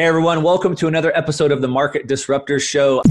Hey 0.00 0.06
everyone, 0.06 0.42
welcome 0.42 0.74
to 0.76 0.88
another 0.88 1.14
episode 1.14 1.52
of 1.52 1.60
the 1.60 1.68
Market 1.68 2.08
Disruptors 2.08 2.62
Show. 2.62 3.02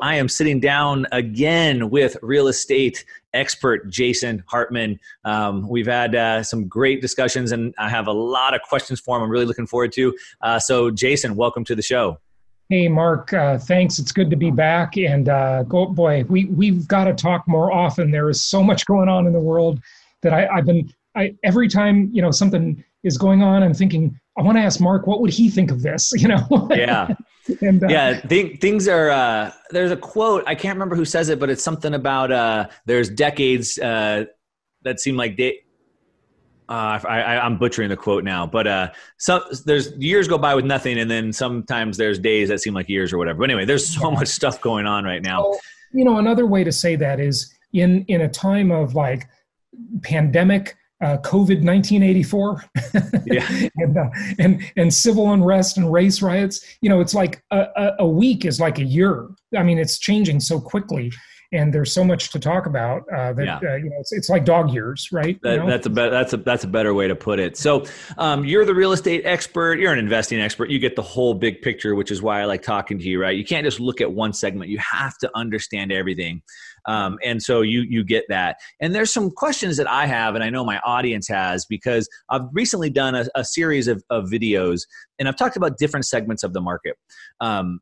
I 0.00 0.14
am 0.14 0.30
sitting 0.30 0.60
down 0.60 1.06
again 1.12 1.90
with 1.90 2.16
real 2.22 2.48
estate 2.48 3.04
expert 3.34 3.90
Jason 3.90 4.42
Hartman. 4.46 4.98
Um, 5.26 5.68
we've 5.68 5.86
had 5.86 6.14
uh, 6.14 6.42
some 6.42 6.68
great 6.68 7.02
discussions, 7.02 7.52
and 7.52 7.74
I 7.76 7.90
have 7.90 8.06
a 8.06 8.12
lot 8.12 8.54
of 8.54 8.62
questions 8.62 8.98
for 8.98 9.18
him. 9.18 9.24
I'm 9.24 9.28
really 9.28 9.44
looking 9.44 9.66
forward 9.66 9.92
to. 9.92 10.16
Uh, 10.40 10.58
so, 10.58 10.90
Jason, 10.90 11.36
welcome 11.36 11.66
to 11.66 11.74
the 11.74 11.82
show. 11.82 12.18
Hey, 12.70 12.88
Mark. 12.88 13.34
Uh, 13.34 13.58
thanks. 13.58 13.98
It's 13.98 14.10
good 14.10 14.30
to 14.30 14.36
be 14.36 14.50
back. 14.50 14.96
And 14.96 15.28
uh, 15.28 15.64
go, 15.64 15.84
boy, 15.84 16.24
we 16.30 16.46
we've 16.46 16.88
got 16.88 17.04
to 17.04 17.12
talk 17.12 17.46
more 17.46 17.70
often. 17.70 18.10
There 18.10 18.30
is 18.30 18.42
so 18.42 18.62
much 18.62 18.86
going 18.86 19.10
on 19.10 19.26
in 19.26 19.34
the 19.34 19.38
world 19.38 19.82
that 20.22 20.32
I, 20.32 20.46
I've 20.46 20.64
been. 20.64 20.90
I, 21.14 21.34
every 21.44 21.68
time 21.68 22.08
you 22.10 22.22
know 22.22 22.30
something 22.30 22.82
is 23.06 23.16
going 23.16 23.42
on, 23.42 23.62
I'm 23.62 23.74
thinking 23.74 24.18
I 24.38 24.42
want 24.42 24.58
to 24.58 24.62
ask 24.62 24.80
Mark, 24.80 25.06
what 25.06 25.20
would 25.20 25.30
he 25.30 25.48
think 25.48 25.70
of 25.70 25.82
this? 25.82 26.12
You 26.16 26.28
know? 26.28 26.68
yeah. 26.70 27.08
and, 27.62 27.82
uh, 27.82 27.86
yeah. 27.88 28.20
Th- 28.20 28.60
things 28.60 28.88
are, 28.88 29.10
uh, 29.10 29.52
there's 29.70 29.92
a 29.92 29.96
quote, 29.96 30.44
I 30.46 30.54
can't 30.54 30.74
remember 30.74 30.96
who 30.96 31.04
says 31.04 31.28
it, 31.28 31.38
but 31.38 31.48
it's 31.48 31.62
something 31.62 31.94
about, 31.94 32.32
uh, 32.32 32.68
there's 32.84 33.08
decades, 33.08 33.78
uh, 33.78 34.24
that 34.82 35.00
seem 35.00 35.16
like 35.16 35.36
they, 35.36 35.60
uh, 36.68 36.98
I, 37.08 37.46
am 37.46 37.58
butchering 37.58 37.88
the 37.88 37.96
quote 37.96 38.24
now, 38.24 38.44
but 38.44 38.66
uh, 38.66 38.90
some 39.18 39.42
there's 39.64 39.92
years 39.98 40.26
go 40.26 40.36
by 40.36 40.54
with 40.56 40.64
nothing, 40.64 40.98
and 40.98 41.08
then 41.08 41.32
sometimes 41.32 41.96
there's 41.96 42.18
days 42.18 42.48
that 42.48 42.58
seem 42.58 42.74
like 42.74 42.88
years 42.88 43.12
or 43.12 43.18
whatever. 43.18 43.38
But 43.38 43.50
anyway, 43.50 43.66
there's 43.66 43.86
so 43.86 44.10
much 44.10 44.26
stuff 44.26 44.60
going 44.60 44.84
on 44.84 45.04
right 45.04 45.22
now. 45.22 45.42
So, 45.42 45.58
you 45.92 46.04
know, 46.04 46.18
another 46.18 46.44
way 46.44 46.64
to 46.64 46.72
say 46.72 46.96
that 46.96 47.20
is 47.20 47.54
in 47.72 48.04
in 48.08 48.22
a 48.22 48.28
time 48.28 48.72
of 48.72 48.96
like 48.96 49.28
pandemic, 50.02 50.76
uh, 51.02 51.18
COVID 51.18 51.62
1984 51.62 52.64
yeah. 53.26 53.68
and, 53.76 53.98
uh, 53.98 54.08
and, 54.38 54.62
and 54.76 54.92
civil 54.92 55.32
unrest 55.32 55.76
and 55.76 55.92
race 55.92 56.22
riots. 56.22 56.64
You 56.80 56.88
know, 56.88 57.00
it's 57.00 57.14
like 57.14 57.42
a, 57.50 57.66
a, 57.76 57.92
a, 58.00 58.06
week 58.06 58.46
is 58.46 58.60
like 58.60 58.78
a 58.78 58.84
year. 58.84 59.28
I 59.56 59.62
mean, 59.62 59.78
it's 59.78 59.98
changing 59.98 60.40
so 60.40 60.58
quickly. 60.58 61.12
And 61.52 61.72
there's 61.72 61.92
so 61.92 62.02
much 62.02 62.30
to 62.32 62.40
talk 62.40 62.66
about 62.66 63.02
uh, 63.14 63.32
that 63.34 63.44
yeah. 63.44 63.56
Uh, 63.58 63.76
you 63.76 63.84
know 63.84 63.96
it's, 64.00 64.12
it's 64.12 64.28
like 64.28 64.44
dog 64.44 64.74
years, 64.74 65.08
right? 65.12 65.40
That, 65.42 65.52
you 65.52 65.58
know? 65.58 65.66
That's 65.68 65.86
a 65.86 65.90
be- 65.90 66.10
that's 66.10 66.32
a 66.32 66.38
that's 66.38 66.64
a 66.64 66.66
better 66.66 66.92
way 66.92 67.06
to 67.06 67.14
put 67.14 67.38
it. 67.38 67.56
So, 67.56 67.84
um, 68.18 68.44
you're 68.44 68.64
the 68.64 68.74
real 68.74 68.90
estate 68.90 69.22
expert. 69.24 69.78
You're 69.78 69.92
an 69.92 70.00
investing 70.00 70.40
expert. 70.40 70.70
You 70.70 70.80
get 70.80 70.96
the 70.96 71.02
whole 71.02 71.34
big 71.34 71.62
picture, 71.62 71.94
which 71.94 72.10
is 72.10 72.20
why 72.20 72.40
I 72.40 72.46
like 72.46 72.62
talking 72.62 72.98
to 72.98 73.04
you. 73.04 73.22
Right? 73.22 73.36
You 73.36 73.44
can't 73.44 73.64
just 73.64 73.78
look 73.78 74.00
at 74.00 74.12
one 74.12 74.32
segment. 74.32 74.70
You 74.70 74.78
have 74.78 75.18
to 75.18 75.30
understand 75.36 75.92
everything. 75.92 76.42
Um, 76.86 77.18
and 77.24 77.42
so 77.42 77.62
you 77.62 77.82
you 77.82 78.04
get 78.04 78.24
that. 78.28 78.56
And 78.80 78.94
there's 78.94 79.12
some 79.12 79.30
questions 79.30 79.76
that 79.76 79.88
I 79.88 80.06
have, 80.06 80.34
and 80.34 80.44
I 80.44 80.50
know 80.50 80.64
my 80.64 80.78
audience 80.80 81.28
has, 81.28 81.66
because 81.66 82.08
I've 82.30 82.42
recently 82.52 82.90
done 82.90 83.14
a, 83.14 83.26
a 83.34 83.44
series 83.44 83.88
of, 83.88 84.02
of 84.10 84.24
videos, 84.26 84.82
and 85.18 85.28
I've 85.28 85.36
talked 85.36 85.56
about 85.56 85.78
different 85.78 86.06
segments 86.06 86.42
of 86.42 86.52
the 86.52 86.60
market. 86.60 86.96
Um, 87.40 87.80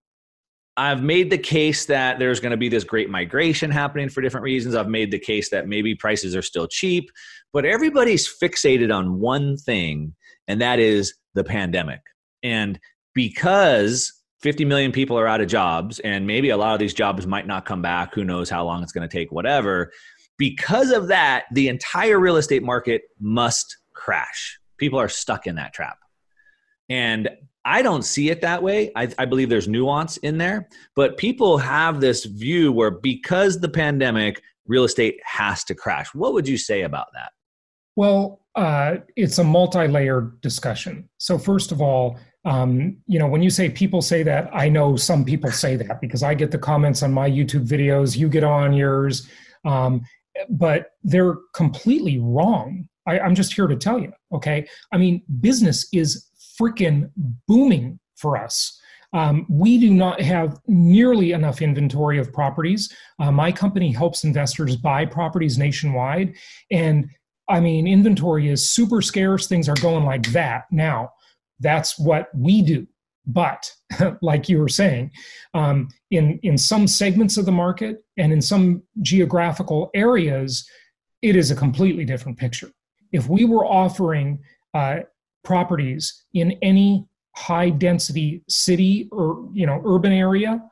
I've 0.77 1.03
made 1.03 1.31
the 1.31 1.39
case 1.39 1.87
that 1.87 2.19
there's 2.19 2.41
going 2.41 2.51
to 2.51 2.57
be 2.57 2.69
this 2.69 2.83
great 2.83 3.09
migration 3.09 3.71
happening 3.71 4.09
for 4.09 4.21
different 4.21 4.43
reasons. 4.43 4.75
I've 4.75 4.89
made 4.89 5.13
the 5.13 5.21
case 5.21 5.51
that 5.51 5.69
maybe 5.69 5.95
prices 5.95 6.35
are 6.35 6.43
still 6.43 6.67
cheap, 6.67 7.11
but 7.53 7.65
everybody's 7.65 8.29
fixated 8.43 8.93
on 8.93 9.21
one 9.21 9.57
thing, 9.57 10.15
and 10.49 10.61
that 10.61 10.81
is 10.81 11.15
the 11.35 11.45
pandemic. 11.45 12.01
And 12.43 12.81
because 13.15 14.13
50 14.45 14.67
million 14.67 14.93
people 14.93 15.19
are 15.19 15.27
out 15.27 15.41
of 15.41 15.49
jobs 15.49 16.01
and 16.01 16.27
maybe 16.27 16.51
a 16.51 16.57
lot 16.59 16.75
of 16.75 16.79
these 16.79 16.93
jobs 16.93 17.27
might 17.27 17.47
not 17.47 17.65
come 17.65 17.81
back. 17.81 18.15
Who 18.15 18.25
knows 18.25 18.51
how 18.51 18.63
long 18.63 18.83
it's 18.83 18.93
going 18.93 19.09
to 19.09 19.13
take 19.13 19.33
whatever. 19.33 19.91
Because 20.37 20.91
of 20.91 21.09
that 21.09 21.45
the 21.53 21.69
entire 21.69 22.21
real 22.21 22.37
estate 22.37 22.63
market 22.63 23.05
must 23.19 23.79
crash. 23.95 24.61
People 24.77 25.01
are 25.01 25.09
stuck 25.09 25.47
in 25.47 25.55
that 25.57 25.73
trap. 25.73 25.97
And 26.91 27.31
i 27.65 27.81
don't 27.81 28.03
see 28.03 28.29
it 28.29 28.43
that 28.43 28.63
way. 28.63 28.93
I, 28.95 29.09
I, 29.17 29.25
believe 29.25 29.49
there's 29.49 29.67
nuance 29.67 30.19
in 30.19 30.37
there 30.37 30.69
but 30.95 31.17
people 31.17 31.57
have 31.57 32.03
this 32.03 32.27
view 32.27 32.71
where 32.71 32.91
because 32.91 33.59
the 33.59 33.71
pandemic 33.71 34.43
real 34.67 34.85
estate 34.85 35.19
has 35.25 35.65
to 35.65 35.75
crash. 35.75 36.15
What 36.15 36.35
would 36.35 36.47
you 36.47 36.59
say 36.59 36.83
about 36.83 37.07
that? 37.15 37.33
Well 37.97 38.43
uh, 38.55 38.97
it's 39.17 39.39
a 39.39 39.45
multi-layered 39.45 40.43
discussion. 40.43 41.09
So 41.17 41.39
first 41.39 41.73
of 41.73 41.81
all 41.81 42.19
um, 42.45 42.99
you 43.07 43.19
know, 43.19 43.27
when 43.27 43.43
you 43.43 43.51
say 43.51 43.71
people 43.71 44.03
say 44.03 44.23
that, 44.23 44.51
I 44.53 44.69
know 44.69 44.97
some 44.97 45.25
people 45.25 45.51
say 45.51 45.77
that 45.77 46.01
because 46.01 46.23
I 46.23 46.35
get 46.35 46.51
the 46.51 46.59
comments 46.59 47.03
on 47.03 47.13
my 47.13 47.29
YouTube 47.29 47.67
videos, 47.67 48.17
you 48.17 48.29
get 48.29 48.45
on 48.45 48.75
yours, 48.75 49.29
um, 49.65 50.03
but 50.51 50.93
they're 51.03 51.37
completely 51.55 52.19
wrong. 52.19 52.87
I, 53.07 53.19
I'm 53.19 53.35
just 53.35 53.55
here 53.55 53.67
to 53.67 53.77
tell 53.77 53.99
you, 53.99 54.13
okay? 54.33 54.69
I 54.93 54.99
mean, 54.99 55.23
business 55.41 55.89
is 55.93 56.29
freaking 56.61 57.11
booming 57.49 57.99
for 58.17 58.37
us. 58.37 58.79
Um, 59.15 59.47
we 59.49 59.79
do 59.79 59.95
not 59.95 60.21
have 60.21 60.59
nearly 60.67 61.33
enough 61.33 61.63
inventory 61.63 62.19
of 62.19 62.33
properties. 62.33 62.93
Uh, 63.19 63.31
my 63.31 63.53
company 63.53 63.93
helps 63.93 64.25
investors 64.25 64.77
buy 64.77 65.07
properties 65.07 65.57
nationwide. 65.57 66.35
And 66.71 67.09
I 67.49 67.61
mean, 67.61 67.87
inventory 67.87 68.49
is 68.49 68.69
super 68.69 69.01
scarce. 69.01 69.47
Things 69.47 69.69
are 69.69 69.77
going 69.77 70.05
like 70.05 70.27
that 70.33 70.65
now 70.71 71.11
that's 71.65 71.99
what 71.99 72.29
we 72.37 72.63
do. 72.63 72.87
But 73.27 73.73
like 74.23 74.49
you 74.49 74.59
were 74.59 74.69
saying, 74.69 75.11
um, 75.55 75.89
in 76.11 76.39
in 76.43 76.59
some 76.59 76.87
segments 76.87 77.37
of 77.37 77.47
the 77.47 77.53
market 77.53 78.05
and 78.19 78.33
in 78.33 78.43
some 78.43 78.83
geographical 79.01 79.91
areas, 79.95 80.69
it 81.23 81.35
is 81.35 81.51
a 81.51 81.57
completely 81.57 82.05
different 82.05 82.39
picture. 82.39 82.71
If 83.13 83.29
we 83.29 83.47
were 83.47 83.65
offering 83.65 84.41
uh, 84.75 85.01
properties 85.43 86.25
in 86.35 86.53
any 86.61 87.07
high 87.35 87.71
density 87.71 88.45
city 88.49 89.09
or 89.11 89.49
you 89.55 89.67
know 89.67 89.83
urban 89.87 90.13
area, 90.13 90.63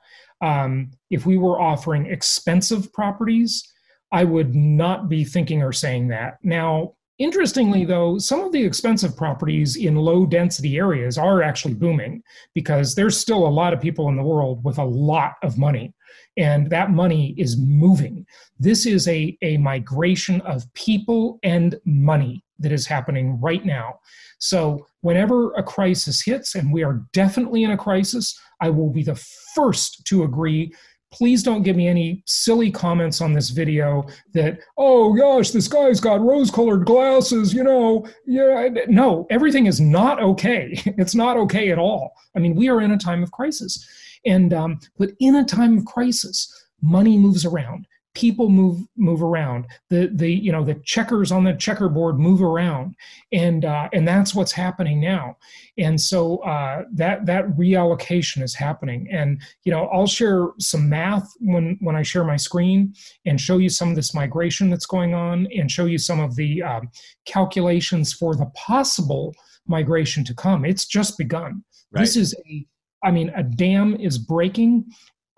um, 0.42 0.90
if 1.10 1.24
we 1.24 1.38
were 1.38 1.58
offering 1.58 2.06
expensive 2.06 2.92
properties, 2.92 3.66
I 4.12 4.24
would 4.24 4.54
not 4.54 5.08
be 5.08 5.24
thinking 5.24 5.62
or 5.62 5.72
saying 5.72 6.08
that. 6.08 6.38
Now, 6.42 6.96
Interestingly, 7.22 7.84
though, 7.84 8.18
some 8.18 8.40
of 8.40 8.50
the 8.50 8.64
expensive 8.64 9.16
properties 9.16 9.76
in 9.76 9.94
low 9.94 10.26
density 10.26 10.76
areas 10.76 11.16
are 11.16 11.40
actually 11.40 11.74
booming 11.74 12.20
because 12.52 12.96
there's 12.96 13.16
still 13.16 13.46
a 13.46 13.56
lot 13.60 13.72
of 13.72 13.80
people 13.80 14.08
in 14.08 14.16
the 14.16 14.24
world 14.24 14.64
with 14.64 14.78
a 14.78 14.84
lot 14.84 15.34
of 15.44 15.56
money, 15.56 15.94
and 16.36 16.68
that 16.70 16.90
money 16.90 17.36
is 17.38 17.56
moving. 17.56 18.26
This 18.58 18.86
is 18.86 19.06
a, 19.06 19.38
a 19.40 19.56
migration 19.58 20.40
of 20.40 20.64
people 20.74 21.38
and 21.44 21.78
money 21.84 22.42
that 22.58 22.72
is 22.72 22.88
happening 22.88 23.40
right 23.40 23.64
now. 23.64 24.00
So, 24.40 24.84
whenever 25.02 25.52
a 25.54 25.62
crisis 25.62 26.24
hits, 26.24 26.56
and 26.56 26.72
we 26.72 26.82
are 26.82 27.04
definitely 27.12 27.62
in 27.62 27.70
a 27.70 27.76
crisis, 27.76 28.36
I 28.60 28.70
will 28.70 28.90
be 28.90 29.04
the 29.04 29.24
first 29.54 30.04
to 30.06 30.24
agree 30.24 30.74
please 31.12 31.42
don't 31.42 31.62
give 31.62 31.76
me 31.76 31.86
any 31.86 32.22
silly 32.26 32.70
comments 32.70 33.20
on 33.20 33.32
this 33.32 33.50
video 33.50 34.04
that 34.34 34.58
oh 34.78 35.12
gosh 35.14 35.50
this 35.50 35.68
guy's 35.68 36.00
got 36.00 36.20
rose 36.20 36.50
colored 36.50 36.84
glasses 36.84 37.52
you 37.52 37.62
know 37.62 38.06
yeah 38.26 38.68
no 38.88 39.26
everything 39.30 39.66
is 39.66 39.80
not 39.80 40.22
okay. 40.22 40.80
It's 41.02 41.14
not 41.14 41.36
okay 41.36 41.70
at 41.70 41.78
all. 41.78 42.12
I 42.36 42.38
mean 42.38 42.54
we 42.54 42.68
are 42.68 42.80
in 42.80 42.92
a 42.92 42.98
time 42.98 43.22
of 43.22 43.32
crisis. 43.32 43.86
And 44.24 44.52
um, 44.54 44.78
but 44.98 45.10
in 45.18 45.36
a 45.36 45.44
time 45.44 45.78
of 45.78 45.84
crisis 45.84 46.36
money 46.80 47.16
moves 47.16 47.44
around 47.44 47.86
people 48.14 48.48
move 48.48 48.80
move 48.96 49.22
around. 49.22 49.66
The 49.90 50.10
the 50.12 50.30
you 50.30 50.52
know 50.52 50.64
the 50.64 50.74
checkers 50.84 51.32
on 51.32 51.44
the 51.44 51.54
checkerboard 51.54 52.18
move 52.18 52.42
around. 52.42 52.94
And 53.32 53.64
uh, 53.64 53.88
and 53.92 54.06
that's 54.06 54.34
what's 54.34 54.52
happening 54.52 55.00
now. 55.00 55.36
And 55.78 56.00
so 56.00 56.38
uh, 56.38 56.84
that 56.92 57.26
that 57.26 57.46
reallocation 57.56 58.42
is 58.42 58.54
happening. 58.54 59.08
And 59.10 59.40
you 59.64 59.72
know 59.72 59.86
i'll 59.86 60.06
share 60.06 60.48
some 60.58 60.88
math 60.88 61.28
when 61.40 61.76
when 61.80 61.96
i 61.96 62.02
share 62.02 62.24
my 62.24 62.36
screen 62.36 62.94
and 63.26 63.40
show 63.40 63.58
you 63.58 63.68
some 63.68 63.90
of 63.90 63.96
this 63.96 64.14
migration 64.14 64.70
that's 64.70 64.86
going 64.86 65.14
on 65.14 65.46
and 65.56 65.70
show 65.70 65.86
you 65.86 65.98
some 65.98 66.20
of 66.20 66.34
the 66.36 66.62
um, 66.62 66.90
calculations 67.26 68.12
for 68.12 68.34
the 68.34 68.46
possible 68.54 69.34
migration 69.66 70.24
to 70.24 70.34
come. 70.34 70.64
It's 70.64 70.86
just 70.86 71.16
begun. 71.18 71.64
Right. 71.92 72.00
this 72.00 72.16
is 72.16 72.34
a 72.46 72.66
i 73.04 73.10
mean 73.10 73.30
a 73.36 73.42
dam 73.42 73.96
is 73.96 74.18
breaking. 74.18 74.86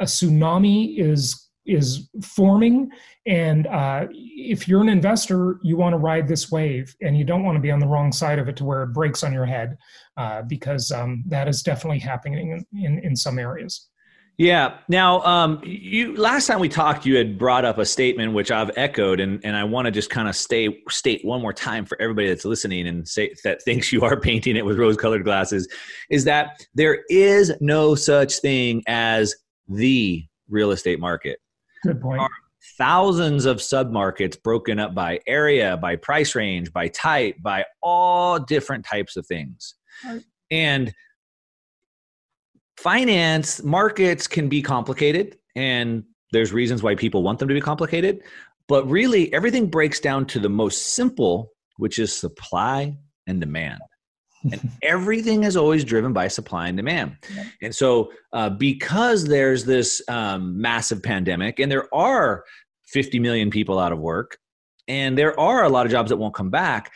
A 0.00 0.04
tsunami 0.04 0.98
is 0.98 1.43
is 1.66 2.08
forming 2.22 2.90
and 3.26 3.66
uh, 3.66 4.06
if 4.10 4.68
you're 4.68 4.82
an 4.82 4.88
investor 4.88 5.58
you 5.62 5.76
want 5.76 5.92
to 5.92 5.98
ride 5.98 6.28
this 6.28 6.50
wave 6.50 6.94
and 7.00 7.16
you 7.16 7.24
don't 7.24 7.44
want 7.44 7.56
to 7.56 7.60
be 7.60 7.70
on 7.70 7.78
the 7.78 7.86
wrong 7.86 8.12
side 8.12 8.38
of 8.38 8.48
it 8.48 8.56
to 8.56 8.64
where 8.64 8.82
it 8.82 8.88
breaks 8.88 9.22
on 9.22 9.32
your 9.32 9.46
head 9.46 9.76
uh, 10.16 10.42
because 10.42 10.92
um, 10.92 11.22
that 11.26 11.48
is 11.48 11.62
definitely 11.62 11.98
happening 11.98 12.50
in, 12.50 12.84
in, 12.84 12.98
in 13.00 13.16
some 13.16 13.38
areas 13.38 13.88
yeah. 14.36 14.78
Now, 14.88 15.22
um, 15.22 15.60
you 15.62 16.16
last 16.16 16.48
time 16.48 16.58
we 16.58 16.68
talked, 16.68 17.06
you 17.06 17.16
had 17.16 17.38
brought 17.38 17.64
up 17.64 17.78
a 17.78 17.86
statement 17.86 18.32
which 18.32 18.50
I've 18.50 18.72
echoed, 18.76 19.20
and, 19.20 19.40
and 19.44 19.56
I 19.56 19.62
want 19.62 19.86
to 19.86 19.92
just 19.92 20.10
kind 20.10 20.28
of 20.28 20.34
stay 20.34 20.82
state 20.88 21.24
one 21.24 21.40
more 21.40 21.52
time 21.52 21.84
for 21.84 22.00
everybody 22.00 22.28
that's 22.28 22.44
listening 22.44 22.88
and 22.88 23.06
say 23.06 23.32
that 23.44 23.62
thinks 23.62 23.92
you 23.92 24.02
are 24.02 24.18
painting 24.20 24.56
it 24.56 24.64
with 24.64 24.78
rose-colored 24.78 25.22
glasses, 25.22 25.68
is 26.10 26.24
that 26.24 26.66
there 26.74 27.04
is 27.08 27.52
no 27.60 27.94
such 27.94 28.38
thing 28.38 28.82
as 28.88 29.36
the 29.68 30.24
real 30.48 30.72
estate 30.72 30.98
market. 30.98 31.38
Good 31.84 32.00
point. 32.00 32.22
thousands 32.78 33.44
of 33.44 33.58
submarkets 33.58 34.42
broken 34.42 34.80
up 34.80 34.94
by 34.94 35.20
area, 35.26 35.76
by 35.76 35.96
price 35.96 36.34
range, 36.34 36.72
by 36.72 36.88
type, 36.88 37.36
by 37.40 37.64
all 37.82 38.38
different 38.38 38.84
types 38.84 39.16
of 39.16 39.26
things. 39.26 39.74
Right. 40.04 40.22
And 40.50 40.94
finance 42.76 43.62
markets 43.62 44.26
can 44.26 44.48
be 44.48 44.62
complicated 44.62 45.38
and 45.54 46.04
there's 46.32 46.52
reasons 46.52 46.82
why 46.82 46.94
people 46.94 47.22
want 47.22 47.38
them 47.38 47.48
to 47.48 47.54
be 47.54 47.60
complicated 47.60 48.20
but 48.66 48.88
really 48.90 49.32
everything 49.32 49.66
breaks 49.66 50.00
down 50.00 50.26
to 50.26 50.40
the 50.40 50.48
most 50.48 50.94
simple 50.94 51.52
which 51.76 51.98
is 51.98 52.12
supply 52.12 52.96
and 53.26 53.40
demand 53.40 53.80
and 54.52 54.70
everything 54.82 55.44
is 55.44 55.56
always 55.56 55.84
driven 55.84 56.12
by 56.12 56.28
supply 56.28 56.68
and 56.68 56.76
demand 56.76 57.16
and 57.62 57.74
so 57.74 58.12
uh, 58.32 58.50
because 58.50 59.24
there's 59.24 59.64
this 59.64 60.02
um, 60.08 60.60
massive 60.60 61.02
pandemic 61.02 61.58
and 61.58 61.70
there 61.70 61.92
are 61.94 62.44
50 62.86 63.18
million 63.18 63.50
people 63.50 63.78
out 63.78 63.92
of 63.92 63.98
work 63.98 64.38
and 64.88 65.16
there 65.16 65.38
are 65.40 65.64
a 65.64 65.68
lot 65.68 65.86
of 65.86 65.92
jobs 65.92 66.10
that 66.10 66.16
won't 66.16 66.34
come 66.34 66.50
back 66.50 66.92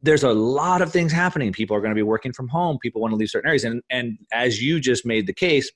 there's 0.00 0.22
a 0.22 0.32
lot 0.32 0.82
of 0.82 0.92
things 0.92 1.12
happening. 1.12 1.52
People 1.52 1.76
are 1.76 1.80
going 1.80 1.90
to 1.90 1.96
be 1.96 2.02
working 2.02 2.32
from 2.32 2.48
home. 2.48 2.78
People 2.80 3.00
want 3.00 3.12
to 3.12 3.16
leave 3.16 3.30
certain 3.30 3.48
areas. 3.48 3.64
And, 3.64 3.82
and 3.90 4.18
as 4.32 4.62
you 4.62 4.80
just 4.80 5.04
made 5.04 5.26
the 5.26 5.32
case, 5.32 5.70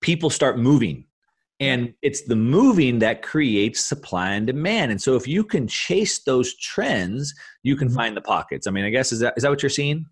people 0.00 0.30
start 0.30 0.58
moving. 0.58 1.04
And 1.60 1.92
it's 2.02 2.22
the 2.22 2.36
moving 2.36 3.00
that 3.00 3.22
creates 3.22 3.80
supply 3.80 4.30
and 4.30 4.46
demand. 4.46 4.92
And 4.92 5.02
so 5.02 5.16
if 5.16 5.26
you 5.26 5.42
can 5.42 5.66
chase 5.66 6.20
those 6.20 6.56
trends, 6.56 7.34
you 7.62 7.74
can 7.74 7.88
mm-hmm. 7.88 7.96
find 7.96 8.16
the 8.16 8.20
pockets. 8.20 8.66
I 8.66 8.70
mean, 8.70 8.84
I 8.84 8.90
guess 8.90 9.10
is 9.10 9.20
that 9.20 9.34
is 9.36 9.42
that 9.42 9.50
what 9.50 9.62
you're 9.62 9.70
seeing? 9.70 10.06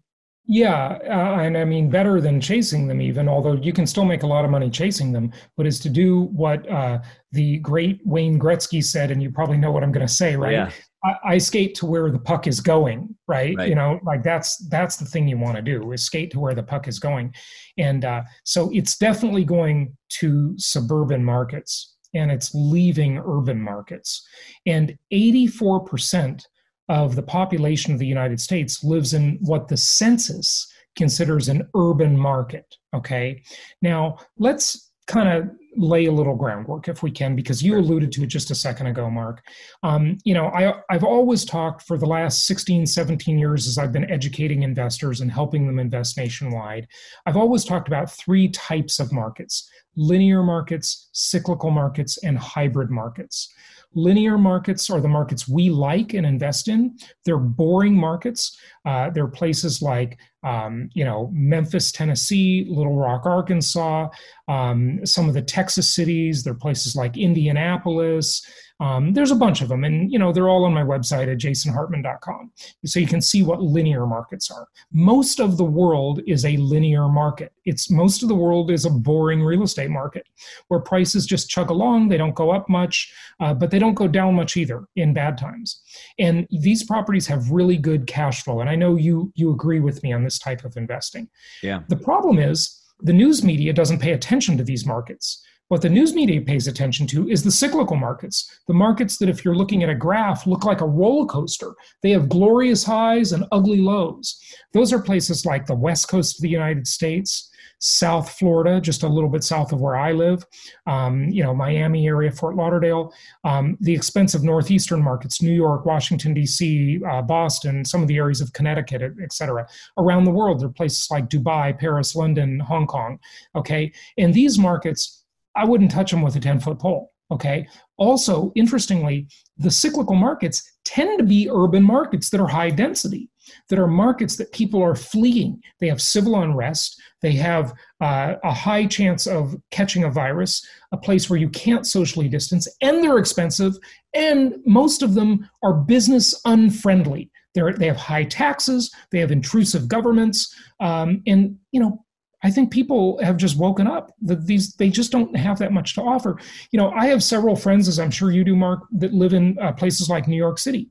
Yeah, 0.49 0.99
uh, 1.05 1.41
and 1.41 1.59
I 1.59 1.65
mean 1.65 1.91
better 1.91 2.21
than 2.21 2.41
chasing 2.41 2.87
them 2.87 3.01
even, 3.01 3.29
although 3.29 3.55
you 3.55 3.73
can 3.73 3.85
still 3.85 4.05
make 4.05 4.23
a 4.23 4.29
lot 4.29 4.45
of 4.45 4.51
money 4.51 4.71
chasing 4.71 5.13
them, 5.13 5.33
but 5.57 5.67
is 5.67 5.81
to 5.81 5.89
do 5.89 6.23
what 6.27 6.69
uh, 6.71 7.01
the 7.33 7.59
great 7.59 8.01
Wayne 8.05 8.39
Gretzky 8.39 8.83
said, 8.83 9.11
and 9.11 9.21
you 9.21 9.33
probably 9.33 9.57
know 9.57 9.73
what 9.73 9.83
I'm 9.83 9.91
going 9.91 10.07
to 10.07 10.13
say, 10.13 10.37
right? 10.37 10.53
Yeah. 10.53 10.71
I, 11.07 11.35
I, 11.35 11.39
skate 11.39 11.75
to 11.77 11.87
where 11.87 12.11
the 12.11 12.19
puck 12.19 12.47
is 12.47 12.61
going, 12.61 13.15
right? 13.29 13.57
right? 13.57 13.69
You 13.69 13.75
know, 13.75 14.01
like 14.03 14.23
that's 14.23 14.57
that's 14.69 14.97
the 14.97 15.05
thing 15.05 15.29
you 15.29 15.39
want 15.39 15.57
to 15.57 15.63
do 15.63 15.93
is 15.93 16.05
skate 16.05 16.31
to 16.33 16.41
where 16.41 16.55
the 16.55 16.63
puck 16.63 16.89
is 16.89 16.99
going, 16.99 17.35
and 17.79 18.05
uh, 18.05 18.23
so 18.45 18.71
it's 18.73 18.97
definitely 18.97 19.45
going 19.45 19.97
to 20.21 20.55
suburban 20.59 21.25
markets 21.25 21.95
and 22.15 22.31
it's 22.31 22.55
leaving 22.55 23.19
urban 23.19 23.61
markets, 23.61 24.27
and 24.67 24.97
84 25.11 25.81
percent 25.81 26.47
of 26.89 27.17
the 27.17 27.23
population 27.23 27.93
of 27.93 27.99
the 27.99 28.07
United 28.07 28.41
States 28.41 28.85
lives 28.85 29.15
in 29.15 29.39
what 29.41 29.69
the 29.69 29.77
census 29.77 30.67
considers 30.97 31.49
an 31.49 31.69
urban 31.77 32.17
market. 32.17 32.75
Okay. 32.95 33.43
Now, 33.83 34.17
let's 34.39 34.93
kind 35.07 35.29
of 35.29 35.51
lay 35.77 36.07
a 36.07 36.13
little 36.13 36.35
groundwork 36.35 36.89
if 36.89 37.03
we 37.03 37.11
can, 37.11 37.37
because 37.37 37.63
you 37.63 37.79
alluded 37.79 38.11
to 38.13 38.23
it 38.23 38.29
just 38.29 38.51
a 38.51 38.55
second 38.55 38.87
ago, 38.87 39.11
Mark. 39.11 39.43
Um, 39.83 40.19
you 40.25 40.35
know, 40.35 40.47
I, 40.47 40.81
I've 40.91 41.05
always 41.05 41.45
talked 41.45 41.83
for 41.83 41.99
the 41.99 42.07
last 42.07 42.47
16, 42.47 42.87
17 42.87 43.39
years 43.39 43.67
as 43.67 43.79
I've 43.79 43.93
been 43.93 44.11
educating 44.11 44.63
investors 44.63 45.21
and 45.21 45.31
helping 45.31 45.67
them 45.67 45.79
invest 45.79 46.17
nationwide. 46.17 46.89
I've 47.27 47.37
always 47.37 47.65
talked 47.65 47.89
about 47.89 48.11
three 48.11 48.49
types 48.49 48.99
of 48.99 49.13
markets 49.13 49.69
linear 49.99 50.43
markets, 50.43 51.09
cyclical 51.13 51.71
markets, 51.71 52.19
and 52.23 52.37
hybrid 52.39 52.91
markets. 52.91 53.51
Linear 53.95 54.37
markets 54.37 54.91
are 54.91 55.01
the 55.01 55.09
markets 55.09 55.49
we 55.49 55.71
like 55.71 56.13
and 56.13 56.27
invest 56.27 56.69
in. 56.69 56.99
They're 57.25 57.39
boring 57.39 57.97
markets. 57.97 58.59
Uh, 58.85 59.09
they're 59.09 59.27
places 59.27 59.81
like, 59.81 60.19
um, 60.47 60.89
you 60.95 61.05
know, 61.05 61.29
Memphis, 61.33 61.91
Tennessee, 61.91 62.67
Little 62.69 62.95
Rock, 62.95 63.27
Arkansas, 63.27 64.09
um, 64.47 65.05
some 65.05 65.29
of 65.29 65.35
the 65.35 65.43
Texas 65.43 65.93
cities. 65.93 66.45
There 66.45 66.53
are 66.53 66.57
places 66.57 66.95
like 66.95 67.19
Indianapolis, 67.19 68.47
um, 68.79 69.15
there's 69.15 69.31
a 69.31 69.37
bunch 69.37 69.63
of 69.63 69.69
them, 69.69 69.85
and 69.85 70.13
you 70.13 70.19
know 70.19 70.33
they're 70.33 70.49
all 70.49 70.65
on 70.65 70.75
my 70.75 70.83
website 70.83 71.33
at 71.33 71.39
jasonhartman.com, 71.39 72.53
so 72.85 73.01
you 73.01 73.07
can 73.07 73.23
see 73.23 73.43
what 73.43 73.63
linear 73.63 74.07
markets 74.07 74.51
are. 74.51 74.69
Most 74.93 75.41
of 75.41 75.57
the 75.57 75.65
world 75.65 76.21
is 76.27 76.45
a 76.45 76.59
linear 76.59 77.09
market. 77.09 77.53
It's 77.65 77.91
most 77.91 78.23
of 78.23 78.29
the 78.29 78.35
world 78.35 78.71
is 78.71 78.85
a 78.85 78.91
boring 78.91 79.43
real 79.43 79.63
estate 79.63 79.91
market 79.91 80.27
where 80.69 80.81
prices 80.81 81.25
just 81.25 81.49
chug 81.49 81.71
along. 81.71 82.09
They 82.09 82.19
don't 82.19 82.35
go 82.35 82.51
up 82.51 82.69
much, 82.69 83.13
uh, 83.41 83.55
but 83.55 83.71
they 83.71 83.79
don't 83.79 83.95
go 83.95 84.09
down 84.09 84.35
much 84.35 84.57
either 84.59 84.85
in 84.97 85.15
bad 85.15 85.39
times. 85.39 85.83
And 86.19 86.47
these 86.51 86.85
properties 86.85 87.27
have 87.29 87.51
really 87.51 87.79
good 87.79 88.07
cash 88.07 88.45
flow, 88.45 88.61
and 88.61 88.69
I 88.69 88.77
know 88.77 88.97
you 88.97 89.33
you 89.35 89.53
agree 89.53 89.81
with 89.81 90.03
me 90.03 90.13
on 90.13 90.23
this 90.23 90.39
type 90.39 90.65
of 90.65 90.77
investing. 90.77 91.29
Yeah. 91.63 91.81
The 91.89 91.97
problem 91.97 92.39
is 92.39 92.83
the 93.01 93.13
news 93.13 93.43
media 93.43 93.73
doesn't 93.73 94.01
pay 94.01 94.13
attention 94.13 94.57
to 94.59 94.65
these 94.65 94.87
markets. 94.87 95.43
What 95.69 95.83
the 95.83 95.89
news 95.89 96.15
media 96.15 96.41
pays 96.41 96.69
attention 96.69 97.09
to 97.09 97.29
is 97.29 97.43
the 97.43 97.51
cyclical 97.51 97.97
markets, 97.97 98.61
the 98.69 98.75
markets 98.75 99.19
that, 99.19 99.29
if 99.29 99.45
you're 99.45 99.57
looking 99.57 99.83
at 99.83 99.91
a 99.91 99.97
graph, 99.97 100.47
look 100.47 100.65
like 100.65 100.81
a 100.81 100.87
roller 100.87 101.27
coaster. 101.27 101.75
They 102.03 102.11
have 102.11 102.29
glorious 102.29 102.85
highs 102.85 103.33
and 103.33 103.45
ugly 103.51 103.81
lows. 103.81 104.41
Those 104.73 104.93
are 104.93 105.03
places 105.03 105.45
like 105.45 105.67
the 105.67 105.75
west 105.75 106.09
coast 106.09 106.39
of 106.39 106.43
the 106.43 106.49
United 106.49 106.87
States, 106.87 107.51
South 107.81 108.31
Florida, 108.31 108.81
just 108.81 109.03
a 109.03 109.09
little 109.09 109.29
bit 109.29 109.43
south 109.43 109.73
of 109.73 109.81
where 109.81 109.97
I 109.97 110.13
live, 110.13 110.47
um, 110.87 111.25
you 111.25 111.43
know, 111.43 111.53
Miami 111.53 112.07
area, 112.07 112.31
Fort 112.31 112.55
Lauderdale, 112.55 113.13
um, 113.43 113.77
the 113.81 113.93
expensive 113.93 114.45
northeastern 114.45 115.03
markets, 115.03 115.43
New 115.43 115.53
York, 115.53 115.85
Washington, 115.85 116.33
D.C., 116.33 117.01
uh, 117.11 117.23
Boston, 117.23 117.85
some 117.85 118.03
of 118.03 118.09
the 118.09 118.17
areas 118.17 118.41
of 118.41 118.53
Connecticut, 118.53 119.03
et 119.03 119.33
cetera. 119.33 119.67
Around 119.99 120.25
the 120.25 120.31
world, 120.31 120.61
there 120.61 120.69
are 120.69 120.73
places 120.73 121.09
like 121.11 121.29
Dubai, 121.29 121.77
Paris, 121.77 122.15
London, 122.15 122.61
Hong 122.61 122.87
Kong. 122.87 123.19
Okay. 123.57 123.93
And 124.17 124.33
these 124.33 124.59
markets, 124.59 125.25
I 125.57 125.65
wouldn't 125.65 125.91
touch 125.91 126.11
them 126.11 126.23
with 126.23 126.37
a 126.37 126.41
10 126.41 126.61
foot 126.61 126.79
pole. 126.79 127.13
Okay. 127.33 127.67
Also, 127.97 128.53
interestingly, 128.55 129.27
the 129.57 129.71
cyclical 129.71 130.15
markets 130.15 130.63
tend 130.85 131.19
to 131.19 131.25
be 131.25 131.51
urban 131.53 131.83
markets 131.83 132.31
that 132.31 132.41
are 132.41 132.47
high 132.47 132.71
density, 132.71 133.29
that 133.69 133.81
are 133.81 133.89
markets 133.89 134.37
that 134.37 134.53
people 134.53 134.81
are 134.81 134.95
fleeing. 134.95 135.61
They 135.81 135.89
have 135.89 136.01
civil 136.01 136.41
unrest. 136.41 137.01
They 137.23 137.33
have 137.33 137.75
uh, 138.01 138.35
a 138.45 138.53
high 138.53 138.87
chance 138.87 139.27
of 139.27 139.57
catching 139.73 140.05
a 140.05 140.11
virus, 140.11 140.65
a 140.93 140.97
place 140.97 141.29
where 141.29 141.39
you 141.39 141.49
can't 141.49 141.85
socially 141.85 142.29
distance, 142.29 142.69
and 142.81 143.03
they're 143.03 143.19
expensive. 143.19 143.75
And 144.15 144.55
most 144.65 145.03
of 145.03 145.15
them 145.15 145.49
are 145.65 145.75
business 145.75 146.41
unfriendly. 146.45 147.31
They're, 147.55 147.73
they 147.73 147.87
have 147.87 147.97
high 147.97 148.25
taxes. 148.25 148.95
They 149.11 149.19
have 149.19 149.33
intrusive 149.33 149.89
governments, 149.89 150.55
um, 150.79 151.23
and 151.27 151.57
you 151.73 151.81
know 151.81 152.05
I 152.45 152.51
think 152.51 152.71
people 152.71 153.19
have 153.23 153.37
just 153.37 153.57
woken 153.57 153.87
up 153.87 154.13
that 154.23 154.47
these 154.47 154.75
they 154.75 154.91
just 154.91 155.11
don't 155.11 155.35
have 155.37 155.59
that 155.59 155.73
much 155.73 155.95
to 155.95 156.03
offer. 156.03 156.39
You 156.71 156.79
know, 156.79 156.91
I 156.91 157.07
have 157.07 157.23
several 157.23 157.57
friends, 157.57 157.89
as 157.89 157.99
I'm 157.99 158.11
sure 158.11 158.31
you 158.31 158.45
do, 158.45 158.55
Mark, 158.55 158.81
that 158.93 159.13
live 159.13 159.33
in 159.33 159.59
uh, 159.59 159.73
places 159.73 160.09
like 160.09 160.29
New 160.29 160.37
York 160.37 160.59
City. 160.59 160.89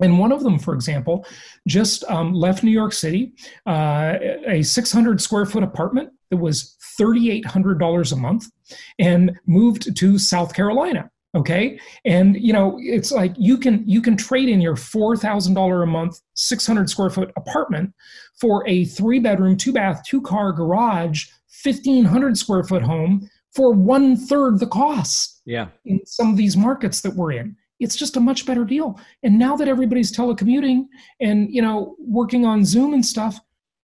And 0.00 0.18
one 0.18 0.32
of 0.32 0.42
them, 0.42 0.58
for 0.58 0.74
example, 0.74 1.24
just 1.68 2.02
um, 2.04 2.32
left 2.32 2.64
New 2.64 2.72
York 2.72 2.92
City, 2.92 3.34
uh, 3.66 4.14
a 4.46 4.62
600 4.62 5.20
square 5.20 5.46
foot 5.46 5.62
apartment 5.62 6.10
that 6.30 6.38
was 6.38 6.76
$3,800 6.98 8.12
a 8.12 8.16
month, 8.16 8.46
and 8.98 9.38
moved 9.46 9.96
to 9.96 10.18
South 10.18 10.54
Carolina 10.54 11.10
okay? 11.34 11.78
And 12.04 12.36
you 12.36 12.52
know 12.52 12.76
it's 12.80 13.12
like 13.12 13.34
you 13.36 13.58
can 13.58 13.86
you 13.88 14.00
can 14.00 14.16
trade 14.16 14.48
in 14.48 14.60
your 14.60 14.76
$4000 14.76 15.82
a 15.82 15.86
month 15.86 16.20
600 16.34 16.90
square 16.90 17.10
foot 17.10 17.32
apartment 17.36 17.92
for 18.40 18.66
a 18.68 18.84
three 18.84 19.18
bedroom 19.18 19.56
two 19.56 19.72
bath 19.72 20.02
two 20.06 20.20
car 20.22 20.52
garage 20.52 21.26
1500 21.64 22.36
square 22.36 22.64
foot 22.64 22.82
home 22.82 23.28
for 23.54 23.72
one 23.72 24.16
third 24.16 24.58
the 24.58 24.66
cost 24.66 25.42
yeah. 25.44 25.68
in 25.84 26.04
some 26.06 26.30
of 26.30 26.36
these 26.36 26.56
markets 26.56 27.02
that 27.02 27.14
we're 27.14 27.32
in. 27.32 27.56
It's 27.80 27.96
just 27.96 28.16
a 28.16 28.20
much 28.20 28.46
better 28.46 28.64
deal. 28.64 28.98
And 29.22 29.38
now 29.38 29.56
that 29.56 29.68
everybody's 29.68 30.16
telecommuting 30.16 30.86
and 31.20 31.52
you 31.52 31.62
know 31.62 31.96
working 31.98 32.44
on 32.44 32.64
zoom 32.64 32.94
and 32.94 33.04
stuff 33.04 33.38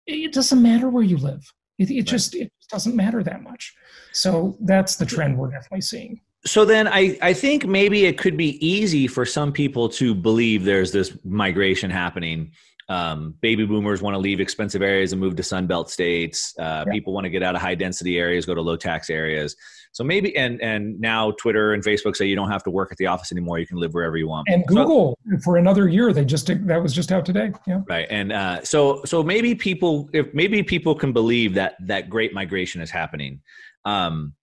it 0.07 0.33
doesn't 0.33 0.61
matter 0.61 0.89
where 0.89 1.03
you 1.03 1.17
live. 1.17 1.53
It, 1.79 1.91
it 1.91 1.95
right. 1.95 2.07
just 2.07 2.35
it 2.35 2.53
doesn't 2.71 2.97
matter 2.97 3.23
that 3.23 3.43
much. 3.43 3.75
So 4.13 4.57
that's 4.61 4.97
the 4.97 5.07
trend 5.07 5.39
we're 5.39 5.51
definitely 5.51 5.83
seeing 5.83 6.21
so 6.45 6.65
then 6.65 6.89
I, 6.89 7.19
I 7.23 7.33
think 7.33 7.67
maybe 7.67 8.05
it 8.05 8.19
could 8.19 8.37
be 8.37 8.65
easy 8.67 9.07
for 9.07 9.25
some 9.25 9.53
people 9.53 9.89
to 9.91 10.15
believe 10.15 10.65
there's 10.65 10.91
this 10.91 11.17
migration 11.25 11.91
happening. 11.91 12.53
Um, 12.89 13.37
baby 13.41 13.65
boomers 13.65 14.03
want 14.03 14.15
to 14.15 14.19
leave 14.19 14.41
expensive 14.41 14.83
areas 14.83 15.13
and 15.13 15.21
move 15.21 15.37
to 15.37 15.43
sunbelt 15.43 15.89
states. 15.89 16.55
Uh, 16.59 16.85
yeah. 16.87 16.93
people 16.93 17.13
want 17.13 17.25
to 17.25 17.31
get 17.31 17.43
out 17.43 17.55
of 17.55 17.63
high 17.63 17.77
density 17.77 18.19
areas 18.19 18.45
go 18.45 18.55
to 18.55 18.61
low 18.61 18.77
tax 18.77 19.09
areas. 19.09 19.57
So 19.93 20.03
maybe 20.03 20.35
and 20.37 20.61
and 20.63 20.99
now 21.01 21.33
twitter 21.33 21.75
and 21.75 21.85
facebook 21.85 22.17
say 22.17 22.25
you 22.25 22.35
don't 22.35 22.51
have 22.51 22.63
to 22.65 22.71
work 22.71 22.91
at 22.93 22.97
the 22.97 23.07
office 23.07 23.31
anymore 23.31 23.59
you 23.59 23.67
can 23.67 23.77
live 23.77 23.93
wherever 23.93 24.17
you 24.17 24.27
want. 24.27 24.49
And 24.49 24.67
google 24.67 25.19
so, 25.31 25.39
for 25.45 25.59
another 25.59 25.87
year 25.87 26.13
they 26.15 26.25
just 26.25 26.47
that 26.47 26.83
was 26.83 26.95
just 26.95 27.13
out 27.13 27.27
today 27.27 27.53
yeah. 27.67 27.83
Right 27.87 28.07
and 28.11 28.33
uh, 28.33 28.65
so 28.65 29.03
so 29.05 29.23
maybe 29.23 29.55
people 29.55 30.09
if 30.13 30.33
maybe 30.33 30.63
people 30.63 30.95
can 30.95 31.13
believe 31.13 31.55
that 31.55 31.77
that 31.87 32.11
great 32.11 32.35
migration 32.35 32.81
is 32.81 32.91
happening. 32.91 33.41
Um, 33.85 34.35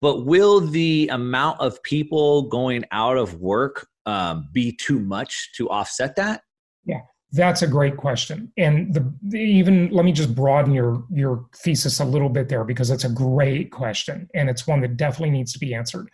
but 0.00 0.26
will 0.26 0.60
the 0.60 1.08
amount 1.12 1.60
of 1.60 1.82
people 1.82 2.42
going 2.42 2.84
out 2.90 3.16
of 3.16 3.34
work 3.40 3.88
um, 4.06 4.48
be 4.52 4.72
too 4.72 5.00
much 5.00 5.50
to 5.56 5.68
offset 5.68 6.16
that? 6.16 6.42
Yeah, 6.84 7.00
that's 7.32 7.62
a 7.62 7.66
great 7.66 7.96
question. 7.96 8.52
And 8.56 8.94
the, 8.94 9.36
even 9.36 9.90
let 9.90 10.04
me 10.04 10.12
just 10.12 10.34
broaden 10.34 10.72
your 10.72 11.04
your 11.10 11.46
thesis 11.56 12.00
a 12.00 12.04
little 12.04 12.28
bit 12.28 12.48
there 12.48 12.64
because 12.64 12.90
it's 12.90 13.04
a 13.04 13.10
great 13.10 13.70
question 13.70 14.28
and 14.34 14.48
it's 14.48 14.66
one 14.66 14.80
that 14.80 14.96
definitely 14.96 15.30
needs 15.30 15.52
to 15.52 15.58
be 15.58 15.74
answered. 15.74 16.08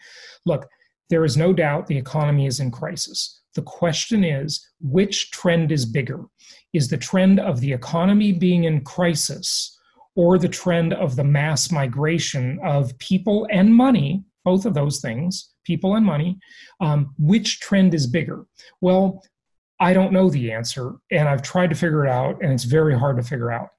Look, 0.47 0.67
there 1.11 1.25
is 1.25 1.37
no 1.37 1.53
doubt 1.53 1.87
the 1.87 1.99
economy 1.99 2.47
is 2.47 2.61
in 2.61 2.71
crisis. 2.71 3.43
The 3.55 3.63
question 3.63 4.25
is 4.25 4.67
which 4.81 5.31
trend 5.31 5.71
is 5.71 5.87
bigger? 5.87 6.25
Is 6.73 6.89
the 6.89 6.97
trend 6.97 7.39
of 7.39 7.61
the 7.61 7.73
economy 7.73 8.33
being 8.33 8.65
in 8.65 8.83
crisis 8.83 9.79
or 10.17 10.39
the 10.39 10.49
trend 10.49 10.93
of 10.93 11.17
the 11.17 11.25
mass 11.25 11.71
migration 11.71 12.59
of 12.65 12.97
people 12.99 13.47
and 13.51 13.75
money, 13.75 14.25
both 14.45 14.67
of 14.67 14.75
those 14.75 15.01
things, 15.01 15.55
people 15.65 15.97
and 15.97 16.07
money, 16.07 16.39
um, 16.81 17.15
which 17.19 17.61
trend 17.61 17.95
is 17.95 18.07
bigger? 18.07 18.45
Well, 18.81 19.23
I 19.81 19.93
don't 19.93 20.13
know 20.13 20.31
the 20.31 20.53
answer, 20.53 20.93
and 21.11 21.29
I've 21.29 21.43
tried 21.43 21.71
to 21.71 21.77
figure 21.77 22.05
it 22.07 22.11
out, 22.11 22.43
and 22.43 22.53
it's 22.53 22.65
very 22.65 22.97
hard 22.97 23.17
to 23.17 23.23
figure 23.23 23.51
out. 23.51 23.71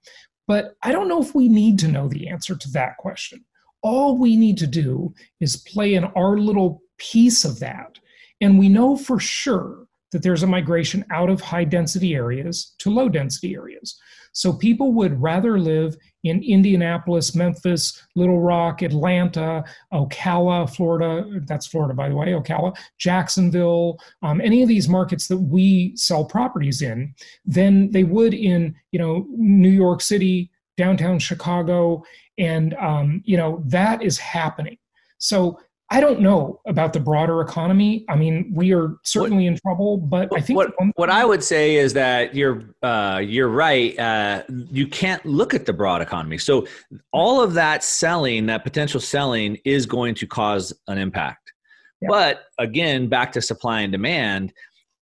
But 0.47 0.75
I 0.83 0.91
don't 0.91 1.07
know 1.07 1.21
if 1.21 1.33
we 1.33 1.47
need 1.47 1.79
to 1.79 1.87
know 1.87 2.07
the 2.07 2.27
answer 2.27 2.55
to 2.55 2.71
that 2.71 2.97
question. 2.97 3.43
All 3.81 4.17
we 4.17 4.35
need 4.35 4.57
to 4.57 4.67
do 4.67 5.13
is 5.39 5.57
play 5.57 5.93
in 5.93 6.03
our 6.03 6.37
little 6.37 6.81
piece 6.97 7.45
of 7.45 7.59
that. 7.59 7.97
And 8.41 8.59
we 8.59 8.69
know 8.69 8.95
for 8.95 9.19
sure 9.19 9.87
that 10.11 10.21
there's 10.21 10.43
a 10.43 10.47
migration 10.47 11.05
out 11.11 11.29
of 11.29 11.41
high 11.41 11.63
density 11.63 12.15
areas 12.15 12.73
to 12.79 12.89
low 12.89 13.09
density 13.09 13.55
areas. 13.55 13.99
So 14.33 14.53
people 14.53 14.93
would 14.93 15.21
rather 15.21 15.59
live 15.59 15.95
in 16.25 16.43
Indianapolis, 16.43 17.35
Memphis, 17.35 18.01
Little 18.15 18.41
Rock, 18.41 18.81
Atlanta, 18.81 19.63
Ocala, 19.93 20.67
Florida. 20.75 21.39
That's 21.45 21.67
Florida, 21.67 21.93
by 21.93 22.09
the 22.09 22.15
way, 22.15 22.27
Ocala, 22.27 22.75
Jacksonville, 22.97 23.99
um, 24.23 24.41
any 24.41 24.61
of 24.63 24.67
these 24.67 24.89
markets 24.89 25.27
that 25.27 25.37
we 25.37 25.95
sell 25.95 26.25
properties 26.25 26.81
in, 26.81 27.13
than 27.45 27.91
they 27.91 28.03
would 28.03 28.33
in 28.33 28.75
you 28.91 28.99
know 28.99 29.25
New 29.29 29.69
York 29.69 30.01
City, 30.01 30.49
downtown 30.77 31.19
Chicago, 31.19 32.03
and 32.37 32.73
um, 32.75 33.21
you 33.23 33.37
know 33.37 33.63
that 33.65 34.01
is 34.01 34.17
happening. 34.17 34.77
So 35.19 35.59
I 35.91 35.99
don't 35.99 36.19
know 36.19 36.61
about 36.65 36.93
the 36.93 36.99
broader 36.99 37.41
economy. 37.41 38.05
I 38.09 38.15
mean, 38.15 38.51
we 38.53 38.73
are 38.73 38.95
certainly 39.03 39.43
what, 39.43 39.53
in 39.53 39.59
trouble, 39.59 39.97
but 39.97 40.29
I 40.35 40.41
think 40.41 40.57
what, 40.57 40.73
what 40.95 41.11
I 41.11 41.23
would 41.23 41.43
say 41.43 41.75
is 41.75 41.93
that 41.93 42.33
you're 42.33 42.63
uh, 42.81 43.21
you're 43.23 43.49
right. 43.49 43.97
Uh, 43.99 44.43
you 44.49 44.87
can't 44.87 45.23
look 45.25 45.53
at 45.53 45.67
the 45.67 45.73
broad 45.73 46.01
economy. 46.01 46.39
So 46.39 46.65
all 47.11 47.39
of 47.39 47.53
that 47.53 47.83
selling, 47.83 48.47
that 48.47 48.63
potential 48.63 48.99
selling, 48.99 49.59
is 49.63 49.85
going 49.85 50.15
to 50.15 50.25
cause 50.25 50.73
an 50.87 50.97
impact. 50.97 51.53
Yeah. 52.01 52.07
But 52.09 52.45
again, 52.57 53.07
back 53.07 53.31
to 53.33 53.41
supply 53.41 53.81
and 53.81 53.91
demand. 53.91 54.53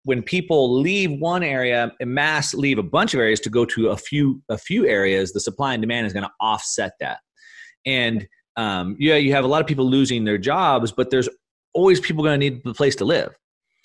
When 0.03 0.23
people 0.23 0.79
leave 0.79 1.11
one 1.19 1.43
area 1.43 1.91
and 1.99 2.09
mass 2.09 2.53
leave 2.53 2.79
a 2.79 2.83
bunch 2.83 3.13
of 3.13 3.19
areas 3.19 3.41
to 3.41 3.49
go 3.49 3.65
to 3.65 3.89
a 3.89 3.97
few 3.97 4.41
a 4.47 4.57
few 4.57 4.87
areas, 4.87 5.33
the 5.33 5.41
supply 5.41 5.73
and 5.73 5.81
demand 5.81 6.07
is 6.07 6.13
going 6.13 6.25
to 6.25 6.31
offset 6.39 6.93
that. 7.01 7.19
And 7.85 8.25
um, 8.57 8.95
yeah, 8.99 9.15
you 9.15 9.33
have 9.33 9.43
a 9.43 9.47
lot 9.47 9.61
of 9.61 9.67
people 9.67 9.85
losing 9.85 10.23
their 10.23 10.37
jobs, 10.37 10.91
but 10.91 11.09
there's 11.09 11.29
always 11.73 11.99
people 11.99 12.23
going 12.23 12.39
to 12.39 12.49
need 12.49 12.63
the 12.63 12.73
place 12.73 12.95
to 12.97 13.05
live. 13.05 13.35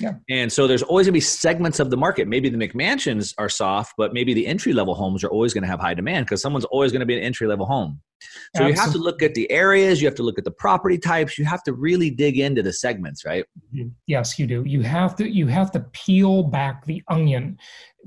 Yeah. 0.01 0.15
And 0.29 0.53
so 0.53 0.67
there's 0.67 0.83
always 0.83 1.07
going 1.07 1.15
to 1.15 1.17
be 1.17 1.21
segments 1.21 1.81
of 1.81 1.91
the 1.91 1.97
market. 1.97 2.29
Maybe 2.29 2.51
the 2.51 2.59
McMansions 2.59 3.33
are 3.39 3.49
soft, 3.49 3.95
but 3.97 4.13
maybe 4.13 4.35
the 4.35 4.47
entry 4.47 4.73
level 4.75 4.95
homes 4.95 5.25
are 5.25 5.31
always 5.31 5.55
going 5.55 5.63
to 5.63 5.69
have 5.69 5.81
high 5.81 5.95
demand 5.95 6.27
because 6.27 6.43
someone's 6.43 6.67
always 6.67 6.93
going 6.93 7.01
to 7.01 7.07
be 7.07 7.17
an 7.17 7.23
entry 7.23 7.47
level 7.47 7.65
home. 7.65 8.01
So 8.55 8.65
Absolutely. 8.65 8.75
you 8.75 8.81
have 8.81 8.93
to 8.93 8.99
look 8.99 9.23
at 9.23 9.35
the 9.35 9.51
areas, 9.51 10.01
you 10.01 10.07
have 10.07 10.15
to 10.17 10.23
look 10.23 10.39
at 10.39 10.45
the 10.45 10.51
property 10.51 10.99
types, 10.99 11.39
you 11.39 11.45
have 11.45 11.63
to 11.65 11.73
really 11.73 12.11
dig 12.11 12.39
into 12.39 12.63
the 12.63 12.73
segments, 12.73 13.25
right? 13.25 13.45
Mm-hmm. 13.75 13.89
Yes, 14.07 14.39
you 14.39 14.47
do. 14.47 14.65
You 14.67 14.83
have 14.83 15.17
to 15.17 15.29
you 15.29 15.47
have 15.47 15.71
to 15.73 15.81
peel 15.93 16.43
back 16.43 16.85
the 16.87 17.03
onion. 17.09 17.59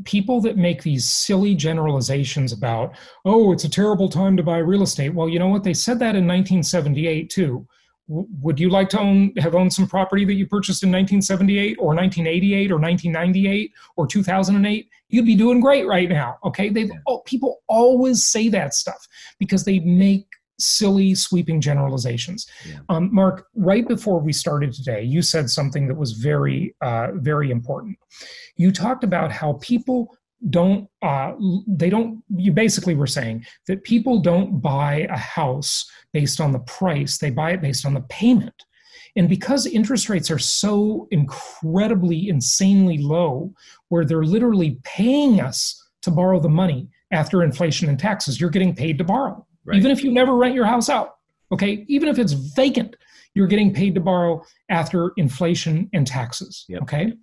People 0.05 0.39
that 0.41 0.57
make 0.57 0.81
these 0.81 1.07
silly 1.07 1.55
generalizations 1.55 2.53
about, 2.53 2.97
"Oh, 3.25 3.51
it's 3.51 3.65
a 3.65 3.69
terrible 3.69 4.09
time 4.09 4.37
to 4.37 4.43
buy 4.43 4.57
real 4.57 4.83
estate." 4.83 5.13
Well, 5.13 5.29
you 5.29 5.39
know 5.39 5.49
what? 5.49 5.63
They 5.63 5.73
said 5.73 5.99
that 5.99 6.15
in 6.15 6.25
1978 6.25 7.29
too 7.29 7.67
would 8.09 8.59
you 8.59 8.69
like 8.69 8.89
to 8.89 8.99
own 8.99 9.31
have 9.37 9.55
owned 9.55 9.71
some 9.71 9.87
property 9.87 10.25
that 10.25 10.33
you 10.33 10.47
purchased 10.47 10.83
in 10.83 10.89
1978 10.89 11.77
or 11.79 11.93
1988 11.93 12.71
or 12.71 12.79
1998 12.79 13.71
or 13.97 14.07
2008 14.07 14.89
you'd 15.09 15.25
be 15.25 15.35
doing 15.35 15.59
great 15.59 15.85
right 15.87 16.09
now 16.09 16.37
okay? 16.43 16.69
They 16.69 16.89
oh, 17.07 17.19
people 17.19 17.61
always 17.67 18.23
say 18.23 18.49
that 18.49 18.73
stuff 18.73 19.07
because 19.37 19.63
they 19.63 19.79
make 19.79 20.25
silly 20.57 21.15
sweeping 21.15 21.61
generalizations. 21.61 22.45
Yeah. 22.67 22.79
um, 22.89 23.13
mark 23.13 23.47
right 23.55 23.87
before 23.87 24.19
we 24.19 24.33
started 24.33 24.73
today 24.73 25.03
you 25.03 25.21
said 25.21 25.49
something 25.49 25.87
that 25.87 25.95
was 25.95 26.13
very 26.13 26.75
uh, 26.81 27.09
very 27.13 27.51
important. 27.51 27.97
You 28.55 28.71
talked 28.71 29.03
about 29.03 29.31
how 29.31 29.53
people 29.61 30.17
don't 30.49 30.87
uh, 31.01 31.33
they 31.67 31.89
don't 31.89 32.23
you 32.35 32.51
basically 32.51 32.95
were 32.95 33.07
saying 33.07 33.45
that 33.67 33.83
people 33.83 34.19
don't 34.19 34.61
buy 34.61 35.07
a 35.09 35.17
house 35.17 35.85
based 36.13 36.39
on 36.39 36.51
the 36.51 36.59
price. 36.59 37.17
They 37.17 37.29
buy 37.29 37.51
it 37.51 37.61
based 37.61 37.85
on 37.85 37.93
the 37.93 38.01
payment. 38.01 38.63
And 39.15 39.27
because 39.27 39.65
interest 39.65 40.07
rates 40.07 40.31
are 40.31 40.39
so 40.39 41.07
incredibly 41.11 42.29
insanely 42.29 42.99
low 42.99 43.53
where 43.89 44.05
they're 44.05 44.23
literally 44.23 44.79
paying 44.83 45.41
us 45.41 45.89
to 46.03 46.11
borrow 46.11 46.39
the 46.39 46.49
money 46.49 46.87
after 47.11 47.43
inflation 47.43 47.89
and 47.89 47.99
taxes 47.99 48.39
you're 48.39 48.49
getting 48.49 48.73
paid 48.73 48.97
to 48.97 49.03
borrow. 49.03 49.45
Right. 49.65 49.77
even 49.77 49.91
if 49.91 50.03
you 50.03 50.11
never 50.11 50.35
rent 50.35 50.55
your 50.55 50.65
house 50.65 50.89
out 50.89 51.17
okay? 51.51 51.83
Even 51.87 52.07
if 52.07 52.17
it's 52.17 52.33
vacant 52.33 52.95
you're 53.33 53.47
getting 53.47 53.73
paid 53.73 53.93
to 53.95 54.01
borrow 54.01 54.43
after 54.69 55.11
inflation 55.17 55.89
and 55.93 56.07
taxes 56.07 56.65
yep. 56.69 56.81
okay? 56.83 57.13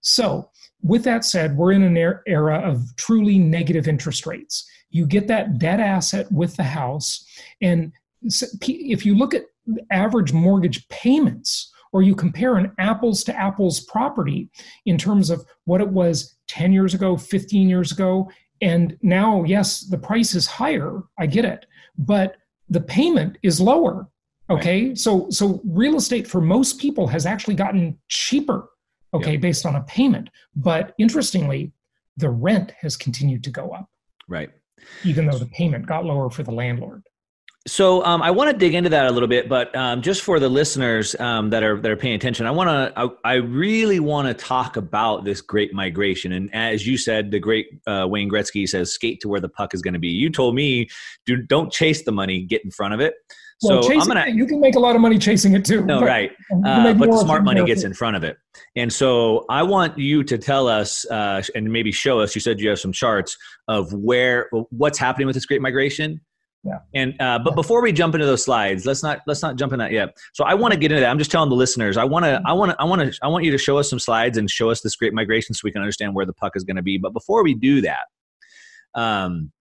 So 0.00 0.50
with 0.82 1.04
that 1.04 1.24
said, 1.24 1.56
we're 1.56 1.72
in 1.72 1.82
an 1.82 1.96
er, 1.96 2.22
era 2.26 2.58
of 2.58 2.94
truly 2.96 3.38
negative 3.38 3.88
interest 3.88 4.26
rates. 4.26 4.68
You 4.90 5.06
get 5.06 5.28
that 5.28 5.58
debt 5.58 5.80
asset 5.80 6.30
with 6.32 6.56
the 6.56 6.64
house. 6.64 7.24
And 7.60 7.92
if 8.22 9.06
you 9.06 9.14
look 9.14 9.34
at 9.34 9.46
average 9.90 10.32
mortgage 10.32 10.88
payments, 10.88 11.72
or 11.92 12.02
you 12.02 12.14
compare 12.14 12.56
an 12.56 12.72
apples 12.78 13.24
to 13.24 13.36
apples 13.36 13.80
property 13.80 14.48
in 14.86 14.96
terms 14.96 15.28
of 15.28 15.44
what 15.64 15.80
it 15.80 15.88
was 15.88 16.36
10 16.48 16.72
years 16.72 16.94
ago, 16.94 17.16
15 17.16 17.68
years 17.68 17.90
ago, 17.90 18.30
and 18.62 18.96
now, 19.02 19.42
yes, 19.44 19.80
the 19.80 19.98
price 19.98 20.34
is 20.34 20.46
higher. 20.46 21.02
I 21.18 21.26
get 21.26 21.44
it. 21.44 21.66
But 21.98 22.36
the 22.68 22.80
payment 22.80 23.38
is 23.42 23.60
lower. 23.60 24.06
Okay. 24.50 24.88
Right. 24.88 24.98
So, 24.98 25.28
so 25.30 25.60
real 25.64 25.96
estate 25.96 26.26
for 26.26 26.40
most 26.40 26.78
people 26.78 27.06
has 27.08 27.26
actually 27.26 27.54
gotten 27.54 27.98
cheaper 28.08 28.68
okay, 29.14 29.36
based 29.36 29.66
on 29.66 29.76
a 29.76 29.82
payment. 29.82 30.30
But 30.54 30.94
interestingly, 30.98 31.72
the 32.16 32.30
rent 32.30 32.72
has 32.80 32.96
continued 32.96 33.44
to 33.44 33.50
go 33.50 33.70
up. 33.70 33.88
Right. 34.28 34.50
Even 35.04 35.26
though 35.26 35.38
the 35.38 35.46
payment 35.46 35.86
got 35.86 36.04
lower 36.04 36.30
for 36.30 36.42
the 36.42 36.52
landlord. 36.52 37.02
So 37.66 38.02
um, 38.06 38.22
I 38.22 38.30
want 38.30 38.50
to 38.50 38.56
dig 38.56 38.74
into 38.74 38.88
that 38.88 39.04
a 39.04 39.10
little 39.10 39.28
bit, 39.28 39.46
but 39.46 39.74
um, 39.76 40.00
just 40.00 40.22
for 40.22 40.40
the 40.40 40.48
listeners 40.48 41.14
um, 41.20 41.50
that 41.50 41.62
are 41.62 41.78
that 41.78 41.90
are 41.90 41.96
paying 41.96 42.14
attention, 42.14 42.46
I 42.46 42.50
want 42.50 42.68
to 42.68 42.92
I, 42.98 43.32
I, 43.32 43.34
really 43.34 44.00
want 44.00 44.28
to 44.28 44.34
talk 44.34 44.78
about 44.78 45.26
this 45.26 45.42
great 45.42 45.74
migration. 45.74 46.32
And 46.32 46.52
as 46.54 46.86
you 46.86 46.96
said, 46.96 47.30
the 47.30 47.38
great 47.38 47.66
uh, 47.86 48.06
Wayne 48.08 48.30
Gretzky 48.30 48.66
says, 48.66 48.94
"Skate 48.94 49.20
to 49.20 49.28
where 49.28 49.40
the 49.40 49.48
puck 49.50 49.74
is 49.74 49.82
going 49.82 49.92
to 49.92 50.00
be." 50.00 50.08
You 50.08 50.30
told 50.30 50.54
me, 50.54 50.88
"Do 51.26 51.36
don't 51.36 51.70
chase 51.70 52.02
the 52.02 52.12
money, 52.12 52.40
get 52.40 52.64
in 52.64 52.70
front 52.70 52.94
of 52.94 53.00
it." 53.00 53.12
Well, 53.62 53.82
so 53.82 53.92
I'm 53.92 54.06
gonna. 54.06 54.28
You 54.28 54.46
can 54.46 54.58
make 54.58 54.74
a 54.74 54.78
lot 54.78 54.94
of 54.94 55.02
money 55.02 55.18
chasing 55.18 55.54
it 55.54 55.64
too. 55.64 55.84
No, 55.84 56.00
but 56.00 56.06
right. 56.06 56.30
Uh, 56.64 56.94
but 56.94 57.10
the 57.10 57.18
smart 57.18 57.44
money 57.44 57.64
gets 57.64 57.84
in 57.84 57.92
front 57.92 58.16
of 58.16 58.24
it, 58.24 58.38
and 58.74 58.90
so 58.90 59.44
I 59.50 59.62
want 59.62 59.98
you 59.98 60.24
to 60.24 60.38
tell 60.38 60.66
us 60.66 61.04
uh, 61.10 61.42
and 61.54 61.70
maybe 61.70 61.92
show 61.92 62.20
us. 62.20 62.34
You 62.34 62.40
said 62.40 62.58
you 62.58 62.70
have 62.70 62.78
some 62.78 62.92
charts 62.92 63.36
of 63.68 63.92
where 63.92 64.48
what's 64.70 64.98
happening 64.98 65.26
with 65.26 65.34
this 65.34 65.44
great 65.44 65.60
migration. 65.60 66.20
Yeah. 66.64 66.78
And 66.94 67.20
uh, 67.20 67.38
but 67.38 67.54
before 67.54 67.82
we 67.82 67.92
jump 67.92 68.14
into 68.14 68.26
those 68.26 68.44
slides, 68.44 68.84
let's 68.84 69.02
not 69.02 69.20
let's 69.26 69.42
not 69.42 69.56
jump 69.56 69.72
in 69.72 69.78
that 69.78 69.92
yet. 69.92 70.16
So 70.34 70.44
I 70.44 70.54
want 70.54 70.72
to 70.72 70.80
get 70.80 70.92
into 70.92 71.00
that. 71.00 71.10
I'm 71.10 71.18
just 71.18 71.30
telling 71.30 71.48
the 71.48 71.56
listeners. 71.56 71.96
I 71.96 72.04
want 72.04 72.24
to 72.24 72.40
I 72.46 72.52
want 72.52 72.72
to 72.72 72.80
I 72.80 72.84
want 72.84 73.00
to 73.00 73.18
I 73.22 73.28
want 73.28 73.44
you 73.44 73.50
to 73.50 73.58
show 73.58 73.78
us 73.78 73.88
some 73.88 73.98
slides 73.98 74.36
and 74.36 74.50
show 74.50 74.70
us 74.70 74.80
this 74.82 74.94
great 74.96 75.14
migration 75.14 75.54
so 75.54 75.62
we 75.64 75.72
can 75.72 75.80
understand 75.80 76.14
where 76.14 76.26
the 76.26 76.34
puck 76.34 76.52
is 76.56 76.64
going 76.64 76.76
to 76.76 76.82
be. 76.82 76.98
But 76.98 77.12
before 77.12 77.42
we 77.42 77.54
do 77.54 77.80
that, 77.82 78.04
um, 78.94 79.52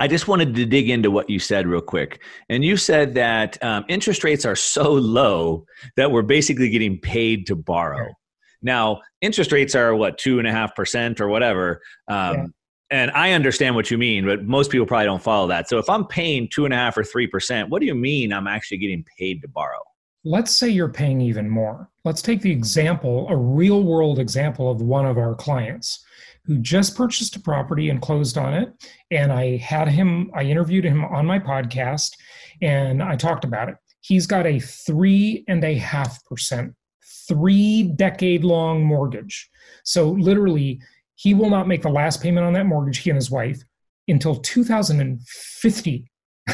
I 0.00 0.08
just 0.08 0.26
wanted 0.26 0.54
to 0.54 0.64
dig 0.64 0.88
into 0.88 1.10
what 1.10 1.28
you 1.28 1.38
said 1.38 1.66
real 1.66 1.82
quick. 1.82 2.22
And 2.48 2.64
you 2.64 2.78
said 2.78 3.14
that 3.14 3.62
um, 3.62 3.84
interest 3.86 4.24
rates 4.24 4.46
are 4.46 4.56
so 4.56 4.92
low 4.92 5.66
that 5.96 6.10
we're 6.10 6.22
basically 6.22 6.70
getting 6.70 6.98
paid 6.98 7.46
to 7.48 7.54
borrow. 7.54 8.08
Now, 8.62 9.02
interest 9.20 9.52
rates 9.52 9.74
are 9.74 9.94
what, 9.94 10.16
two 10.16 10.38
and 10.38 10.48
a 10.48 10.52
half 10.52 10.74
percent 10.74 11.20
or 11.20 11.28
whatever. 11.28 11.82
Um, 12.08 12.34
yeah. 12.34 12.46
And 12.92 13.10
I 13.12 13.32
understand 13.32 13.76
what 13.76 13.90
you 13.90 13.98
mean, 13.98 14.24
but 14.24 14.44
most 14.44 14.70
people 14.70 14.86
probably 14.86 15.04
don't 15.04 15.22
follow 15.22 15.46
that. 15.48 15.68
So 15.68 15.78
if 15.78 15.88
I'm 15.88 16.06
paying 16.06 16.48
two 16.48 16.64
and 16.64 16.74
a 16.74 16.76
half 16.76 16.96
or 16.96 17.04
three 17.04 17.26
percent, 17.26 17.68
what 17.68 17.80
do 17.80 17.86
you 17.86 17.94
mean 17.94 18.32
I'm 18.32 18.48
actually 18.48 18.78
getting 18.78 19.04
paid 19.18 19.42
to 19.42 19.48
borrow? 19.48 19.78
Let's 20.24 20.50
say 20.50 20.68
you're 20.68 20.88
paying 20.88 21.20
even 21.20 21.48
more. 21.48 21.88
Let's 22.04 22.20
take 22.20 22.40
the 22.40 22.50
example, 22.50 23.28
a 23.28 23.36
real 23.36 23.84
world 23.84 24.18
example 24.18 24.70
of 24.70 24.82
one 24.82 25.06
of 25.06 25.18
our 25.18 25.34
clients 25.34 26.04
who 26.44 26.58
just 26.58 26.96
purchased 26.96 27.36
a 27.36 27.40
property 27.40 27.90
and 27.90 28.00
closed 28.00 28.38
on 28.38 28.54
it. 28.54 28.72
And 29.10 29.32
I 29.32 29.56
had 29.56 29.88
him, 29.88 30.30
I 30.34 30.42
interviewed 30.42 30.84
him 30.84 31.04
on 31.04 31.26
my 31.26 31.38
podcast 31.38 32.12
and 32.62 33.02
I 33.02 33.16
talked 33.16 33.44
about 33.44 33.68
it. 33.68 33.76
He's 34.00 34.26
got 34.26 34.46
a 34.46 34.58
three 34.58 35.44
and 35.48 35.62
a 35.62 35.74
half 35.74 36.24
percent, 36.24 36.74
three 37.28 37.84
decade 37.96 38.44
long 38.44 38.84
mortgage. 38.84 39.50
So 39.84 40.10
literally, 40.10 40.80
he 41.14 41.34
will 41.34 41.50
not 41.50 41.68
make 41.68 41.82
the 41.82 41.90
last 41.90 42.22
payment 42.22 42.46
on 42.46 42.54
that 42.54 42.66
mortgage, 42.66 42.98
he 42.98 43.10
and 43.10 43.16
his 43.16 43.30
wife, 43.30 43.62
until 44.08 44.36
2050. 44.36 46.10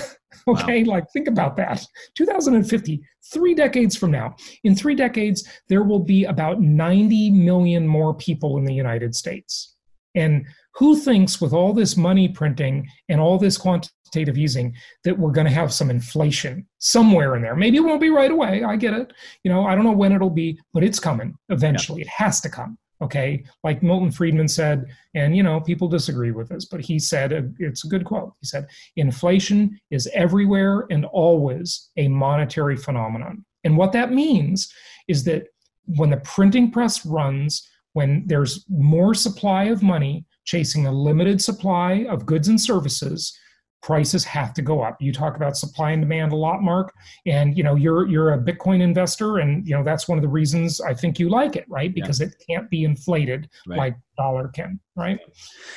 okay, 0.48 0.82
wow. 0.82 0.94
like 0.94 1.04
think 1.12 1.28
about 1.28 1.56
that. 1.56 1.86
2050, 2.16 3.00
three 3.32 3.54
decades 3.54 3.96
from 3.96 4.10
now. 4.10 4.34
In 4.64 4.74
three 4.74 4.96
decades, 4.96 5.48
there 5.68 5.84
will 5.84 6.00
be 6.00 6.24
about 6.24 6.60
90 6.60 7.30
million 7.30 7.86
more 7.86 8.12
people 8.12 8.58
in 8.58 8.64
the 8.64 8.74
United 8.74 9.14
States. 9.14 9.75
And 10.16 10.46
who 10.74 10.96
thinks 10.96 11.40
with 11.40 11.52
all 11.52 11.72
this 11.72 11.96
money 11.96 12.28
printing 12.28 12.88
and 13.08 13.20
all 13.20 13.38
this 13.38 13.56
quantitative 13.56 14.36
easing 14.36 14.74
that 15.04 15.16
we're 15.16 15.30
going 15.30 15.46
to 15.46 15.52
have 15.52 15.72
some 15.72 15.90
inflation 15.90 16.66
somewhere 16.78 17.36
in 17.36 17.42
there. 17.42 17.54
Maybe 17.54 17.76
it 17.76 17.84
won't 17.84 18.00
be 18.00 18.10
right 18.10 18.30
away. 18.30 18.64
I 18.64 18.76
get 18.76 18.94
it. 18.94 19.12
You 19.44 19.52
know, 19.52 19.66
I 19.66 19.74
don't 19.74 19.84
know 19.84 19.92
when 19.92 20.12
it'll 20.12 20.30
be, 20.30 20.58
but 20.72 20.82
it's 20.82 20.98
coming 20.98 21.34
eventually. 21.50 22.00
Yeah. 22.00 22.06
It 22.06 22.10
has 22.16 22.40
to 22.40 22.48
come. 22.48 22.78
Okay. 23.02 23.44
Like 23.62 23.82
Milton 23.82 24.10
Friedman 24.10 24.48
said, 24.48 24.86
and 25.14 25.36
you 25.36 25.42
know, 25.42 25.60
people 25.60 25.86
disagree 25.86 26.30
with 26.30 26.48
this, 26.48 26.64
but 26.64 26.80
he 26.80 26.98
said, 26.98 27.54
it's 27.58 27.84
a 27.84 27.88
good 27.88 28.06
quote. 28.06 28.32
He 28.40 28.46
said, 28.46 28.66
inflation 28.96 29.78
is 29.90 30.08
everywhere 30.14 30.86
and 30.90 31.04
always 31.04 31.90
a 31.98 32.08
monetary 32.08 32.76
phenomenon. 32.76 33.44
And 33.64 33.76
what 33.76 33.92
that 33.92 34.12
means 34.12 34.72
is 35.08 35.24
that 35.24 35.48
when 35.84 36.10
the 36.10 36.16
printing 36.18 36.70
press 36.70 37.04
runs, 37.04 37.68
when 37.96 38.22
there's 38.26 38.66
more 38.68 39.14
supply 39.14 39.64
of 39.64 39.82
money 39.82 40.26
chasing 40.44 40.86
a 40.86 40.92
limited 40.92 41.40
supply 41.40 42.04
of 42.10 42.26
goods 42.26 42.48
and 42.48 42.60
services, 42.60 43.34
prices 43.82 44.22
have 44.22 44.52
to 44.52 44.60
go 44.60 44.82
up. 44.82 45.00
You 45.00 45.14
talk 45.14 45.34
about 45.34 45.56
supply 45.56 45.92
and 45.92 46.02
demand 46.02 46.32
a 46.32 46.36
lot, 46.36 46.62
Mark, 46.62 46.92
and 47.24 47.56
you 47.56 47.64
know 47.64 47.74
you're 47.74 48.06
you're 48.06 48.34
a 48.34 48.38
Bitcoin 48.38 48.82
investor, 48.82 49.38
and 49.38 49.66
you 49.66 49.74
know 49.74 49.82
that's 49.82 50.08
one 50.08 50.18
of 50.18 50.22
the 50.22 50.28
reasons 50.28 50.78
I 50.78 50.92
think 50.92 51.18
you 51.18 51.30
like 51.30 51.56
it, 51.56 51.64
right? 51.70 51.94
Because 51.94 52.20
yeah. 52.20 52.26
it 52.26 52.34
can't 52.46 52.68
be 52.68 52.84
inflated 52.84 53.48
right. 53.66 53.78
like 53.78 53.96
dollar 54.18 54.48
can, 54.48 54.78
right? 54.94 55.18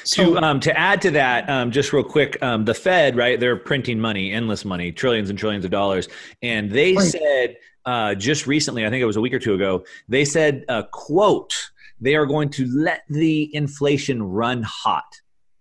So, 0.04 0.34
to 0.34 0.44
um, 0.44 0.60
to 0.60 0.78
add 0.78 1.02
to 1.04 1.12
that, 1.12 1.50
um, 1.50 1.72
just 1.72 1.94
real 1.94 2.04
quick, 2.04 2.38
um, 2.44 2.66
the 2.66 2.74
Fed, 2.74 3.16
right? 3.16 3.40
They're 3.40 3.56
printing 3.56 3.98
money, 3.98 4.34
endless 4.34 4.66
money, 4.66 4.92
trillions 4.92 5.30
and 5.30 5.40
trillions 5.40 5.64
of 5.64 5.72
dollars, 5.72 6.10
and 6.42 6.70
they 6.70 6.96
right. 6.96 7.08
said 7.08 7.56
uh, 7.86 8.14
just 8.14 8.46
recently, 8.46 8.86
I 8.86 8.90
think 8.90 9.02
it 9.02 9.06
was 9.06 9.16
a 9.16 9.22
week 9.22 9.34
or 9.34 9.40
two 9.40 9.54
ago, 9.54 9.86
they 10.10 10.26
said, 10.26 10.66
uh, 10.68 10.84
"quote." 10.92 11.56
They 12.02 12.16
are 12.16 12.26
going 12.26 12.50
to 12.52 12.68
let 12.68 13.04
the 13.10 13.54
inflation 13.56 14.24
run 14.24 14.64
hot 14.64 15.06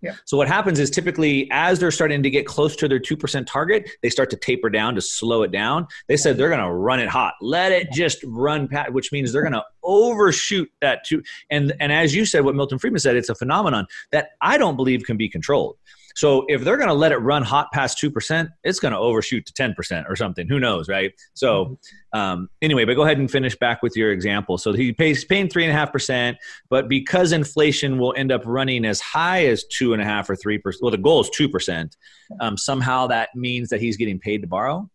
yeah. 0.00 0.14
So 0.26 0.36
what 0.36 0.46
happens 0.46 0.78
is 0.78 0.90
typically 0.90 1.48
as 1.50 1.80
they're 1.80 1.90
starting 1.90 2.22
to 2.22 2.30
get 2.30 2.46
close 2.46 2.76
to 2.76 2.88
their 2.88 3.00
2% 3.00 3.46
target, 3.46 3.90
they 4.02 4.10
start 4.10 4.30
to 4.30 4.36
taper 4.36 4.70
down 4.70 4.94
to 4.94 5.00
slow 5.00 5.42
it 5.42 5.50
down. 5.50 5.88
They 6.06 6.16
said 6.16 6.36
they're 6.36 6.48
going 6.48 6.60
to 6.60 6.72
run 6.72 7.00
it 7.00 7.08
hot. 7.08 7.34
Let 7.40 7.72
it 7.72 7.90
just 7.92 8.22
run 8.24 8.68
past, 8.68 8.92
which 8.92 9.10
means 9.10 9.32
they're 9.32 9.42
going 9.42 9.54
to 9.54 9.64
overshoot 9.82 10.70
that 10.80 11.04
two. 11.04 11.22
And 11.50 11.72
and 11.80 11.92
as 11.92 12.14
you 12.14 12.24
said 12.24 12.44
what 12.44 12.54
Milton 12.54 12.78
Friedman 12.78 13.00
said, 13.00 13.16
it's 13.16 13.28
a 13.28 13.34
phenomenon 13.34 13.86
that 14.12 14.30
I 14.40 14.58
don't 14.58 14.76
believe 14.76 15.04
can 15.04 15.16
be 15.16 15.28
controlled. 15.28 15.76
So 16.18 16.44
if 16.48 16.64
they're 16.64 16.76
going 16.76 16.88
to 16.88 16.94
let 16.94 17.12
it 17.12 17.18
run 17.18 17.44
hot 17.44 17.70
past 17.70 18.02
2%, 18.02 18.48
it's 18.64 18.80
going 18.80 18.90
to 18.90 18.98
overshoot 18.98 19.46
to 19.46 19.52
10% 19.52 20.10
or 20.10 20.16
something. 20.16 20.48
Who 20.48 20.58
knows, 20.58 20.88
right? 20.88 21.12
So 21.34 21.64
mm-hmm. 21.64 22.18
um, 22.18 22.48
anyway, 22.60 22.84
but 22.84 22.94
go 22.94 23.04
ahead 23.04 23.18
and 23.18 23.30
finish 23.30 23.56
back 23.56 23.84
with 23.84 23.96
your 23.96 24.10
example. 24.10 24.58
So 24.58 24.72
he 24.72 24.92
pays 24.92 25.24
paying 25.24 25.46
3.5%, 25.46 26.34
but 26.70 26.88
because 26.88 27.30
inflation 27.30 27.98
will 27.98 28.14
end 28.16 28.32
up 28.32 28.42
running 28.44 28.84
as 28.84 29.00
high 29.00 29.46
as 29.46 29.64
2.5 29.80 30.30
or 30.30 30.34
3%, 30.34 30.74
well, 30.82 30.90
the 30.90 30.98
goal 30.98 31.20
is 31.20 31.30
2%, 31.38 31.96
um, 32.40 32.56
somehow 32.56 33.06
that 33.06 33.28
means 33.36 33.68
that 33.68 33.80
he's 33.80 33.96
getting 33.96 34.18
paid 34.18 34.40
to 34.40 34.48
borrow? 34.48 34.90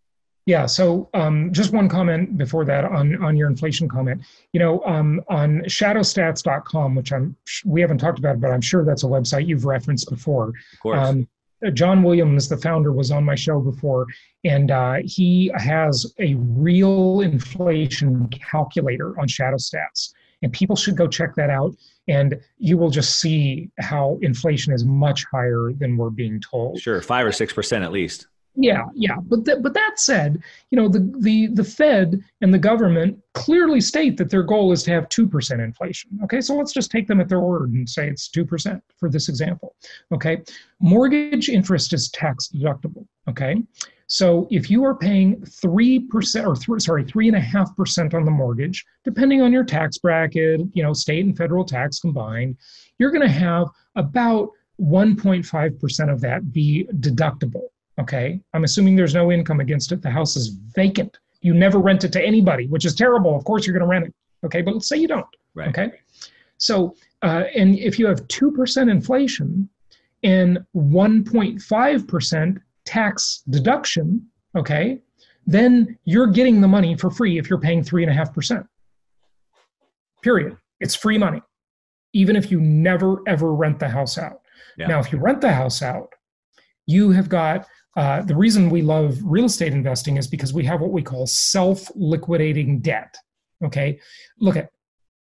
Yeah. 0.45 0.65
So 0.65 1.09
um, 1.13 1.53
just 1.53 1.71
one 1.71 1.87
comment 1.87 2.37
before 2.37 2.65
that 2.65 2.83
on 2.83 3.21
on 3.23 3.37
your 3.37 3.49
inflation 3.49 3.87
comment. 3.87 4.21
You 4.51 4.59
know, 4.59 4.83
um, 4.85 5.21
on 5.29 5.61
shadowstats.com, 5.61 6.95
which 6.95 7.13
I'm 7.13 7.35
we 7.65 7.81
haven't 7.81 7.99
talked 7.99 8.19
about, 8.19 8.41
but 8.41 8.51
I'm 8.51 8.61
sure 8.61 8.83
that's 8.83 9.03
a 9.03 9.07
website 9.07 9.47
you've 9.47 9.65
referenced 9.65 10.09
before. 10.09 10.49
Of 10.49 10.79
course. 10.81 10.99
Um, 10.99 11.27
John 11.71 12.03
Williams, 12.03 12.49
the 12.49 12.57
founder, 12.57 12.91
was 12.91 13.09
on 13.09 13.23
my 13.23 13.35
show 13.35 13.61
before, 13.61 14.05
and 14.43 14.69
uh, 14.69 14.95
he 15.05 15.49
has 15.55 16.13
a 16.19 16.35
real 16.35 17.21
inflation 17.21 18.27
calculator 18.27 19.17
on 19.17 19.29
Shadow 19.29 19.55
Stats, 19.55 20.13
and 20.41 20.51
people 20.51 20.75
should 20.75 20.97
go 20.97 21.07
check 21.07 21.35
that 21.35 21.49
out. 21.49 21.73
And 22.09 22.37
you 22.57 22.77
will 22.77 22.89
just 22.89 23.21
see 23.21 23.69
how 23.79 24.19
inflation 24.21 24.73
is 24.73 24.83
much 24.83 25.23
higher 25.31 25.71
than 25.77 25.95
we're 25.95 26.09
being 26.09 26.41
told. 26.41 26.81
Sure, 26.81 27.01
five 27.01 27.25
or 27.25 27.31
six 27.31 27.53
percent 27.53 27.85
at 27.85 27.93
least. 27.93 28.27
Yeah, 28.55 28.83
yeah, 28.93 29.17
but 29.19 29.45
th- 29.45 29.59
but 29.61 29.73
that 29.73 29.93
said, 29.95 30.41
you 30.69 30.75
know 30.75 30.87
the 30.87 31.11
the 31.19 31.47
the 31.47 31.63
Fed 31.63 32.21
and 32.41 32.53
the 32.53 32.59
government 32.59 33.17
clearly 33.33 33.81
state 33.81 34.15
that 34.17 34.29
their 34.29 34.43
goal 34.43 34.71
is 34.71 34.83
to 34.83 34.91
have 34.91 35.09
two 35.09 35.27
percent 35.27 35.59
inflation. 35.59 36.11
Okay, 36.23 36.39
so 36.39 36.55
let's 36.55 36.71
just 36.71 36.91
take 36.91 37.07
them 37.07 37.19
at 37.19 37.29
their 37.29 37.39
word 37.39 37.71
and 37.71 37.89
say 37.89 38.07
it's 38.07 38.27
two 38.29 38.45
percent 38.45 38.83
for 38.99 39.09
this 39.09 39.27
example. 39.27 39.75
Okay, 40.13 40.43
mortgage 40.79 41.49
interest 41.49 41.93
is 41.93 42.11
tax 42.11 42.49
deductible. 42.53 43.07
Okay, 43.27 43.55
so 44.05 44.47
if 44.51 44.69
you 44.69 44.83
are 44.83 44.95
paying 44.95 45.43
three 45.45 46.01
percent 46.01 46.45
or 46.45 46.55
th- 46.55 46.81
sorry 46.81 47.03
three 47.03 47.27
and 47.27 47.37
a 47.37 47.41
half 47.41 47.75
percent 47.75 48.13
on 48.13 48.23
the 48.23 48.31
mortgage, 48.31 48.85
depending 49.03 49.41
on 49.41 49.51
your 49.51 49.63
tax 49.63 49.97
bracket, 49.97 50.61
you 50.73 50.83
know 50.83 50.93
state 50.93 51.25
and 51.25 51.35
federal 51.35 51.65
tax 51.65 51.99
combined, 51.99 52.55
you're 52.99 53.11
going 53.11 53.27
to 53.27 53.33
have 53.33 53.67
about 53.95 54.49
1.5 54.79 55.79
percent 55.79 56.11
of 56.11 56.21
that 56.21 56.51
be 56.51 56.87
deductible 56.99 57.69
Okay. 57.99 58.39
I'm 58.53 58.63
assuming 58.63 58.95
there's 58.95 59.13
no 59.13 59.31
income 59.31 59.59
against 59.59 59.91
it. 59.91 60.01
The 60.01 60.09
house 60.09 60.35
is 60.35 60.47
vacant. 60.75 61.17
You 61.41 61.53
never 61.53 61.79
rent 61.79 62.03
it 62.03 62.11
to 62.13 62.23
anybody, 62.23 62.67
which 62.67 62.85
is 62.85 62.95
terrible. 62.95 63.35
Of 63.35 63.43
course, 63.43 63.67
you're 63.67 63.77
going 63.77 63.87
to 63.87 63.91
rent 63.91 64.07
it. 64.07 64.13
Okay. 64.45 64.61
But 64.61 64.73
let's 64.73 64.87
say 64.87 64.97
you 64.97 65.07
don't. 65.07 65.25
Right. 65.53 65.69
Okay. 65.69 65.91
So, 66.57 66.95
uh, 67.21 67.43
and 67.55 67.77
if 67.77 67.99
you 67.99 68.07
have 68.07 68.27
2% 68.27 68.89
inflation 68.89 69.69
and 70.23 70.59
1.5% 70.75 72.57
tax 72.85 73.43
deduction, 73.49 74.25
okay, 74.55 74.99
then 75.45 75.97
you're 76.05 76.27
getting 76.27 76.61
the 76.61 76.67
money 76.67 76.95
for 76.95 77.09
free 77.09 77.37
if 77.37 77.49
you're 77.49 77.59
paying 77.59 77.83
3.5%. 77.83 78.65
Period. 80.21 80.57
It's 80.79 80.95
free 80.95 81.17
money, 81.17 81.41
even 82.13 82.35
if 82.35 82.49
you 82.51 82.61
never 82.61 83.21
ever 83.27 83.53
rent 83.53 83.79
the 83.79 83.89
house 83.89 84.17
out. 84.17 84.41
Yeah. 84.77 84.87
Now, 84.87 84.99
if 84.99 85.11
you 85.11 85.19
rent 85.19 85.41
the 85.41 85.51
house 85.51 85.81
out, 85.81 86.13
you 86.85 87.11
have 87.11 87.29
got 87.29 87.67
uh, 87.95 88.21
the 88.23 88.35
reason 88.35 88.69
we 88.69 88.81
love 88.81 89.17
real 89.23 89.45
estate 89.45 89.73
investing 89.73 90.17
is 90.17 90.27
because 90.27 90.53
we 90.53 90.65
have 90.65 90.81
what 90.81 90.91
we 90.91 91.01
call 91.01 91.27
self 91.27 91.91
liquidating 91.95 92.79
debt. 92.79 93.15
Okay. 93.63 93.99
Look 94.39 94.57
at, 94.57 94.69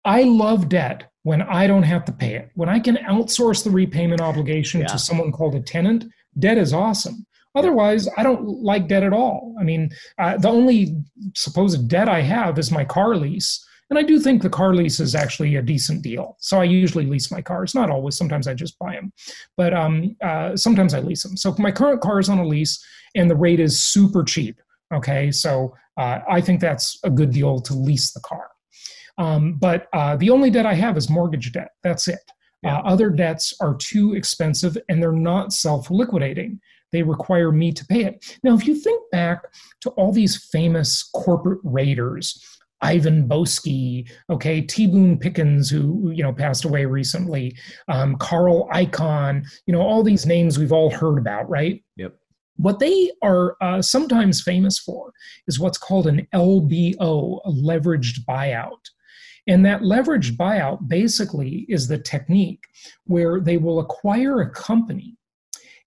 I 0.03 0.23
love 0.23 0.69
debt 0.69 1.11
when 1.23 1.41
I 1.41 1.67
don't 1.67 1.83
have 1.83 2.05
to 2.05 2.11
pay 2.11 2.35
it. 2.35 2.49
When 2.55 2.69
I 2.69 2.79
can 2.79 2.97
outsource 2.97 3.63
the 3.63 3.69
repayment 3.71 4.21
obligation 4.21 4.81
yeah. 4.81 4.87
to 4.87 4.99
someone 4.99 5.31
called 5.31 5.55
a 5.55 5.61
tenant, 5.61 6.05
debt 6.37 6.57
is 6.57 6.73
awesome. 6.73 7.25
Otherwise, 7.55 8.09
I 8.17 8.23
don't 8.23 8.45
like 8.45 8.87
debt 8.87 9.03
at 9.03 9.13
all. 9.13 9.55
I 9.59 9.63
mean, 9.63 9.89
uh, 10.19 10.37
the 10.37 10.49
only 10.49 10.97
supposed 11.35 11.87
debt 11.87 12.09
I 12.09 12.21
have 12.21 12.59
is 12.59 12.71
my 12.71 12.83
car 12.83 13.15
lease. 13.15 13.65
And 13.89 13.99
I 13.99 14.03
do 14.03 14.19
think 14.19 14.41
the 14.41 14.49
car 14.49 14.73
lease 14.73 14.99
is 14.99 15.13
actually 15.13 15.55
a 15.55 15.61
decent 15.61 16.01
deal. 16.01 16.37
So 16.39 16.59
I 16.59 16.63
usually 16.63 17.05
lease 17.05 17.31
my 17.31 17.41
cars, 17.41 17.75
not 17.75 17.91
always. 17.91 18.17
Sometimes 18.17 18.47
I 18.47 18.53
just 18.53 18.79
buy 18.79 18.93
them, 18.95 19.13
but 19.57 19.73
um, 19.73 20.15
uh, 20.23 20.55
sometimes 20.55 20.93
I 20.93 20.99
lease 20.99 21.23
them. 21.23 21.37
So 21.37 21.55
my 21.59 21.71
current 21.71 22.01
car 22.01 22.19
is 22.19 22.29
on 22.29 22.39
a 22.39 22.45
lease, 22.45 22.83
and 23.15 23.29
the 23.29 23.35
rate 23.35 23.59
is 23.59 23.81
super 23.81 24.23
cheap. 24.23 24.59
Okay, 24.93 25.31
so 25.31 25.75
uh, 25.97 26.19
I 26.29 26.41
think 26.41 26.61
that's 26.61 26.99
a 27.03 27.09
good 27.09 27.31
deal 27.31 27.59
to 27.59 27.73
lease 27.73 28.11
the 28.11 28.21
car. 28.21 28.49
Um, 29.17 29.53
but 29.53 29.87
uh, 29.93 30.15
the 30.17 30.29
only 30.29 30.49
debt 30.49 30.65
I 30.65 30.73
have 30.73 30.97
is 30.97 31.09
mortgage 31.09 31.51
debt. 31.51 31.69
That's 31.83 32.07
it. 32.07 32.19
Yeah. 32.63 32.77
Uh, 32.77 32.81
other 32.81 33.09
debts 33.09 33.53
are 33.61 33.75
too 33.75 34.15
expensive 34.15 34.77
and 34.89 35.01
they're 35.01 35.11
not 35.11 35.53
self 35.53 35.89
liquidating. 35.89 36.59
They 36.91 37.03
require 37.03 37.51
me 37.51 37.71
to 37.71 37.85
pay 37.85 38.05
it. 38.05 38.37
Now, 38.43 38.55
if 38.55 38.65
you 38.67 38.75
think 38.75 39.01
back 39.11 39.43
to 39.81 39.89
all 39.91 40.11
these 40.11 40.45
famous 40.51 41.03
corporate 41.13 41.59
raiders, 41.63 42.43
Ivan 42.81 43.27
Boesky, 43.27 44.09
okay, 44.29 44.61
T. 44.61 44.87
Boone 44.87 45.17
Pickens, 45.17 45.69
who 45.69 46.11
you 46.11 46.23
know 46.23 46.33
passed 46.33 46.65
away 46.65 46.85
recently, 46.85 47.55
um, 47.87 48.15
Carl 48.17 48.69
Icahn, 48.73 49.45
you 49.65 49.73
know, 49.73 49.81
all 49.81 50.03
these 50.03 50.25
names 50.25 50.59
we've 50.59 50.71
all 50.71 50.89
heard 50.89 51.17
about, 51.17 51.49
right? 51.49 51.83
Yep. 51.97 52.15
What 52.57 52.79
they 52.79 53.11
are 53.21 53.57
uh, 53.61 53.81
sometimes 53.81 54.41
famous 54.41 54.79
for 54.79 55.11
is 55.47 55.59
what's 55.59 55.77
called 55.77 56.07
an 56.07 56.27
LBO, 56.33 57.41
a 57.43 57.49
leveraged 57.49 58.19
buyout. 58.27 58.79
And 59.47 59.65
that 59.65 59.81
leveraged 59.81 60.37
buyout 60.37 60.87
basically 60.87 61.65
is 61.69 61.87
the 61.87 61.97
technique 61.97 62.63
where 63.05 63.39
they 63.39 63.57
will 63.57 63.79
acquire 63.79 64.41
a 64.41 64.49
company 64.49 65.17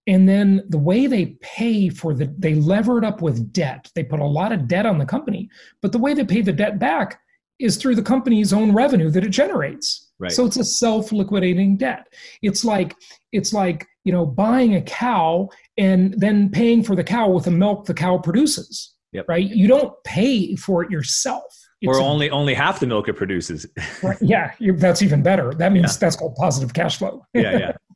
and 0.08 0.28
then 0.28 0.64
the 0.70 0.78
way 0.78 1.06
they 1.06 1.26
pay 1.40 1.88
for 1.88 2.14
the 2.14 2.34
they 2.38 2.54
lever 2.54 2.98
it 2.98 3.04
up 3.04 3.22
with 3.22 3.52
debt. 3.52 3.88
They 3.94 4.02
put 4.02 4.18
a 4.18 4.24
lot 4.24 4.50
of 4.50 4.66
debt 4.66 4.86
on 4.86 4.98
the 4.98 5.06
company 5.06 5.48
but 5.80 5.92
the 5.92 5.98
way 5.98 6.14
they 6.14 6.24
pay 6.24 6.40
the 6.40 6.52
debt 6.52 6.80
back 6.80 7.20
is 7.60 7.76
through 7.76 7.94
the 7.94 8.02
company's 8.02 8.52
own 8.52 8.72
revenue 8.72 9.10
that 9.10 9.24
it 9.24 9.30
generates. 9.30 10.06
Right. 10.20 10.32
so 10.32 10.46
it's 10.46 10.56
a 10.56 10.64
self-liquidating 10.64 11.76
debt. 11.76 12.12
It's 12.42 12.64
like 12.64 12.96
it's 13.30 13.52
like 13.52 13.86
you 14.02 14.12
know 14.12 14.26
buying 14.26 14.74
a 14.74 14.82
cow 14.82 15.48
and 15.76 16.14
then 16.18 16.50
paying 16.50 16.82
for 16.82 16.96
the 16.96 17.04
cow 17.04 17.28
with 17.30 17.44
the 17.44 17.52
milk 17.52 17.84
the 17.84 17.94
cow 17.94 18.18
produces 18.18 18.94
yep. 19.12 19.26
right? 19.28 19.46
You 19.46 19.68
don't 19.68 19.92
pay 20.04 20.56
for 20.56 20.82
it 20.82 20.90
yourself. 20.90 21.44
It's 21.80 21.96
or 21.96 22.00
only 22.00 22.28
a, 22.28 22.32
only 22.32 22.54
half 22.54 22.80
the 22.80 22.88
milk 22.88 23.08
it 23.08 23.14
produces. 23.14 23.66
Right, 24.02 24.18
yeah 24.20 24.52
that's 24.74 25.02
even 25.02 25.22
better. 25.22 25.52
That 25.54 25.72
means 25.72 25.92
yeah. 25.92 25.98
that's 26.00 26.16
called 26.16 26.34
positive 26.34 26.74
cash 26.74 26.98
flow. 26.98 27.24
Yeah 27.34 27.58
yeah 27.58 27.72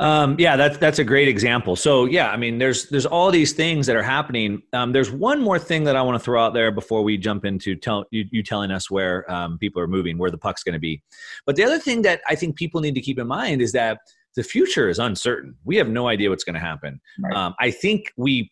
um, 0.00 0.34
yeah, 0.38 0.56
that's 0.56 0.78
that's 0.78 0.98
a 0.98 1.04
great 1.04 1.28
example. 1.28 1.76
So 1.76 2.06
yeah, 2.06 2.30
I 2.30 2.38
mean, 2.38 2.56
there's 2.56 2.88
there's 2.88 3.04
all 3.04 3.30
these 3.30 3.52
things 3.52 3.86
that 3.86 3.96
are 3.96 4.02
happening. 4.02 4.62
Um, 4.72 4.92
there's 4.92 5.10
one 5.10 5.42
more 5.42 5.58
thing 5.58 5.84
that 5.84 5.94
I 5.94 6.00
want 6.00 6.18
to 6.18 6.24
throw 6.24 6.42
out 6.42 6.54
there 6.54 6.72
before 6.72 7.02
we 7.02 7.18
jump 7.18 7.44
into 7.44 7.76
tell, 7.76 8.06
you, 8.10 8.24
you 8.32 8.42
telling 8.42 8.70
us 8.70 8.90
where 8.90 9.30
um, 9.30 9.58
people 9.58 9.82
are 9.82 9.86
moving, 9.86 10.16
where 10.16 10.30
the 10.30 10.38
puck's 10.38 10.62
going 10.62 10.72
to 10.72 10.80
be. 10.80 11.02
But 11.44 11.56
the 11.56 11.64
other 11.64 11.78
thing 11.78 12.00
that 12.02 12.22
I 12.26 12.34
think 12.34 12.56
people 12.56 12.80
need 12.80 12.94
to 12.94 13.02
keep 13.02 13.18
in 13.18 13.26
mind 13.26 13.60
is 13.60 13.72
that 13.72 13.98
the 14.36 14.42
future 14.42 14.88
is 14.88 14.98
uncertain. 14.98 15.54
We 15.64 15.76
have 15.76 15.88
no 15.90 16.08
idea 16.08 16.30
what's 16.30 16.44
going 16.44 16.54
to 16.54 16.60
happen. 16.60 16.98
Right. 17.22 17.34
Um, 17.34 17.54
I 17.60 17.70
think 17.70 18.10
we 18.16 18.50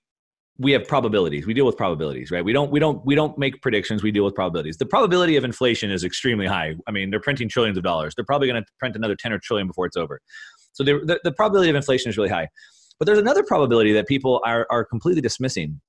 we 0.58 0.72
have 0.72 0.86
probabilities. 0.86 1.46
We 1.46 1.54
deal 1.54 1.64
with 1.64 1.76
probabilities, 1.76 2.30
right? 2.30 2.44
We 2.44 2.52
don't 2.52 2.70
we 2.70 2.78
don't 2.78 3.02
we 3.06 3.14
don't 3.14 3.38
make 3.38 3.62
predictions. 3.62 4.02
We 4.02 4.10
deal 4.10 4.24
with 4.24 4.34
probabilities. 4.34 4.76
The 4.76 4.86
probability 4.86 5.36
of 5.36 5.44
inflation 5.44 5.90
is 5.90 6.04
extremely 6.04 6.46
high. 6.46 6.74
I 6.86 6.90
mean, 6.90 7.10
they're 7.10 7.20
printing 7.20 7.48
trillions 7.48 7.78
of 7.78 7.84
dollars. 7.84 8.14
They're 8.14 8.24
probably 8.24 8.48
going 8.48 8.62
to 8.62 8.68
print 8.78 8.96
another 8.96 9.16
ten 9.16 9.32
or 9.32 9.38
trillion 9.38 9.66
before 9.66 9.86
it's 9.86 9.96
over. 9.96 10.20
So 10.72 10.84
the, 10.84 11.18
the, 11.24 11.32
probability 11.32 11.70
of 11.70 11.76
inflation 11.76 12.08
is 12.10 12.16
really 12.16 12.28
high. 12.28 12.48
But 12.98 13.06
there's 13.06 13.18
another 13.18 13.42
probability 13.42 13.92
that 13.92 14.06
people 14.06 14.40
are 14.44 14.66
are 14.70 14.84
completely 14.84 15.20
dismissing. 15.20 15.80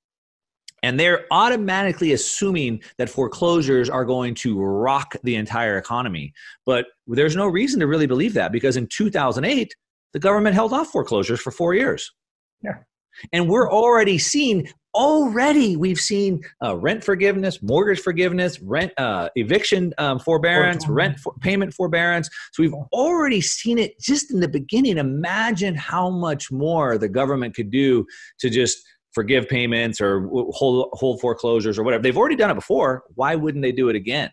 And 0.82 1.00
they're 1.00 1.26
automatically 1.32 2.14
assuming 2.14 2.82
that 2.98 3.10
foreclosures 3.10 3.90
are 3.90 4.06
going 4.06 4.34
to 4.36 4.62
rock 4.62 5.16
the 5.24 5.36
entire 5.36 5.78
economy. 5.78 6.34
But 6.66 6.86
there's 7.06 7.36
no 7.36 7.48
reason 7.48 7.82
to 7.82 7.88
really 7.88 8.08
believe 8.08 8.34
that 8.36 8.52
because 8.52 8.78
in 8.78 8.88
2008, 8.88 9.76
the 10.14 10.20
government 10.20 10.56
held 10.56 10.72
off 10.72 10.88
foreclosures 10.88 11.42
for 11.42 11.52
four 11.52 11.74
years. 11.74 12.10
Yeah. 12.62 12.78
And 13.34 13.50
we're 13.50 13.70
already 13.70 14.18
seeing 14.18 14.70
already 14.96 15.76
we've 15.76 16.00
seen 16.00 16.42
uh, 16.64 16.76
rent 16.78 17.04
forgiveness, 17.04 17.62
mortgage 17.62 18.00
forgiveness, 18.00 18.60
rent 18.62 18.92
uh, 18.98 19.30
eviction 19.36 19.94
um, 19.98 20.20
forbearance, 20.20 20.88
rent 20.88 21.20
for, 21.20 21.34
payment 21.42 21.74
forbearance. 21.74 22.30
So 22.54 22.64
we've 22.64 22.74
already 22.94 23.42
seen 23.42 23.78
it 23.78 24.00
just 24.00 24.32
in 24.32 24.40
the 24.40 24.48
beginning. 24.48 24.98
Imagine 24.98 25.76
how 25.76 26.10
much 26.10 26.52
more 26.52 26.98
the 26.98 27.10
government 27.10 27.56
could 27.56 27.72
do 27.72 28.06
to 28.40 28.50
just 28.50 28.80
forgive 29.14 29.50
payments 29.50 30.00
or 30.00 30.28
hold 30.52 30.90
hold 30.94 31.20
foreclosures 31.22 31.78
or 31.78 31.84
whatever. 31.84 32.02
They've 32.02 32.18
already 32.18 32.36
done 32.36 32.52
it 32.52 32.56
before. 32.56 33.04
Why 33.16 33.36
wouldn't 33.36 33.62
they 33.64 33.72
do 33.72 33.90
it 33.90 33.96
again? 33.96 34.32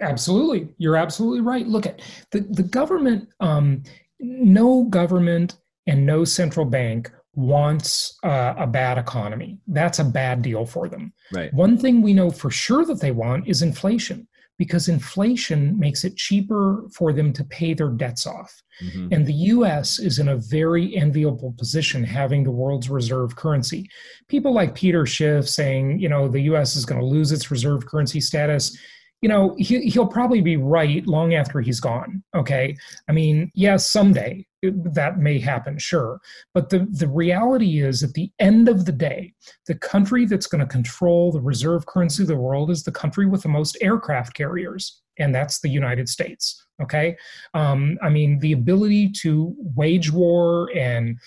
Absolutely, 0.00 0.68
you're 0.78 0.96
absolutely 0.96 1.40
right. 1.40 1.66
Look 1.66 1.86
at 1.86 2.00
the 2.30 2.40
the 2.40 2.62
government. 2.62 3.28
Um, 3.40 3.82
no 4.20 4.84
government 4.84 5.58
and 5.86 6.04
no 6.04 6.24
central 6.24 6.66
bank 6.66 7.10
wants 7.38 8.18
uh, 8.24 8.54
a 8.58 8.66
bad 8.66 8.98
economy. 8.98 9.58
That's 9.68 10.00
a 10.00 10.04
bad 10.04 10.42
deal 10.42 10.66
for 10.66 10.88
them. 10.88 11.12
Right. 11.32 11.54
One 11.54 11.78
thing 11.78 12.02
we 12.02 12.12
know 12.12 12.30
for 12.30 12.50
sure 12.50 12.84
that 12.84 13.00
they 13.00 13.12
want 13.12 13.46
is 13.46 13.62
inflation 13.62 14.26
because 14.58 14.88
inflation 14.88 15.78
makes 15.78 16.02
it 16.02 16.16
cheaper 16.16 16.82
for 16.92 17.12
them 17.12 17.32
to 17.32 17.44
pay 17.44 17.74
their 17.74 17.90
debts 17.90 18.26
off. 18.26 18.52
Mm-hmm. 18.82 19.08
And 19.12 19.24
the 19.24 19.34
US 19.54 20.00
is 20.00 20.18
in 20.18 20.30
a 20.30 20.36
very 20.36 20.96
enviable 20.96 21.54
position 21.56 22.02
having 22.02 22.42
the 22.42 22.50
world's 22.50 22.90
reserve 22.90 23.36
currency. 23.36 23.88
People 24.26 24.52
like 24.52 24.74
Peter 24.74 25.06
Schiff 25.06 25.48
saying, 25.48 26.00
you 26.00 26.08
know, 26.08 26.26
the 26.26 26.42
US 26.52 26.74
is 26.74 26.84
going 26.84 27.00
to 27.00 27.06
lose 27.06 27.30
its 27.30 27.52
reserve 27.52 27.86
currency 27.86 28.20
status 28.20 28.76
you 29.20 29.28
know 29.28 29.56
he, 29.58 29.90
he'll 29.90 30.06
probably 30.06 30.40
be 30.40 30.56
right 30.56 31.04
long 31.08 31.34
after 31.34 31.60
he's 31.60 31.80
gone 31.80 32.22
okay 32.36 32.76
i 33.08 33.12
mean 33.12 33.50
yes 33.52 33.90
someday 33.90 34.46
that 34.62 35.18
may 35.18 35.38
happen 35.38 35.78
sure. 35.78 36.20
But 36.54 36.70
the, 36.70 36.86
the 36.90 37.08
reality 37.08 37.80
is 37.80 38.02
at 38.02 38.14
the 38.14 38.30
end 38.38 38.68
of 38.68 38.84
the 38.84 38.92
day 38.92 39.32
the 39.66 39.74
country 39.74 40.24
that's 40.24 40.46
going 40.46 40.60
to 40.60 40.66
control 40.66 41.32
the 41.32 41.40
reserve 41.40 41.86
currency 41.86 42.22
of 42.22 42.28
the 42.28 42.36
world 42.36 42.70
is 42.70 42.82
the 42.82 42.92
country 42.92 43.26
with 43.26 43.42
the 43.42 43.48
most 43.48 43.76
aircraft 43.80 44.34
carriers 44.34 45.00
and 45.18 45.34
that's 45.34 45.60
the 45.60 45.68
united 45.68 46.08
states 46.08 46.64
okay? 46.80 47.16
Um, 47.54 47.98
i 48.02 48.08
mean 48.08 48.38
the 48.38 48.52
ability 48.52 49.10
to 49.22 49.54
wage 49.74 50.10
war 50.10 50.70
and 50.76 51.18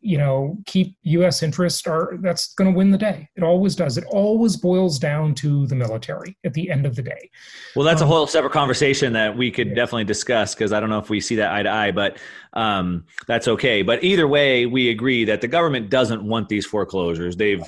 you 0.00 0.18
know 0.18 0.56
keep 0.66 0.96
us 1.04 1.42
interests 1.42 1.86
are 1.86 2.18
that's 2.20 2.54
going 2.54 2.70
to 2.70 2.76
win 2.76 2.90
the 2.90 2.98
day. 2.98 3.28
It 3.36 3.42
always 3.42 3.74
does. 3.74 3.98
It 3.98 4.04
always 4.10 4.56
boils 4.56 4.98
down 4.98 5.34
to 5.36 5.66
the 5.66 5.74
military 5.74 6.36
at 6.44 6.54
the 6.54 6.70
end 6.70 6.86
of 6.86 6.96
the 6.96 7.02
day. 7.02 7.30
Well 7.76 7.84
that's 7.84 8.02
um, 8.02 8.08
a 8.08 8.10
whole 8.10 8.26
separate 8.26 8.52
conversation 8.52 9.12
that 9.14 9.36
we 9.36 9.50
could 9.50 9.68
yeah. 9.68 9.74
definitely 9.74 10.04
discuss 10.04 10.54
because 10.54 10.72
i 10.72 10.80
don't 10.80 10.90
know 10.90 10.98
if 10.98 11.10
we 11.10 11.20
see 11.20 11.36
that 11.36 11.52
eye 11.52 11.62
to 11.62 11.70
eye 11.70 11.90
but 11.90 12.18
um, 12.52 13.04
that's 13.26 13.48
okay. 13.48 13.82
But 13.82 14.02
either 14.02 14.26
way 14.26 14.66
we 14.66 14.90
agree 14.90 15.24
that 15.24 15.40
the 15.40 15.48
government 15.48 15.90
doesn't 15.90 16.22
want 16.22 16.48
these 16.48 16.66
foreclosures. 16.66 17.36
They've 17.36 17.62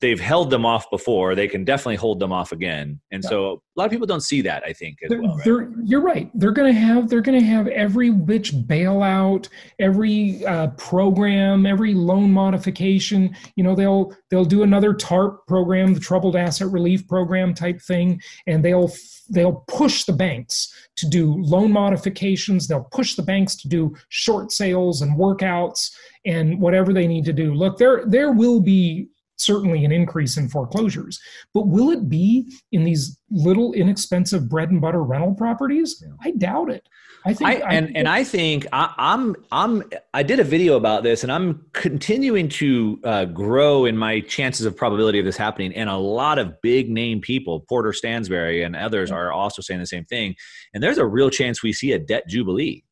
they've 0.00 0.20
held 0.20 0.50
them 0.50 0.66
off 0.66 0.90
before 0.90 1.34
they 1.34 1.48
can 1.48 1.64
definitely 1.64 1.96
hold 1.96 2.18
them 2.18 2.32
off 2.32 2.52
again. 2.52 3.00
And 3.10 3.22
yeah. 3.22 3.28
so 3.30 3.62
a 3.76 3.80
lot 3.80 3.86
of 3.86 3.90
people 3.90 4.06
don't 4.06 4.22
see 4.22 4.42
that 4.42 4.62
i 4.66 4.72
think 4.72 4.98
they're, 5.08 5.22
well, 5.22 5.40
right? 5.46 5.68
you're 5.82 6.02
right. 6.02 6.30
They're 6.34 6.52
going 6.52 6.72
to 6.72 6.78
have 6.78 7.08
they're 7.08 7.22
going 7.22 7.38
to 7.38 7.46
have 7.46 7.68
every 7.68 8.10
which 8.10 8.52
bailout 8.52 9.48
every 9.78 10.44
uh, 10.44 10.68
program 10.70 11.64
every 11.66 11.94
loan 11.94 12.32
modification. 12.32 13.34
You 13.56 13.64
know 13.64 13.74
they'll 13.74 14.14
they'll 14.30 14.44
do 14.44 14.62
another 14.62 14.92
tarp 14.92 15.46
program 15.46 15.94
the 15.94 16.00
troubled 16.00 16.36
asset 16.36 16.68
relief 16.68 17.06
program 17.08 17.54
type 17.54 17.80
thing 17.80 18.20
and 18.46 18.64
they'll 18.64 18.92
they'll 19.30 19.64
push 19.68 20.04
the 20.04 20.12
banks 20.12 20.72
to 20.96 21.08
do 21.08 21.34
loan 21.38 21.72
modifications. 21.72 22.66
They'll 22.66 22.88
push 22.92 23.14
the 23.14 23.22
banks 23.22 23.56
to 23.56 23.68
do 23.68 23.94
short 24.10 24.52
sales 24.52 25.00
and 25.00 25.18
workouts 25.18 25.90
and 26.26 26.60
whatever 26.60 26.92
they 26.92 27.06
need 27.06 27.24
to 27.24 27.32
do. 27.32 27.54
Look 27.54 27.78
there 27.78 28.04
there 28.06 28.32
will 28.32 28.60
be 28.60 29.08
certainly 29.36 29.84
an 29.84 29.92
increase 29.92 30.36
in 30.36 30.48
foreclosures. 30.48 31.20
But 31.54 31.68
will 31.68 31.90
it 31.90 32.08
be 32.08 32.52
in 32.70 32.84
these 32.84 33.18
little 33.30 33.72
inexpensive 33.72 34.48
bread 34.48 34.70
and 34.70 34.80
butter 34.80 35.02
rental 35.02 35.34
properties? 35.34 36.02
I 36.22 36.32
doubt 36.32 36.70
it. 36.70 36.88
I 37.24 37.34
think, 37.34 37.50
I, 37.50 37.54
I, 37.54 37.72
and 37.74 37.96
and 37.96 38.08
I 38.08 38.24
think 38.24 38.66
I, 38.72 38.92
am 38.98 39.36
I'm, 39.52 39.80
I'm 39.82 39.90
I 40.12 40.24
did 40.24 40.40
a 40.40 40.44
video 40.44 40.76
about 40.76 41.04
this, 41.04 41.22
and 41.22 41.30
I'm 41.30 41.64
continuing 41.72 42.48
to 42.50 43.00
uh, 43.04 43.24
grow 43.26 43.84
in 43.84 43.96
my 43.96 44.20
chances 44.20 44.66
of 44.66 44.76
probability 44.76 45.20
of 45.20 45.24
this 45.24 45.36
happening. 45.36 45.72
And 45.74 45.88
a 45.88 45.96
lot 45.96 46.38
of 46.38 46.60
big 46.62 46.90
name 46.90 47.20
people, 47.20 47.60
Porter 47.60 47.90
Stansberry 47.90 48.66
and 48.66 48.74
others, 48.74 49.10
yeah. 49.10 49.16
are 49.16 49.32
also 49.32 49.62
saying 49.62 49.78
the 49.78 49.86
same 49.86 50.04
thing. 50.04 50.34
And 50.74 50.82
there's 50.82 50.98
a 50.98 51.06
real 51.06 51.30
chance 51.30 51.62
we 51.62 51.72
see 51.72 51.92
a 51.92 51.98
debt 51.98 52.24
jubilee 52.28 52.82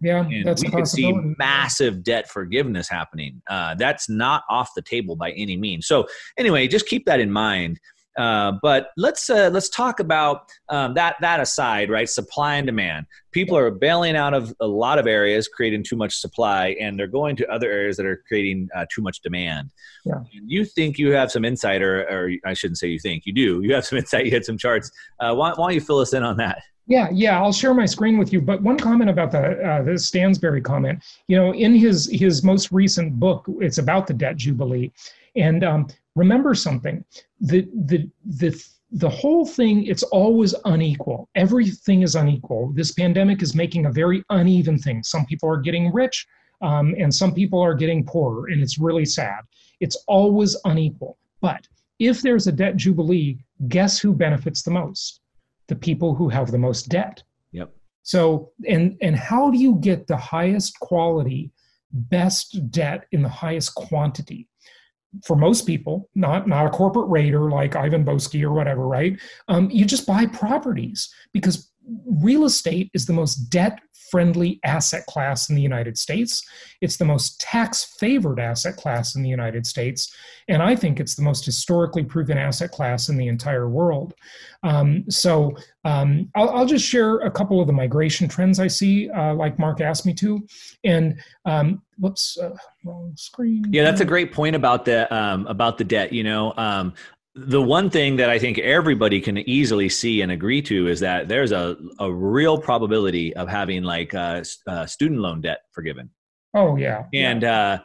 yeah, 0.00 0.24
and 0.24 0.46
that's 0.46 0.62
we 0.62 0.70
could 0.70 0.88
see 0.88 1.12
massive 1.38 2.02
debt 2.02 2.28
forgiveness 2.28 2.88
happening. 2.88 3.42
Uh, 3.48 3.74
that's 3.74 4.08
not 4.08 4.44
off 4.48 4.70
the 4.74 4.82
table 4.82 5.16
by 5.16 5.32
any 5.32 5.56
means. 5.56 5.86
So 5.86 6.06
anyway, 6.38 6.68
just 6.68 6.86
keep 6.86 7.04
that 7.06 7.20
in 7.20 7.30
mind. 7.30 7.78
Uh, 8.18 8.52
but 8.60 8.90
let's 8.96 9.30
uh, 9.30 9.50
let's 9.52 9.68
talk 9.68 10.00
about 10.00 10.50
um, 10.68 10.94
that 10.94 11.16
that 11.20 11.38
aside, 11.38 11.90
right? 11.90 12.08
Supply 12.08 12.56
and 12.56 12.66
demand. 12.66 13.06
People 13.30 13.56
are 13.56 13.70
bailing 13.70 14.16
out 14.16 14.34
of 14.34 14.52
a 14.60 14.66
lot 14.66 14.98
of 14.98 15.06
areas, 15.06 15.48
creating 15.48 15.84
too 15.84 15.96
much 15.96 16.16
supply, 16.16 16.76
and 16.80 16.98
they're 16.98 17.06
going 17.06 17.36
to 17.36 17.48
other 17.48 17.70
areas 17.70 17.96
that 17.98 18.06
are 18.06 18.22
creating 18.26 18.68
uh, 18.74 18.84
too 18.92 19.00
much 19.00 19.20
demand. 19.20 19.70
Yeah. 20.04 20.16
And 20.16 20.50
you 20.50 20.64
think 20.64 20.98
you 20.98 21.12
have 21.12 21.30
some 21.30 21.44
insight, 21.44 21.82
or, 21.82 22.02
or, 22.02 22.32
I 22.44 22.54
shouldn't 22.54 22.78
say 22.78 22.88
you 22.88 22.98
think 22.98 23.26
you 23.26 23.32
do. 23.32 23.62
You 23.62 23.74
have 23.74 23.86
some 23.86 23.98
insight. 23.98 24.26
You 24.26 24.32
had 24.32 24.44
some 24.44 24.58
charts. 24.58 24.90
Uh, 25.20 25.34
why, 25.34 25.50
why 25.50 25.68
don't 25.68 25.74
you 25.74 25.80
fill 25.80 26.00
us 26.00 26.12
in 26.12 26.24
on 26.24 26.36
that? 26.38 26.62
Yeah, 26.90 27.08
yeah, 27.12 27.40
I'll 27.40 27.52
share 27.52 27.72
my 27.72 27.86
screen 27.86 28.18
with 28.18 28.32
you. 28.32 28.40
But 28.40 28.62
one 28.62 28.76
comment 28.76 29.08
about 29.08 29.30
the 29.30 29.64
uh, 29.64 29.82
the 29.82 29.92
Stansberry 29.92 30.62
comment, 30.62 31.04
you 31.28 31.36
know, 31.36 31.54
in 31.54 31.72
his 31.72 32.10
his 32.12 32.42
most 32.42 32.72
recent 32.72 33.20
book, 33.20 33.46
it's 33.60 33.78
about 33.78 34.08
the 34.08 34.12
debt 34.12 34.36
jubilee, 34.36 34.90
and 35.36 35.62
um, 35.62 35.86
remember 36.16 36.52
something: 36.52 37.04
the 37.40 37.68
the 37.86 38.10
the 38.26 38.60
the 38.90 39.08
whole 39.08 39.46
thing 39.46 39.86
it's 39.86 40.02
always 40.02 40.52
unequal. 40.64 41.28
Everything 41.36 42.02
is 42.02 42.16
unequal. 42.16 42.72
This 42.74 42.90
pandemic 42.90 43.40
is 43.40 43.54
making 43.54 43.86
a 43.86 43.92
very 43.92 44.24
uneven 44.30 44.76
thing. 44.76 45.04
Some 45.04 45.24
people 45.26 45.48
are 45.48 45.58
getting 45.58 45.92
rich, 45.92 46.26
um, 46.60 46.96
and 46.98 47.14
some 47.14 47.32
people 47.32 47.60
are 47.60 47.74
getting 47.74 48.04
poorer, 48.04 48.48
and 48.48 48.60
it's 48.60 48.80
really 48.80 49.04
sad. 49.04 49.42
It's 49.78 49.96
always 50.08 50.56
unequal. 50.64 51.18
But 51.40 51.68
if 52.00 52.20
there's 52.20 52.48
a 52.48 52.52
debt 52.52 52.74
jubilee, 52.74 53.38
guess 53.68 54.00
who 54.00 54.12
benefits 54.12 54.62
the 54.62 54.72
most? 54.72 55.19
The 55.70 55.76
people 55.76 56.16
who 56.16 56.28
have 56.28 56.50
the 56.50 56.58
most 56.58 56.88
debt. 56.88 57.22
Yep. 57.52 57.70
So, 58.02 58.50
and 58.66 58.96
and 59.00 59.14
how 59.14 59.52
do 59.52 59.58
you 59.58 59.76
get 59.76 60.08
the 60.08 60.16
highest 60.16 60.80
quality, 60.80 61.52
best 61.92 62.72
debt 62.72 63.06
in 63.12 63.22
the 63.22 63.28
highest 63.28 63.76
quantity? 63.76 64.48
For 65.24 65.36
most 65.36 65.68
people, 65.68 66.10
not 66.16 66.48
not 66.48 66.66
a 66.66 66.70
corporate 66.70 67.08
raider 67.08 67.48
like 67.50 67.76
Ivan 67.76 68.04
Boesky 68.04 68.42
or 68.42 68.52
whatever, 68.52 68.84
right? 68.88 69.16
Um, 69.46 69.70
you 69.70 69.84
just 69.84 70.08
buy 70.08 70.26
properties 70.26 71.08
because 71.32 71.69
real 72.06 72.44
estate 72.44 72.90
is 72.94 73.06
the 73.06 73.12
most 73.12 73.36
debt 73.50 73.80
friendly 74.10 74.58
asset 74.64 75.06
class 75.06 75.48
in 75.48 75.56
the 75.56 75.62
United 75.62 75.96
States. 75.96 76.44
It's 76.80 76.96
the 76.96 77.04
most 77.04 77.40
tax 77.40 77.96
favored 77.98 78.40
asset 78.40 78.76
class 78.76 79.14
in 79.14 79.22
the 79.22 79.28
United 79.28 79.66
States. 79.66 80.14
And 80.48 80.62
I 80.62 80.74
think 80.74 80.98
it's 80.98 81.14
the 81.14 81.22
most 81.22 81.44
historically 81.44 82.02
proven 82.02 82.36
asset 82.36 82.72
class 82.72 83.08
in 83.08 83.16
the 83.16 83.28
entire 83.28 83.68
world. 83.68 84.14
Um, 84.62 85.04
so 85.08 85.56
um, 85.84 86.28
I'll, 86.34 86.50
I'll, 86.50 86.66
just 86.66 86.84
share 86.84 87.18
a 87.18 87.30
couple 87.30 87.60
of 87.60 87.66
the 87.66 87.72
migration 87.72 88.28
trends 88.28 88.60
I 88.60 88.66
see, 88.66 89.08
uh, 89.10 89.34
like 89.34 89.58
Mark 89.58 89.80
asked 89.80 90.04
me 90.04 90.12
to. 90.14 90.46
And 90.84 91.18
um, 91.46 91.82
whoops, 91.98 92.36
uh, 92.36 92.54
wrong 92.84 93.12
screen. 93.16 93.64
Yeah, 93.70 93.84
that's 93.84 94.00
a 94.00 94.04
great 94.04 94.32
point 94.32 94.56
about 94.56 94.84
the 94.84 95.12
um, 95.14 95.46
about 95.46 95.78
the 95.78 95.84
debt. 95.84 96.12
You 96.12 96.24
know, 96.24 96.52
um, 96.56 96.92
the 97.34 97.62
one 97.62 97.90
thing 97.90 98.16
that 98.16 98.28
I 98.28 98.38
think 98.38 98.58
everybody 98.58 99.20
can 99.20 99.38
easily 99.38 99.88
see 99.88 100.20
and 100.22 100.32
agree 100.32 100.60
to 100.62 100.88
is 100.88 101.00
that 101.00 101.28
there's 101.28 101.52
a, 101.52 101.76
a 101.98 102.12
real 102.12 102.58
probability 102.58 103.34
of 103.36 103.48
having 103.48 103.84
like 103.84 104.14
uh, 104.14 104.42
uh, 104.66 104.86
student 104.86 105.20
loan 105.20 105.40
debt 105.40 105.60
forgiven. 105.72 106.10
Oh 106.54 106.76
yeah. 106.76 107.04
And 107.14 107.42
yeah. 107.42 107.60
Uh, 107.60 107.78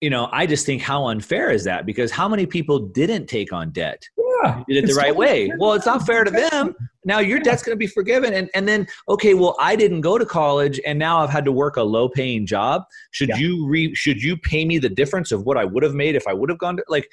you 0.00 0.10
know, 0.10 0.28
I 0.32 0.46
just 0.46 0.64
think 0.64 0.80
how 0.80 1.08
unfair 1.08 1.50
is 1.50 1.64
that? 1.64 1.84
Because 1.84 2.10
how 2.12 2.28
many 2.28 2.46
people 2.46 2.78
didn't 2.78 3.26
take 3.26 3.52
on 3.52 3.70
debt? 3.70 4.00
Yeah, 4.16 4.62
did 4.68 4.84
it 4.84 4.86
the 4.86 4.94
right 4.94 5.14
way. 5.14 5.50
Well, 5.58 5.72
it's 5.72 5.86
not 5.86 6.06
fair 6.06 6.22
to 6.22 6.30
them. 6.30 6.74
Now 7.04 7.18
your 7.18 7.40
debt's 7.40 7.64
going 7.64 7.74
to 7.74 7.78
be 7.78 7.88
forgiven, 7.88 8.32
and 8.34 8.48
and 8.54 8.68
then 8.68 8.86
okay, 9.08 9.34
well, 9.34 9.56
I 9.58 9.74
didn't 9.74 10.02
go 10.02 10.16
to 10.16 10.24
college, 10.24 10.80
and 10.86 10.98
now 10.98 11.18
I've 11.18 11.30
had 11.30 11.44
to 11.46 11.52
work 11.52 11.76
a 11.76 11.82
low 11.82 12.08
paying 12.08 12.46
job. 12.46 12.82
Should 13.10 13.30
yeah. 13.30 13.36
you 13.38 13.66
re 13.66 13.92
should 13.94 14.22
you 14.22 14.36
pay 14.36 14.64
me 14.64 14.78
the 14.78 14.88
difference 14.88 15.32
of 15.32 15.42
what 15.44 15.56
I 15.56 15.64
would 15.64 15.82
have 15.82 15.94
made 15.94 16.14
if 16.14 16.28
I 16.28 16.32
would 16.32 16.50
have 16.50 16.58
gone 16.58 16.76
to 16.76 16.84
like? 16.88 17.08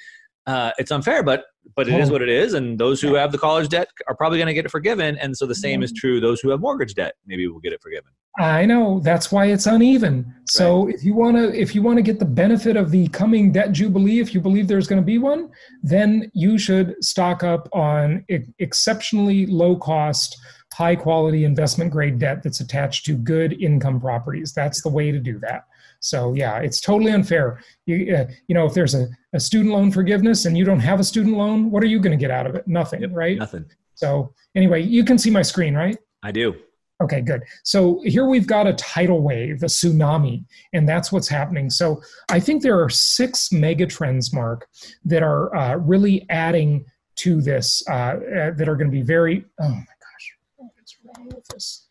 Uh, 0.46 0.70
it's 0.78 0.92
unfair, 0.92 1.24
but 1.24 1.44
but 1.74 1.88
it 1.88 1.98
is 1.98 2.08
oh. 2.08 2.12
what 2.12 2.22
it 2.22 2.28
is, 2.28 2.54
and 2.54 2.78
those 2.78 3.00
who 3.00 3.14
have 3.14 3.32
the 3.32 3.38
college 3.38 3.68
debt 3.68 3.88
are 4.08 4.14
probably 4.14 4.38
going 4.38 4.46
to 4.46 4.54
get 4.54 4.64
it 4.64 4.70
forgiven, 4.70 5.16
and 5.18 5.36
so 5.36 5.46
the 5.46 5.54
same 5.54 5.82
is 5.82 5.92
true. 5.92 6.20
Those 6.20 6.40
who 6.40 6.50
have 6.50 6.60
mortgage 6.60 6.94
debt 6.94 7.14
maybe 7.26 7.46
will 7.48 7.60
get 7.60 7.72
it 7.72 7.82
forgiven. 7.82 8.12
I 8.38 8.66
know 8.66 9.00
that's 9.00 9.32
why 9.32 9.46
it's 9.46 9.66
uneven. 9.66 10.34
So 10.46 10.84
right. 10.84 10.94
if 10.94 11.02
you 11.04 11.14
want 11.14 11.36
to 11.36 11.58
if 11.58 11.74
you 11.74 11.82
want 11.82 11.96
to 11.96 12.02
get 12.02 12.18
the 12.18 12.26
benefit 12.26 12.76
of 12.76 12.90
the 12.90 13.08
coming 13.08 13.50
debt 13.50 13.72
jubilee, 13.72 14.20
if 14.20 14.34
you 14.34 14.40
believe 14.40 14.68
there's 14.68 14.86
going 14.86 15.00
to 15.00 15.06
be 15.06 15.18
one, 15.18 15.50
then 15.82 16.30
you 16.34 16.58
should 16.58 17.02
stock 17.02 17.42
up 17.42 17.68
on 17.72 18.24
exceptionally 18.58 19.46
low 19.46 19.76
cost, 19.76 20.36
high 20.74 20.96
quality 20.96 21.44
investment 21.44 21.90
grade 21.90 22.18
debt 22.18 22.42
that's 22.42 22.60
attached 22.60 23.06
to 23.06 23.16
good 23.16 23.60
income 23.62 24.00
properties. 24.00 24.52
That's 24.52 24.82
the 24.82 24.90
way 24.90 25.10
to 25.10 25.18
do 25.18 25.38
that. 25.40 25.64
So 26.06 26.34
yeah, 26.34 26.58
it's 26.58 26.80
totally 26.80 27.10
unfair. 27.10 27.60
You, 27.86 28.14
uh, 28.14 28.26
you 28.46 28.54
know, 28.54 28.64
if 28.66 28.74
there's 28.74 28.94
a, 28.94 29.08
a 29.32 29.40
student 29.40 29.74
loan 29.74 29.90
forgiveness 29.90 30.44
and 30.44 30.56
you 30.56 30.64
don't 30.64 30.80
have 30.80 31.00
a 31.00 31.04
student 31.04 31.36
loan, 31.36 31.70
what 31.70 31.82
are 31.82 31.86
you 31.86 31.98
going 31.98 32.16
to 32.16 32.20
get 32.20 32.30
out 32.30 32.46
of 32.46 32.54
it? 32.54 32.66
Nothing, 32.68 33.02
yep, 33.02 33.10
right? 33.12 33.38
Nothing. 33.38 33.64
So 33.94 34.32
anyway, 34.54 34.82
you 34.82 35.04
can 35.04 35.18
see 35.18 35.30
my 35.30 35.42
screen, 35.42 35.74
right? 35.74 35.98
I 36.22 36.30
do. 36.30 36.54
Okay, 37.02 37.20
good. 37.20 37.42
So 37.64 38.00
here 38.04 38.26
we've 38.26 38.46
got 38.46 38.66
a 38.66 38.72
tidal 38.74 39.20
wave, 39.20 39.62
a 39.62 39.66
tsunami, 39.66 40.44
and 40.72 40.88
that's 40.88 41.10
what's 41.12 41.28
happening. 41.28 41.68
So 41.68 42.00
I 42.30 42.40
think 42.40 42.62
there 42.62 42.80
are 42.80 42.88
six 42.88 43.52
mega 43.52 43.86
trends, 43.86 44.32
Mark, 44.32 44.68
that 45.04 45.22
are 45.22 45.54
uh, 45.54 45.76
really 45.76 46.24
adding 46.30 46.86
to 47.16 47.42
this, 47.42 47.82
uh, 47.90 47.92
uh, 47.92 48.50
that 48.52 48.68
are 48.68 48.76
going 48.76 48.90
to 48.90 48.96
be 48.96 49.02
very, 49.02 49.44
oh 49.60 49.68
my 49.68 49.74
gosh, 49.78 50.36
what's 50.56 50.96
wrong 51.04 51.26
with 51.34 51.46
this? 51.48 51.85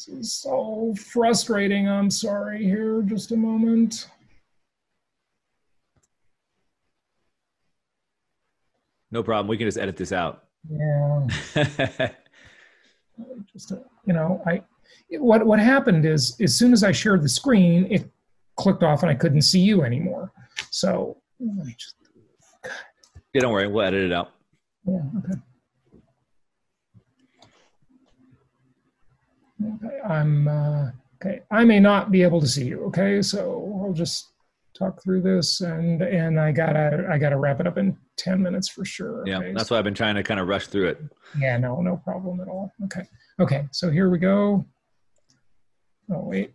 This 0.00 0.08
is 0.16 0.32
so 0.32 0.94
frustrating. 0.98 1.86
I'm 1.86 2.10
sorry 2.10 2.64
here, 2.64 3.02
just 3.02 3.32
a 3.32 3.36
moment. 3.36 4.08
No 9.10 9.22
problem. 9.22 9.48
We 9.48 9.58
can 9.58 9.66
just 9.66 9.76
edit 9.76 9.98
this 9.98 10.10
out. 10.10 10.44
Yeah. 10.70 11.26
just, 13.52 13.72
you 14.06 14.14
know, 14.14 14.42
I, 14.46 14.62
what, 15.18 15.44
what 15.44 15.60
happened 15.60 16.06
is 16.06 16.34
as 16.40 16.56
soon 16.56 16.72
as 16.72 16.82
I 16.82 16.92
shared 16.92 17.20
the 17.22 17.28
screen, 17.28 17.86
it 17.90 18.10
clicked 18.56 18.82
off 18.82 19.02
and 19.02 19.10
I 19.10 19.14
couldn't 19.14 19.42
see 19.42 19.60
you 19.60 19.82
anymore. 19.82 20.32
So 20.70 21.18
let 21.38 21.66
me 21.66 21.74
just. 21.76 21.96
Yeah, 23.34 23.42
don't 23.42 23.52
worry. 23.52 23.68
We'll 23.68 23.84
edit 23.84 24.04
it 24.04 24.12
out. 24.14 24.30
Yeah. 24.86 25.02
Okay. 25.18 25.38
I'm 30.08 30.48
uh, 30.48 30.90
okay. 31.22 31.42
I 31.50 31.64
may 31.64 31.80
not 31.80 32.10
be 32.10 32.22
able 32.22 32.40
to 32.40 32.46
see 32.46 32.64
you. 32.64 32.84
Okay, 32.86 33.22
so 33.22 33.80
I'll 33.82 33.92
just 33.92 34.32
talk 34.78 35.02
through 35.02 35.22
this, 35.22 35.60
and 35.60 36.02
and 36.02 36.40
I 36.40 36.52
gotta 36.52 37.06
I 37.10 37.18
gotta 37.18 37.36
wrap 37.36 37.60
it 37.60 37.66
up 37.66 37.78
in 37.78 37.96
ten 38.16 38.42
minutes 38.42 38.68
for 38.68 38.84
sure. 38.84 39.22
Okay? 39.22 39.30
Yeah, 39.30 39.52
that's 39.54 39.70
why 39.70 39.78
I've 39.78 39.84
been 39.84 39.94
trying 39.94 40.14
to 40.14 40.22
kind 40.22 40.40
of 40.40 40.48
rush 40.48 40.66
through 40.66 40.88
it. 40.88 41.00
Yeah, 41.38 41.58
no, 41.58 41.80
no 41.80 41.96
problem 41.98 42.40
at 42.40 42.48
all. 42.48 42.72
Okay, 42.84 43.02
okay. 43.38 43.68
So 43.72 43.90
here 43.90 44.08
we 44.10 44.18
go. 44.18 44.64
Oh 46.12 46.24
wait. 46.24 46.54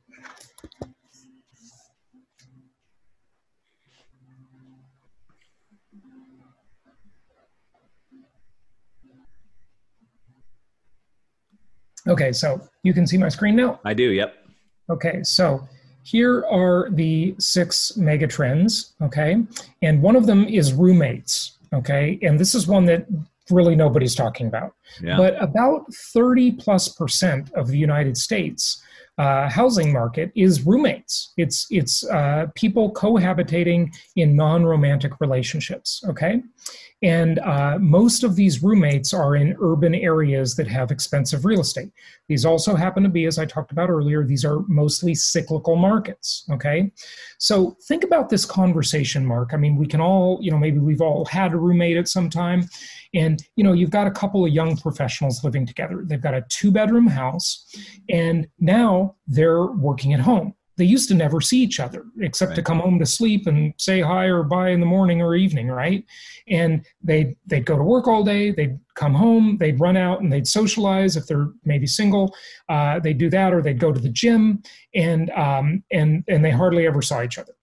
Okay, 12.08 12.32
so 12.32 12.62
you 12.86 12.94
can 12.94 13.08
see 13.08 13.18
my 13.18 13.30
screen 13.30 13.56
now? 13.56 13.80
I 13.84 13.94
do, 13.94 14.12
yep. 14.12 14.36
Okay, 14.90 15.24
so 15.24 15.68
here 16.04 16.46
are 16.46 16.90
the 16.92 17.36
six 17.40 17.98
mega 17.98 18.28
trends, 18.28 18.94
okay? 19.02 19.44
And 19.82 20.02
one 20.02 20.16
of 20.16 20.28
them 20.28 20.46
is 20.46 20.72
roommates, 20.72 21.58
okay? 21.74 22.20
And 22.22 22.40
this 22.40 22.54
is 22.54 22.68
one 22.68 22.86
that 22.86 23.08
really 23.50 23.76
nobody's 23.76 24.14
talking 24.14 24.46
about. 24.46 24.74
Yeah. 25.02 25.18
But 25.18 25.42
about 25.42 25.92
30 26.14 26.52
plus 26.54 26.90
percent 26.90 27.52
of 27.54 27.68
the 27.68 27.78
United 27.78 28.18
States 28.18 28.84
uh, 29.18 29.50
housing 29.50 29.92
market 29.94 30.32
is 30.36 30.66
roommates. 30.66 31.34
It's 31.38 31.68
it's 31.70 32.06
uh, 32.10 32.48
people 32.54 32.92
cohabitating 32.94 33.96
in 34.16 34.36
non-romantic 34.36 35.22
relationships. 35.22 36.04
Okay, 36.10 36.42
and 37.02 37.40
uh, 37.40 37.78
most 37.80 38.24
of 38.24 38.36
these 38.36 38.64
roommates 38.64 39.14
are 39.14 39.36
in 39.36 39.56
urban 39.60 39.94
areas 39.94 40.56
that 40.56 40.68
have 40.68 40.92
expensive 40.92 41.46
real 41.46 41.60
estate. 41.60 41.92
These 42.30 42.46
also 42.46 42.74
happen 42.76 43.04
to 43.04 43.10
be, 43.10 43.26
as 43.26 43.38
I 43.38 43.46
talked 43.46 43.72
about 43.72 43.90
earlier, 43.90 44.24
these 44.24 44.46
are 44.46 44.62
mostly 44.68 45.14
cyclical 45.14 45.76
markets. 45.76 46.46
Okay. 46.50 46.92
So 47.38 47.78
think 47.84 48.04
about 48.04 48.30
this 48.30 48.46
conversation, 48.46 49.26
Mark. 49.26 49.50
I 49.54 49.58
mean, 49.58 49.76
we 49.76 49.88
can 49.88 50.00
all, 50.00 50.40
you 50.42 50.52
know, 50.52 50.58
maybe 50.58 50.80
we've 50.80 51.02
all 51.02 51.26
had 51.26 51.54
a 51.54 51.58
roommate 51.58 51.98
at 51.98 52.08
some 52.08 52.30
time. 52.30 52.68
And, 53.14 53.44
you 53.56 53.64
know, 53.64 53.74
you've 53.74 53.92
got 53.92 54.08
a 54.08 54.12
couple 54.12 54.46
of 54.46 54.52
young 54.52 54.78
professionals 54.78 55.44
living 55.44 55.66
together. 55.66 56.04
They've 56.06 56.22
got 56.22 56.34
a 56.34 56.46
two 56.50 56.72
bedroom 56.72 57.08
house, 57.08 57.66
and 58.10 58.48
now 58.60 59.16
they're 59.28 59.66
working 59.66 60.14
at 60.14 60.20
home 60.20 60.56
they 60.78 60.86
used 60.86 61.08
to 61.10 61.16
never 61.16 61.42
see 61.42 61.60
each 61.60 61.80
other 61.80 62.06
except 62.20 62.50
right. 62.50 62.56
to 62.56 62.64
come 62.64 62.80
home 62.80 63.00
to 63.00 63.06
sleep 63.06 63.48
and 63.48 63.74
say 63.78 64.02
hi 64.02 64.26
or 64.26 64.44
bye 64.44 64.70
in 64.70 64.80
the 64.80 64.86
morning 64.86 65.22
or 65.22 65.36
evening 65.36 65.68
right? 65.68 66.04
And 66.48 66.86
they 67.02 67.36
they'd 67.46 67.66
go 67.66 67.78
to 67.78 67.84
work 67.84 68.08
all 68.08 68.24
day 68.24 68.52
they'd 68.52 68.78
come 68.96 69.14
home 69.14 69.58
they'd 69.58 69.80
run 69.80 69.98
out 69.98 70.22
and 70.22 70.32
they'd 70.32 70.48
socialize 70.48 71.16
if 71.16 71.28
they're 71.28 71.50
maybe 71.64 71.88
single 71.88 72.36
uh, 72.70 73.00
they'd 73.00 73.18
do 73.18 73.30
that 73.30 73.54
or 73.54 73.62
they'd 73.62 73.80
go 73.80 73.92
to 73.92 74.00
the 74.00 74.10
gym 74.10 74.62
and 74.94 75.30
um, 75.32 75.84
and 75.92 76.24
and 76.28 76.44
they 76.44 76.52
hardly 76.52 76.86
ever 76.88 77.02
saw 77.02 77.24
each 77.24 77.38
other. 77.38 77.54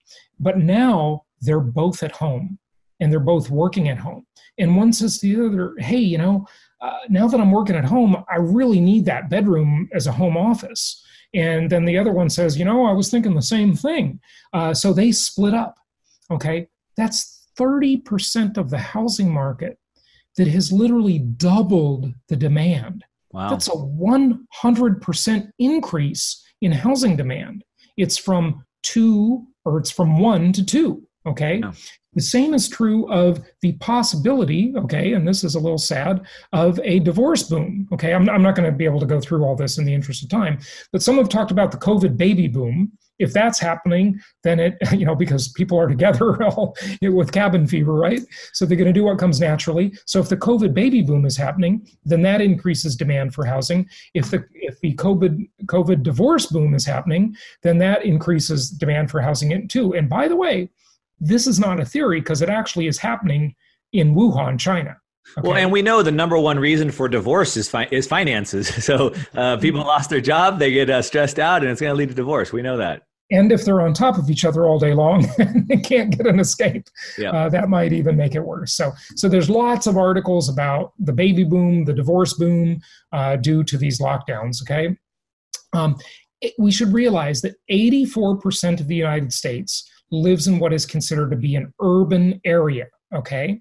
But 0.40 0.59
now 0.59 1.25
they're 1.40 1.61
both 1.61 2.03
at 2.03 2.12
home 2.12 2.59
and 3.01 3.12
they're 3.12 3.20
both 3.20 3.51
working 3.51 3.88
at 3.88 3.98
home. 3.98 4.27
And 4.59 4.77
one 4.77 4.92
says 4.92 5.18
to 5.18 5.27
the 5.27 5.46
other 5.46 5.75
hey 5.79 5.98
you 5.98 6.18
know 6.18 6.46
uh, 6.81 6.98
now 7.09 7.27
that 7.29 7.40
i'm 7.40 7.53
working 7.53 7.77
at 7.77 7.85
home 7.85 8.16
i 8.29 8.37
really 8.37 8.81
need 8.81 9.05
that 9.05 9.31
bedroom 9.31 9.88
as 9.94 10.07
a 10.07 10.12
home 10.12 10.37
office 10.37 11.03
and 11.34 11.70
then 11.70 11.84
the 11.84 11.98
other 11.98 12.12
one 12.12 12.28
says, 12.28 12.58
you 12.58 12.64
know, 12.64 12.84
I 12.84 12.92
was 12.92 13.10
thinking 13.10 13.34
the 13.34 13.42
same 13.42 13.74
thing. 13.74 14.20
Uh, 14.52 14.74
so 14.74 14.92
they 14.92 15.12
split 15.12 15.54
up. 15.54 15.76
Okay. 16.30 16.68
That's 16.96 17.48
30% 17.58 18.56
of 18.56 18.70
the 18.70 18.78
housing 18.78 19.32
market 19.32 19.78
that 20.36 20.48
has 20.48 20.72
literally 20.72 21.18
doubled 21.18 22.12
the 22.28 22.36
demand. 22.36 23.04
Wow. 23.32 23.50
That's 23.50 23.68
a 23.68 23.72
100% 23.72 25.50
increase 25.58 26.44
in 26.60 26.72
housing 26.72 27.16
demand. 27.16 27.64
It's 27.96 28.18
from 28.18 28.64
two, 28.82 29.46
or 29.64 29.78
it's 29.78 29.90
from 29.90 30.18
one 30.18 30.52
to 30.52 30.64
two. 30.64 31.06
Okay. 31.26 31.58
Yeah. 31.58 31.72
The 32.14 32.20
same 32.20 32.52
is 32.52 32.68
true 32.68 33.11
of 33.11 33.40
the 33.62 33.72
possibility, 33.74 34.74
okay, 34.76 35.14
and 35.14 35.26
this 35.26 35.44
is 35.44 35.54
a 35.54 35.61
little 35.61 35.78
sad, 35.78 36.26
of 36.52 36.78
a 36.85 36.98
divorce 36.98 37.44
boom. 37.44 37.88
Okay, 37.92 38.12
I'm, 38.12 38.28
I'm 38.28 38.42
not 38.42 38.54
going 38.54 38.70
to 38.70 38.76
be 38.76 38.85
able 38.85 39.00
to 39.00 39.06
go 39.06 39.18
through 39.18 39.44
all 39.44 39.56
this 39.56 39.78
in 39.78 39.87
the 39.87 39.94
interest 39.94 40.22
of 40.22 40.28
time, 40.28 40.58
but 40.92 41.02
some 41.02 41.16
have 41.16 41.30
talked 41.30 41.50
about 41.50 41.70
the 41.70 41.78
COVID 41.78 42.18
baby 42.18 42.48
boom. 42.48 42.92
If 43.18 43.32
that's 43.32 43.58
happening, 43.58 44.20
then 44.42 44.61
it, 44.61 44.76
you 44.92 45.06
know, 45.06 45.14
because 45.14 45.48
people 45.52 45.78
are 45.78 45.88
together 45.88 46.42
all, 46.44 46.76
with 47.00 47.32
cabin 47.32 47.66
fever, 47.66 47.94
right? 47.94 48.20
So 48.52 48.66
they're 48.66 48.76
going 48.76 48.92
to 48.92 48.92
do 48.92 49.04
what 49.04 49.18
comes 49.18 49.40
naturally. 49.40 49.94
So 50.04 50.20
if 50.20 50.28
the 50.28 50.37
COVID 50.37 50.74
baby 50.74 51.00
boom 51.00 51.24
is 51.24 51.37
happening, 51.37 51.87
then 52.04 52.20
that 52.22 52.42
increases 52.42 52.94
demand 52.94 53.32
for 53.32 53.46
housing. 53.46 53.88
If 54.12 54.30
the 54.30 54.44
if 54.54 54.78
the 54.80 54.94
COVID 54.96 55.48
COVID 55.66 56.02
divorce 56.02 56.46
boom 56.46 56.74
is 56.74 56.85
happening, 56.85 57.37
then 57.62 57.78
that 57.78 58.04
increases 58.04 58.70
demand 58.70 59.11
for 59.11 59.20
housing 59.20 59.68
too. 59.68 59.94
And 59.94 60.08
by 60.08 60.26
the 60.28 60.37
way, 60.37 60.68
this 61.22 61.46
is 61.46 61.61
not 61.61 61.80
a 61.80 61.85
theory 61.85 62.20
because 62.20 62.42
it 62.42 62.48
actually 62.48 62.88
is 62.88 62.98
happening 62.98 63.54
in 63.92 64.14
Wuhan, 64.14 64.58
China. 64.58 64.96
Okay. 65.38 65.48
Well, 65.48 65.56
and 65.56 65.70
we 65.70 65.80
know 65.82 66.02
the 66.02 66.11
number 66.11 66.37
one 66.37 66.58
reason 66.58 66.90
for 66.90 67.08
divorce 67.08 67.56
is 67.56 67.68
fi- 67.68 67.88
is 67.90 68.06
finances. 68.06 68.68
So 68.82 69.14
uh, 69.35 69.56
people 69.58 69.80
lost 69.80 70.11
their 70.11 70.20
job, 70.20 70.58
they 70.58 70.72
get 70.72 70.90
uh, 70.90 71.00
stressed 71.00 71.38
out, 71.38 71.62
and 71.62 71.70
it's 71.70 71.80
going 71.80 71.92
to 71.92 71.96
lead 71.96 72.08
to 72.08 72.14
divorce. 72.14 72.52
We 72.52 72.62
know 72.62 72.76
that. 72.78 73.02
And 73.30 73.50
if 73.52 73.64
they're 73.64 73.80
on 73.80 73.94
top 73.94 74.18
of 74.18 74.28
each 74.28 74.44
other 74.44 74.66
all 74.66 74.78
day 74.78 74.92
long 74.92 75.26
and 75.38 75.66
they 75.68 75.78
can't 75.78 76.16
get 76.16 76.26
an 76.26 76.40
escape, 76.40 76.88
yeah. 77.16 77.30
uh, 77.30 77.48
that 77.50 77.68
might 77.68 77.92
even 77.92 78.16
make 78.16 78.35
it 78.35 78.40
worse. 78.40 78.74
So, 78.74 78.92
so 79.16 79.28
there's 79.28 79.48
lots 79.48 79.87
of 79.87 79.96
articles 79.96 80.50
about 80.50 80.92
the 80.98 81.12
baby 81.12 81.44
boom, 81.44 81.85
the 81.85 81.94
divorce 81.94 82.35
boom, 82.35 82.80
uh, 83.12 83.37
due 83.37 83.62
to 83.64 83.78
these 83.78 84.00
lockdowns. 84.00 84.61
Okay, 84.62 84.96
um, 85.72 85.96
it, 86.42 86.52
we 86.58 86.72
should 86.72 86.92
realize 86.92 87.40
that 87.42 87.54
84% 87.70 88.80
of 88.80 88.88
the 88.88 88.96
United 88.96 89.32
States 89.32 89.88
lives 90.12 90.46
in 90.46 90.59
what 90.59 90.72
is 90.72 90.87
considered 90.87 91.31
to 91.31 91.37
be 91.37 91.57
an 91.57 91.72
urban 91.81 92.40
area. 92.44 92.87
Okay. 93.14 93.61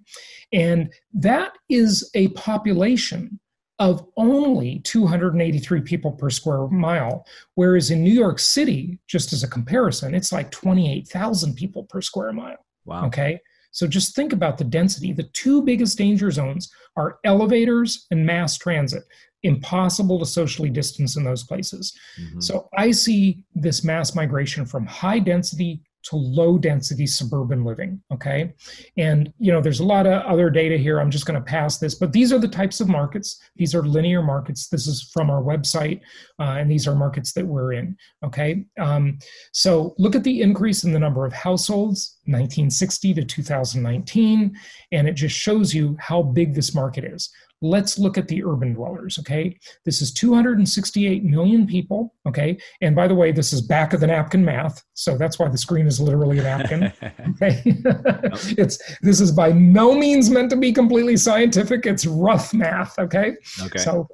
And 0.53 0.93
that 1.13 1.53
is 1.69 2.09
a 2.13 2.27
population 2.29 3.39
of 3.79 4.05
only 4.15 4.79
283 4.83 5.81
people 5.81 6.11
per 6.11 6.29
square 6.29 6.67
mile. 6.67 7.25
Whereas 7.55 7.89
in 7.89 8.03
New 8.03 8.13
York 8.13 8.37
City, 8.37 8.99
just 9.07 9.33
as 9.33 9.43
a 9.43 9.47
comparison, 9.47 10.13
it's 10.13 10.31
like 10.31 10.51
28,000 10.51 11.55
people 11.55 11.85
per 11.85 11.99
square 11.99 12.31
mile. 12.31 12.63
Wow. 12.85 13.07
Okay. 13.07 13.39
So 13.71 13.87
just 13.87 14.15
think 14.15 14.33
about 14.33 14.57
the 14.57 14.65
density. 14.65 15.13
The 15.13 15.29
two 15.33 15.63
biggest 15.63 15.97
danger 15.97 16.29
zones 16.29 16.71
are 16.95 17.19
elevators 17.23 18.05
and 18.11 18.25
mass 18.25 18.57
transit. 18.57 19.03
Impossible 19.43 20.19
to 20.19 20.25
socially 20.25 20.69
distance 20.69 21.15
in 21.15 21.23
those 21.23 21.43
places. 21.43 21.97
Mm-hmm. 22.21 22.41
So 22.41 22.69
I 22.77 22.91
see 22.91 23.43
this 23.55 23.83
mass 23.83 24.13
migration 24.13 24.65
from 24.65 24.85
high 24.85 25.19
density 25.19 25.81
to 26.03 26.15
low 26.15 26.57
density 26.57 27.07
suburban 27.07 27.63
living 27.63 28.01
okay? 28.11 28.53
And 28.97 29.31
you 29.39 29.51
know 29.51 29.61
there's 29.61 29.79
a 29.79 29.85
lot 29.85 30.05
of 30.05 30.23
other 30.23 30.49
data 30.49 30.77
here. 30.77 30.99
I'm 30.99 31.11
just 31.11 31.25
going 31.25 31.39
to 31.39 31.45
pass 31.45 31.77
this 31.77 31.95
but 31.95 32.13
these 32.13 32.33
are 32.33 32.39
the 32.39 32.47
types 32.47 32.79
of 32.81 32.87
markets. 32.87 33.41
These 33.55 33.75
are 33.75 33.83
linear 33.83 34.21
markets. 34.21 34.67
This 34.67 34.87
is 34.87 35.09
from 35.13 35.29
our 35.29 35.41
website 35.41 36.01
uh, 36.39 36.57
and 36.59 36.69
these 36.69 36.87
are 36.87 36.95
markets 36.95 37.33
that 37.33 37.45
we're 37.45 37.73
in 37.73 37.97
okay? 38.23 38.65
Um, 38.79 39.19
so 39.51 39.95
look 39.97 40.15
at 40.15 40.23
the 40.23 40.41
increase 40.41 40.83
in 40.83 40.91
the 40.91 40.99
number 40.99 41.25
of 41.25 41.33
households 41.33 42.17
1960 42.25 43.15
to 43.15 43.23
2019 43.23 44.55
and 44.91 45.07
it 45.07 45.13
just 45.13 45.35
shows 45.35 45.73
you 45.73 45.95
how 45.99 46.21
big 46.21 46.53
this 46.53 46.75
market 46.75 47.03
is. 47.03 47.29
Let's 47.63 47.99
look 47.99 48.17
at 48.17 48.27
the 48.27 48.43
urban 48.43 48.73
dwellers 48.73 49.17
okay? 49.19 49.57
This 49.85 50.01
is 50.01 50.13
268 50.13 51.23
million 51.23 51.65
people 51.65 52.13
okay? 52.27 52.57
And 52.81 52.95
by 52.95 53.07
the 53.07 53.15
way 53.15 53.31
this 53.31 53.53
is 53.53 53.61
back 53.61 53.93
of 53.93 53.99
the 53.99 54.07
napkin 54.07 54.45
math 54.45 54.83
so 54.93 55.17
that's 55.17 55.39
why 55.39 55.49
the 55.49 55.57
screen 55.57 55.87
is 55.87 55.99
literally 55.99 56.39
a 56.39 56.43
napkin 56.43 56.83
okay? 57.29 57.61
It's 58.57 58.79
this 59.01 59.19
is 59.19 59.31
by 59.31 59.51
no 59.51 59.95
means 59.95 60.29
meant 60.29 60.51
to 60.51 60.57
be 60.57 60.71
completely 60.71 61.17
scientific 61.17 61.85
it's 61.85 62.05
rough 62.05 62.53
math 62.53 62.97
okay? 62.99 63.35
Okay. 63.63 63.79
So 63.79 64.07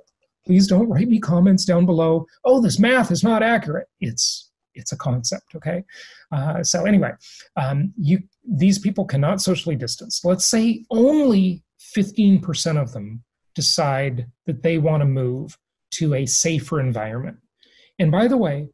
please 0.45 0.65
don't 0.65 0.87
write 0.87 1.09
me 1.09 1.19
comments 1.19 1.65
down 1.65 1.85
below 1.85 2.25
oh 2.45 2.61
this 2.61 2.79
math 2.79 3.11
is 3.11 3.23
not 3.23 3.43
accurate. 3.43 3.87
It's 3.99 4.46
it's 4.77 4.91
a 4.91 4.97
concept 4.97 5.55
okay 5.55 5.83
uh, 6.31 6.63
so 6.63 6.85
anyway 6.85 7.11
um, 7.55 7.93
you 7.97 8.19
these 8.47 8.79
people 8.79 9.05
cannot 9.05 9.41
socially 9.41 9.75
distance 9.75 10.23
let's 10.23 10.45
say 10.45 10.83
only 10.91 11.63
15% 11.95 12.81
of 12.81 12.91
them 12.91 13.23
decide 13.55 14.27
that 14.45 14.61
they 14.61 14.77
want 14.77 15.01
to 15.01 15.07
move 15.07 15.57
to 15.91 16.13
a 16.13 16.25
safer 16.25 16.79
environment. 16.79 17.37
And 17.99 18.11
by 18.11 18.27
the 18.27 18.37
way, 18.37 18.69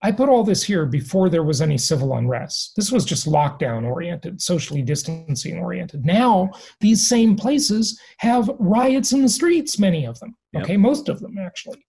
I 0.00 0.12
put 0.12 0.28
all 0.28 0.44
this 0.44 0.62
here 0.62 0.86
before 0.86 1.28
there 1.28 1.42
was 1.42 1.60
any 1.60 1.76
civil 1.76 2.14
unrest. 2.14 2.74
This 2.76 2.92
was 2.92 3.04
just 3.04 3.26
lockdown 3.26 3.84
oriented, 3.84 4.40
socially 4.40 4.80
distancing 4.80 5.58
oriented. 5.58 6.06
Now, 6.06 6.50
these 6.80 7.08
same 7.08 7.34
places 7.34 8.00
have 8.18 8.48
riots 8.60 9.12
in 9.12 9.22
the 9.22 9.28
streets, 9.28 9.80
many 9.80 10.06
of 10.06 10.20
them, 10.20 10.36
yep. 10.52 10.62
okay, 10.62 10.76
most 10.76 11.08
of 11.08 11.18
them 11.18 11.36
actually. 11.38 11.84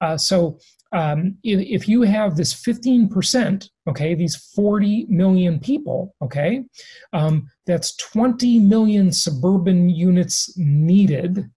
Uh, 0.00 0.16
so 0.16 0.58
um, 0.92 1.36
if, 1.44 1.88
you 1.88 2.02
have 2.02 2.36
this 2.36 2.52
15%, 2.52 3.68
okay, 3.88 4.14
these 4.14 4.36
40 4.36 5.06
million 5.08 5.60
people, 5.60 6.14
okay, 6.22 6.64
um, 7.12 7.48
that's 7.66 7.96
20 7.96 8.58
million 8.58 9.12
suburban 9.12 9.88
units 9.88 10.56
needed 10.56 11.50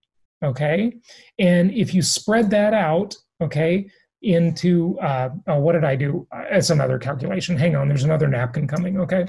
okay? 0.44 0.94
And 1.40 1.72
if 1.72 1.94
you 1.94 2.02
spread 2.02 2.50
that 2.52 2.74
out 2.74 3.16
okay 3.42 3.90
into 4.22 4.98
uh, 5.00 5.30
oh, 5.48 5.60
what 5.60 5.74
did 5.74 5.84
i 5.84 5.96
do? 5.96 6.26
It's 6.50 6.70
another 6.70 6.98
calculation. 6.98 7.58
Hang 7.58 7.76
on 7.76 7.88
there's 7.88 8.04
another 8.04 8.28
napkin 8.28 8.68
coming 8.68 9.00
okay? 9.00 9.26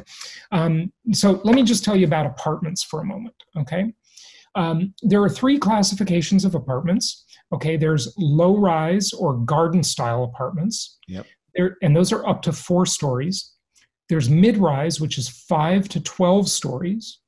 Um, 0.52 0.92
so 1.12 1.40
let 1.44 1.54
me 1.54 1.62
just 1.62 1.84
tell 1.84 1.96
you 1.96 2.06
about 2.06 2.26
apartments 2.26 2.82
for 2.82 3.00
a 3.00 3.04
moment 3.04 3.34
okay? 3.56 3.92
Um, 4.56 4.94
there 5.02 5.22
are 5.22 5.28
three 5.28 5.58
classifications 5.58 6.44
of 6.44 6.54
apartments 6.54 7.23
okay 7.52 7.76
there's 7.76 8.14
low 8.18 8.56
rise 8.56 9.12
or 9.12 9.34
garden 9.38 9.82
style 9.82 10.24
apartments 10.24 10.98
yep 11.08 11.26
there, 11.54 11.76
and 11.82 11.94
those 11.94 12.12
are 12.12 12.26
up 12.26 12.42
to 12.42 12.52
four 12.52 12.86
stories 12.86 13.52
there's 14.08 14.28
mid 14.28 14.56
rise 14.56 15.00
which 15.00 15.18
is 15.18 15.28
five 15.28 15.88
to 15.88 16.00
12 16.00 16.48
stories 16.48 17.20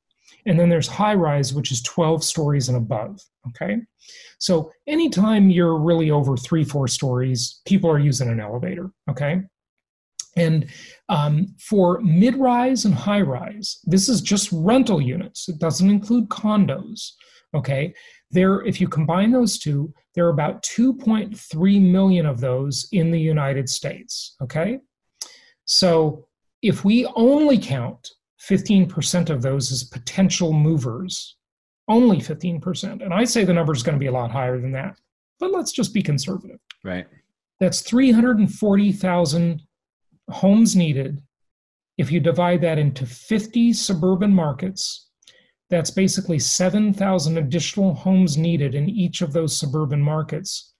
and 0.47 0.57
then 0.57 0.69
there's 0.69 0.87
high 0.87 1.13
rise, 1.13 1.53
which 1.53 1.71
is 1.71 1.81
12 1.81 2.23
stories 2.23 2.69
and 2.69 2.77
above. 2.77 3.21
Okay. 3.49 3.77
So 4.39 4.71
anytime 4.87 5.49
you're 5.49 5.77
really 5.77 6.09
over 6.09 6.37
three, 6.37 6.63
four 6.63 6.87
stories, 6.87 7.61
people 7.65 7.89
are 7.89 7.99
using 7.99 8.29
an 8.29 8.39
elevator. 8.39 8.91
Okay. 9.09 9.41
And 10.37 10.67
um, 11.09 11.53
for 11.59 11.99
mid 12.01 12.35
rise 12.35 12.85
and 12.85 12.93
high 12.93 13.21
rise, 13.21 13.79
this 13.85 14.07
is 14.07 14.21
just 14.21 14.49
rental 14.53 15.01
units, 15.01 15.49
it 15.49 15.59
doesn't 15.59 15.89
include 15.89 16.29
condos. 16.29 17.11
Okay. 17.53 17.93
There, 18.31 18.61
if 18.65 18.81
you 18.81 18.87
combine 18.87 19.31
those 19.31 19.57
two, 19.57 19.93
there 20.13 20.25
are 20.25 20.31
about 20.31 20.63
2.3 20.63 21.81
million 21.81 22.25
of 22.25 22.39
those 22.39 22.87
in 22.91 23.11
the 23.11 23.19
United 23.19 23.69
States. 23.69 24.35
Okay. 24.41 24.79
So 25.65 26.27
if 26.61 26.83
we 26.83 27.05
only 27.15 27.57
count 27.57 28.09
15% 28.47 29.29
of 29.29 29.41
those 29.41 29.71
as 29.71 29.83
potential 29.83 30.53
movers. 30.53 31.35
Only 31.87 32.17
15%. 32.17 33.03
And 33.03 33.13
I 33.13 33.23
say 33.23 33.43
the 33.43 33.53
number 33.53 33.73
is 33.73 33.83
going 33.83 33.95
to 33.95 33.99
be 33.99 34.07
a 34.07 34.11
lot 34.11 34.31
higher 34.31 34.59
than 34.59 34.71
that. 34.73 34.97
But 35.39 35.51
let's 35.51 35.71
just 35.71 35.93
be 35.93 36.01
conservative. 36.01 36.59
Right. 36.83 37.07
That's 37.59 37.81
340,000 37.81 39.61
homes 40.29 40.75
needed. 40.75 41.21
If 41.97 42.11
you 42.11 42.19
divide 42.19 42.61
that 42.61 42.77
into 42.77 43.05
50 43.05 43.73
suburban 43.73 44.33
markets, 44.33 45.06
that's 45.69 45.91
basically 45.91 46.39
7,000 46.39 47.37
additional 47.37 47.93
homes 47.93 48.37
needed 48.37 48.73
in 48.73 48.89
each 48.89 49.21
of 49.21 49.33
those 49.33 49.57
suburban 49.57 50.01
markets, 50.01 50.73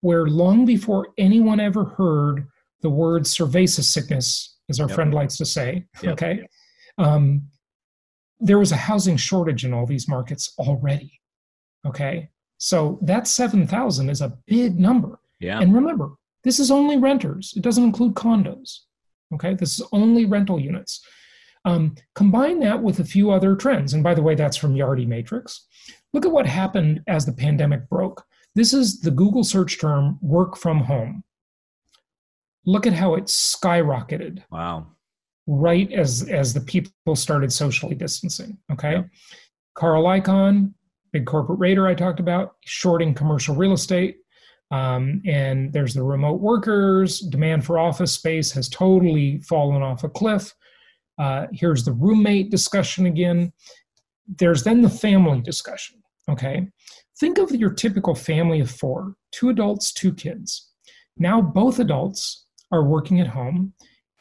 where 0.00 0.26
long 0.26 0.64
before 0.64 1.08
anyone 1.18 1.60
ever 1.60 1.84
heard 1.84 2.46
the 2.80 2.90
word 2.90 3.22
cerveza 3.22 3.82
sickness, 3.84 4.58
as 4.68 4.80
our 4.80 4.88
yep. 4.88 4.94
friend 4.94 5.14
likes 5.14 5.36
to 5.36 5.44
say, 5.44 5.86
yep. 6.02 6.12
okay, 6.14 6.46
um, 6.98 7.42
there 8.40 8.58
was 8.58 8.72
a 8.72 8.76
housing 8.76 9.16
shortage 9.16 9.64
in 9.64 9.72
all 9.72 9.86
these 9.86 10.08
markets 10.08 10.52
already. 10.58 11.20
Okay. 11.86 12.28
So 12.58 12.98
that 13.02 13.26
7,000 13.26 14.10
is 14.10 14.20
a 14.20 14.36
big 14.46 14.78
number. 14.78 15.18
Yeah. 15.40 15.60
And 15.60 15.74
remember, 15.74 16.12
this 16.44 16.58
is 16.58 16.70
only 16.70 16.96
renters, 16.96 17.54
it 17.56 17.62
doesn't 17.62 17.84
include 17.84 18.14
condos. 18.14 18.80
Okay. 19.34 19.54
This 19.54 19.78
is 19.78 19.86
only 19.92 20.26
rental 20.26 20.60
units. 20.60 21.04
Um, 21.64 21.94
combine 22.14 22.60
that 22.60 22.82
with 22.82 22.98
a 22.98 23.04
few 23.04 23.30
other 23.30 23.54
trends. 23.54 23.94
And 23.94 24.02
by 24.02 24.14
the 24.14 24.22
way, 24.22 24.34
that's 24.34 24.56
from 24.56 24.74
Yardi 24.74 25.06
Matrix. 25.06 25.66
Look 26.12 26.26
at 26.26 26.32
what 26.32 26.46
happened 26.46 27.02
as 27.06 27.24
the 27.24 27.32
pandemic 27.32 27.88
broke. 27.88 28.24
This 28.54 28.74
is 28.74 29.00
the 29.00 29.10
Google 29.10 29.44
search 29.44 29.80
term 29.80 30.18
work 30.20 30.56
from 30.56 30.80
home. 30.80 31.22
Look 32.66 32.86
at 32.86 32.92
how 32.92 33.14
it 33.14 33.24
skyrocketed. 33.24 34.42
Wow 34.50 34.88
right 35.46 35.90
as 35.92 36.28
as 36.28 36.54
the 36.54 36.60
people 36.60 37.16
started 37.16 37.52
socially 37.52 37.94
distancing. 37.94 38.58
Okay, 38.70 38.92
yeah. 38.92 39.02
Carl 39.74 40.04
Icahn, 40.04 40.72
big 41.12 41.26
corporate 41.26 41.58
raider 41.58 41.86
I 41.86 41.94
talked 41.94 42.20
about, 42.20 42.56
shorting 42.64 43.14
commercial 43.14 43.54
real 43.54 43.72
estate. 43.72 44.18
Um, 44.70 45.20
and 45.26 45.72
there's 45.72 45.94
the 45.94 46.02
remote 46.02 46.40
workers. 46.40 47.20
Demand 47.20 47.64
for 47.64 47.78
office 47.78 48.12
space 48.12 48.50
has 48.52 48.68
totally 48.68 49.38
fallen 49.40 49.82
off 49.82 50.04
a 50.04 50.08
cliff. 50.08 50.54
Uh, 51.22 51.46
here's 51.52 51.84
the 51.84 51.92
roommate 51.92 52.50
discussion 52.50 53.06
again. 53.06 53.52
There's 54.26 54.64
then 54.64 54.82
the 54.82 54.90
family 54.90 55.40
discussion. 55.40 56.02
Okay, 56.28 56.66
think 57.20 57.38
of 57.38 57.52
your 57.52 57.72
typical 57.72 58.14
family 58.14 58.60
of 58.60 58.70
four: 58.70 59.14
two 59.30 59.48
adults, 59.50 59.92
two 59.92 60.12
kids. 60.12 60.70
Now 61.16 61.40
both 61.40 61.78
adults 61.78 62.46
are 62.72 62.84
working 62.84 63.20
at 63.20 63.28
home, 63.28 63.72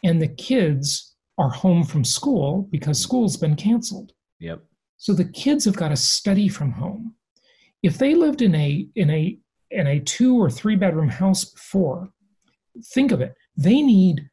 and 0.04 0.22
the 0.22 0.28
kids 0.28 1.16
are 1.40 1.50
home 1.50 1.84
from 1.84 2.04
school 2.04 2.68
because 2.72 3.00
school's 3.00 3.36
been 3.36 3.56
canceled. 3.56 4.12
Yep. 4.40 4.64
So 4.98 5.14
the 5.14 5.32
kids 5.44 5.66
have 5.66 5.76
got 5.76 5.90
to 5.90 5.98
study 5.98 6.48
from 6.48 6.72
home. 6.72 7.16
If 7.82 7.98
they 7.98 8.14
lived 8.14 8.44
in 8.44 8.54
a 8.54 8.88
in 8.96 9.10
a 9.10 9.40
in 9.72 9.88
a 9.88 10.00
two 10.02 10.40
or 10.40 10.52
three 10.52 10.76
bedroom 10.76 11.10
house 11.10 11.46
before, 11.46 12.12
think 12.94 13.12
of 13.12 13.22
it. 13.22 13.34
They 13.58 13.82
need 13.82 14.30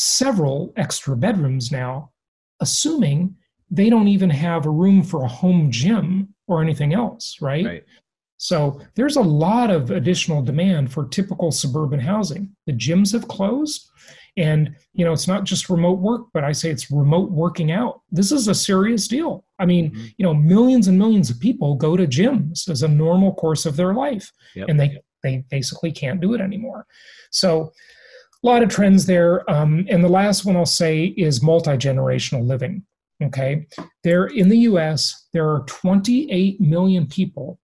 several 0.00 0.72
extra 0.76 1.14
bedrooms 1.14 1.70
now, 1.70 2.10
assuming 2.60 3.36
they 3.70 3.90
don't 3.90 4.08
even 4.08 4.30
have 4.30 4.64
a 4.64 4.70
room 4.70 5.02
for 5.02 5.24
a 5.24 5.28
home 5.28 5.70
gym 5.70 6.34
or 6.48 6.62
anything 6.62 6.94
else, 6.94 7.36
right? 7.40 7.66
right. 7.66 7.84
So 8.38 8.80
there's 8.94 9.16
a 9.16 9.22
lot 9.22 9.70
of 9.70 9.90
additional 9.90 10.40
demand 10.42 10.90
for 10.90 11.06
typical 11.06 11.52
suburban 11.52 12.00
housing. 12.00 12.50
The 12.66 12.72
gyms 12.72 13.12
have 13.12 13.28
closed. 13.28 13.90
And, 14.38 14.74
you 14.94 15.04
know, 15.04 15.12
it's 15.12 15.28
not 15.28 15.44
just 15.44 15.68
remote 15.68 15.98
work, 15.98 16.28
but 16.32 16.44
I 16.44 16.52
say 16.52 16.70
it's 16.70 16.90
remote 16.90 17.30
working 17.30 17.70
out. 17.70 18.00
This 18.10 18.32
is 18.32 18.48
a 18.48 18.54
serious 18.54 19.06
deal. 19.06 19.44
I 19.58 19.66
mean, 19.66 19.90
mm-hmm. 19.90 20.06
you 20.16 20.24
know, 20.24 20.32
millions 20.32 20.88
and 20.88 20.98
millions 20.98 21.28
of 21.28 21.38
people 21.38 21.74
go 21.74 21.96
to 21.96 22.06
gyms 22.06 22.70
as 22.70 22.82
a 22.82 22.88
normal 22.88 23.34
course 23.34 23.66
of 23.66 23.76
their 23.76 23.92
life, 23.92 24.32
yep. 24.54 24.68
and 24.68 24.80
they, 24.80 24.98
they 25.22 25.44
basically 25.50 25.92
can't 25.92 26.20
do 26.20 26.32
it 26.32 26.40
anymore. 26.40 26.86
So, 27.30 27.72
a 28.42 28.46
lot 28.46 28.62
of 28.62 28.68
trends 28.68 29.06
there. 29.06 29.48
Um, 29.50 29.86
and 29.88 30.02
the 30.02 30.08
last 30.08 30.44
one 30.44 30.56
I'll 30.56 30.66
say 30.66 31.06
is 31.16 31.42
multi 31.42 31.72
generational 31.72 32.46
living. 32.46 32.84
Okay. 33.22 33.66
There 34.02 34.26
in 34.26 34.48
the 34.48 34.58
US, 34.60 35.26
there 35.32 35.48
are 35.48 35.64
28 35.66 36.60
million 36.60 37.06
people 37.06 37.58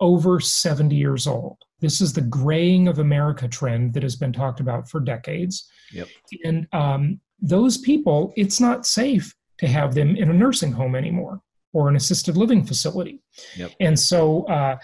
over 0.00 0.40
70 0.40 0.94
years 0.94 1.26
old. 1.26 1.56
This 1.80 2.00
is 2.00 2.12
the 2.12 2.20
graying 2.20 2.88
of 2.88 2.98
America 2.98 3.48
trend 3.48 3.94
that 3.94 4.02
has 4.02 4.16
been 4.16 4.32
talked 4.32 4.60
about 4.60 4.88
for 4.88 5.00
decades. 5.00 5.68
Yep. 5.92 6.08
And 6.44 6.66
um, 6.72 7.20
those 7.40 7.78
people, 7.78 8.32
it's 8.36 8.60
not 8.60 8.86
safe 8.86 9.34
to 9.58 9.66
have 9.66 9.94
them 9.94 10.16
in 10.16 10.30
a 10.30 10.34
nursing 10.34 10.72
home 10.72 10.94
anymore 10.94 11.40
or 11.72 11.88
an 11.88 11.96
assisted 11.96 12.36
living 12.36 12.64
facility. 12.64 13.20
Yep. 13.56 13.72
And 13.80 13.98
so 13.98 14.44
uh, 14.44 14.76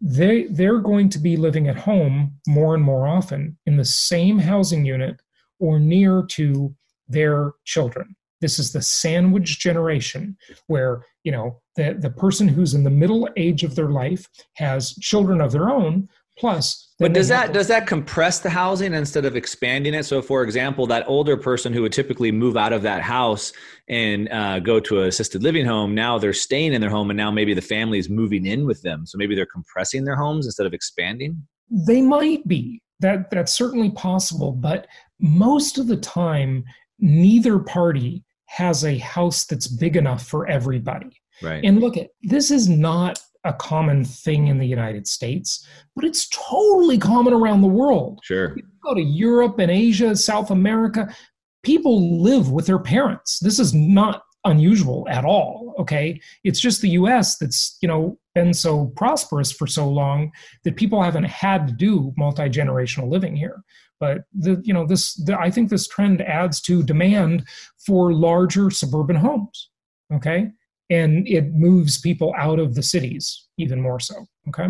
they 0.00 0.44
they're 0.44 0.80
going 0.80 1.08
to 1.08 1.18
be 1.18 1.36
living 1.36 1.68
at 1.68 1.76
home 1.76 2.32
more 2.46 2.74
and 2.74 2.82
more 2.82 3.06
often 3.08 3.56
in 3.66 3.76
the 3.76 3.84
same 3.84 4.38
housing 4.38 4.84
unit 4.84 5.20
or 5.58 5.78
near 5.78 6.24
to 6.30 6.74
their 7.08 7.52
children. 7.64 8.14
This 8.40 8.58
is 8.58 8.72
the 8.72 8.82
sandwich 8.82 9.58
generation 9.58 10.36
where, 10.66 11.02
you 11.24 11.32
know, 11.32 11.60
the, 11.76 11.96
the 11.98 12.10
person 12.10 12.46
who's 12.48 12.74
in 12.74 12.84
the 12.84 12.90
middle 12.90 13.28
age 13.36 13.64
of 13.64 13.74
their 13.74 13.88
life 13.88 14.28
has 14.54 14.94
children 14.96 15.40
of 15.40 15.52
their 15.52 15.70
own, 15.70 16.08
plus 16.38 16.85
but 16.98 17.12
does 17.12 17.28
that 17.28 17.52
does 17.52 17.68
that 17.68 17.86
compress 17.86 18.40
the 18.40 18.48
housing 18.48 18.94
instead 18.94 19.26
of 19.26 19.36
expanding 19.36 19.92
it? 19.92 20.04
So 20.04 20.22
for 20.22 20.42
example 20.42 20.86
that 20.86 21.04
older 21.06 21.36
person 21.36 21.72
who 21.72 21.82
would 21.82 21.92
typically 21.92 22.32
move 22.32 22.56
out 22.56 22.72
of 22.72 22.82
that 22.82 23.02
house 23.02 23.52
and 23.88 24.30
uh, 24.32 24.60
go 24.60 24.80
to 24.80 25.00
an 25.00 25.08
assisted 25.08 25.42
living 25.42 25.66
home 25.66 25.94
now 25.94 26.18
they're 26.18 26.32
staying 26.32 26.72
in 26.72 26.80
their 26.80 26.90
home 26.90 27.10
and 27.10 27.16
now 27.16 27.30
maybe 27.30 27.52
the 27.52 27.60
family 27.60 27.98
is 27.98 28.08
moving 28.08 28.46
in 28.46 28.64
with 28.64 28.80
them. 28.82 29.04
So 29.04 29.18
maybe 29.18 29.34
they're 29.34 29.46
compressing 29.46 30.04
their 30.04 30.16
homes 30.16 30.46
instead 30.46 30.66
of 30.66 30.72
expanding? 30.72 31.46
They 31.86 32.00
might 32.00 32.46
be. 32.48 32.80
That 33.00 33.30
that's 33.30 33.52
certainly 33.52 33.90
possible 33.90 34.52
but 34.52 34.86
most 35.20 35.76
of 35.76 35.86
the 35.86 35.98
time 35.98 36.64
neither 36.98 37.58
party 37.58 38.24
has 38.46 38.84
a 38.84 38.96
house 38.98 39.44
that's 39.44 39.66
big 39.66 39.96
enough 39.96 40.26
for 40.26 40.46
everybody. 40.46 41.20
Right. 41.42 41.62
And 41.62 41.80
look 41.80 41.96
at 41.98 42.08
this 42.22 42.50
is 42.50 42.68
not 42.68 43.18
a 43.46 43.52
common 43.54 44.04
thing 44.04 44.48
in 44.48 44.58
the 44.58 44.66
United 44.66 45.06
States, 45.06 45.66
but 45.94 46.04
it's 46.04 46.28
totally 46.28 46.98
common 46.98 47.32
around 47.32 47.62
the 47.62 47.68
world. 47.68 48.20
Sure. 48.22 48.56
You 48.56 48.62
go 48.82 48.94
to 48.94 49.02
Europe 49.02 49.58
and 49.58 49.70
Asia, 49.70 50.16
South 50.16 50.50
America, 50.50 51.14
people 51.62 52.22
live 52.22 52.50
with 52.50 52.66
their 52.66 52.78
parents. 52.78 53.38
This 53.40 53.58
is 53.58 53.74
not 53.74 54.22
unusual 54.44 55.06
at 55.10 55.24
all, 55.24 55.74
okay? 55.78 56.20
It's 56.44 56.60
just 56.60 56.80
the 56.80 56.90
US 56.90 57.36
that's, 57.38 57.76
you 57.80 57.88
know, 57.88 58.18
been 58.34 58.54
so 58.54 58.86
prosperous 58.96 59.50
for 59.50 59.66
so 59.66 59.88
long 59.88 60.30
that 60.64 60.76
people 60.76 61.02
haven't 61.02 61.24
had 61.24 61.66
to 61.66 61.72
do 61.72 62.12
multi-generational 62.16 63.10
living 63.10 63.34
here 63.34 63.64
but 63.98 64.24
the 64.34 64.60
you 64.62 64.74
know 64.74 64.86
this 64.86 65.14
the, 65.24 65.38
i 65.38 65.50
think 65.50 65.70
this 65.70 65.88
trend 65.88 66.20
adds 66.22 66.60
to 66.60 66.82
demand 66.82 67.44
for 67.84 68.12
larger 68.12 68.70
suburban 68.70 69.16
homes 69.16 69.70
okay 70.12 70.50
and 70.90 71.26
it 71.28 71.52
moves 71.52 72.00
people 72.00 72.34
out 72.36 72.58
of 72.58 72.74
the 72.74 72.82
cities 72.82 73.46
even 73.58 73.80
more 73.80 74.00
so 74.00 74.26
okay? 74.48 74.68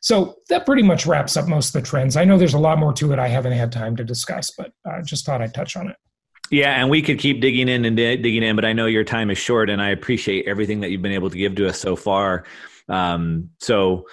So 0.00 0.36
that 0.48 0.64
pretty 0.64 0.82
much 0.82 1.06
wraps 1.06 1.36
up 1.36 1.48
most 1.48 1.74
of 1.74 1.82
the 1.82 1.88
trends. 1.88 2.16
I 2.16 2.24
know 2.24 2.38
there's 2.38 2.54
a 2.54 2.58
lot 2.58 2.78
more 2.78 2.92
to 2.94 3.12
it 3.12 3.18
i 3.18 3.28
haven't 3.28 3.52
had 3.52 3.72
time 3.72 3.96
to 3.96 4.04
discuss 4.04 4.50
but 4.56 4.72
i 4.86 4.98
uh, 4.98 5.02
just 5.02 5.26
thought 5.26 5.42
i'd 5.42 5.54
touch 5.54 5.76
on 5.76 5.88
it. 5.88 5.96
Yeah, 6.50 6.80
and 6.80 6.88
we 6.88 7.02
could 7.02 7.18
keep 7.18 7.40
digging 7.40 7.68
in 7.68 7.84
and 7.84 7.96
digging 7.96 8.42
in, 8.42 8.56
but 8.56 8.64
I 8.64 8.72
know 8.72 8.86
your 8.86 9.04
time 9.04 9.30
is 9.30 9.38
short, 9.38 9.68
and 9.68 9.82
I 9.82 9.90
appreciate 9.90 10.46
everything 10.46 10.80
that 10.80 10.90
you've 10.90 11.02
been 11.02 11.12
able 11.12 11.30
to 11.30 11.36
give 11.36 11.54
to 11.56 11.68
us 11.68 11.78
so 11.78 11.94
far. 11.94 12.44
Um, 12.88 13.50
so, 13.60 14.06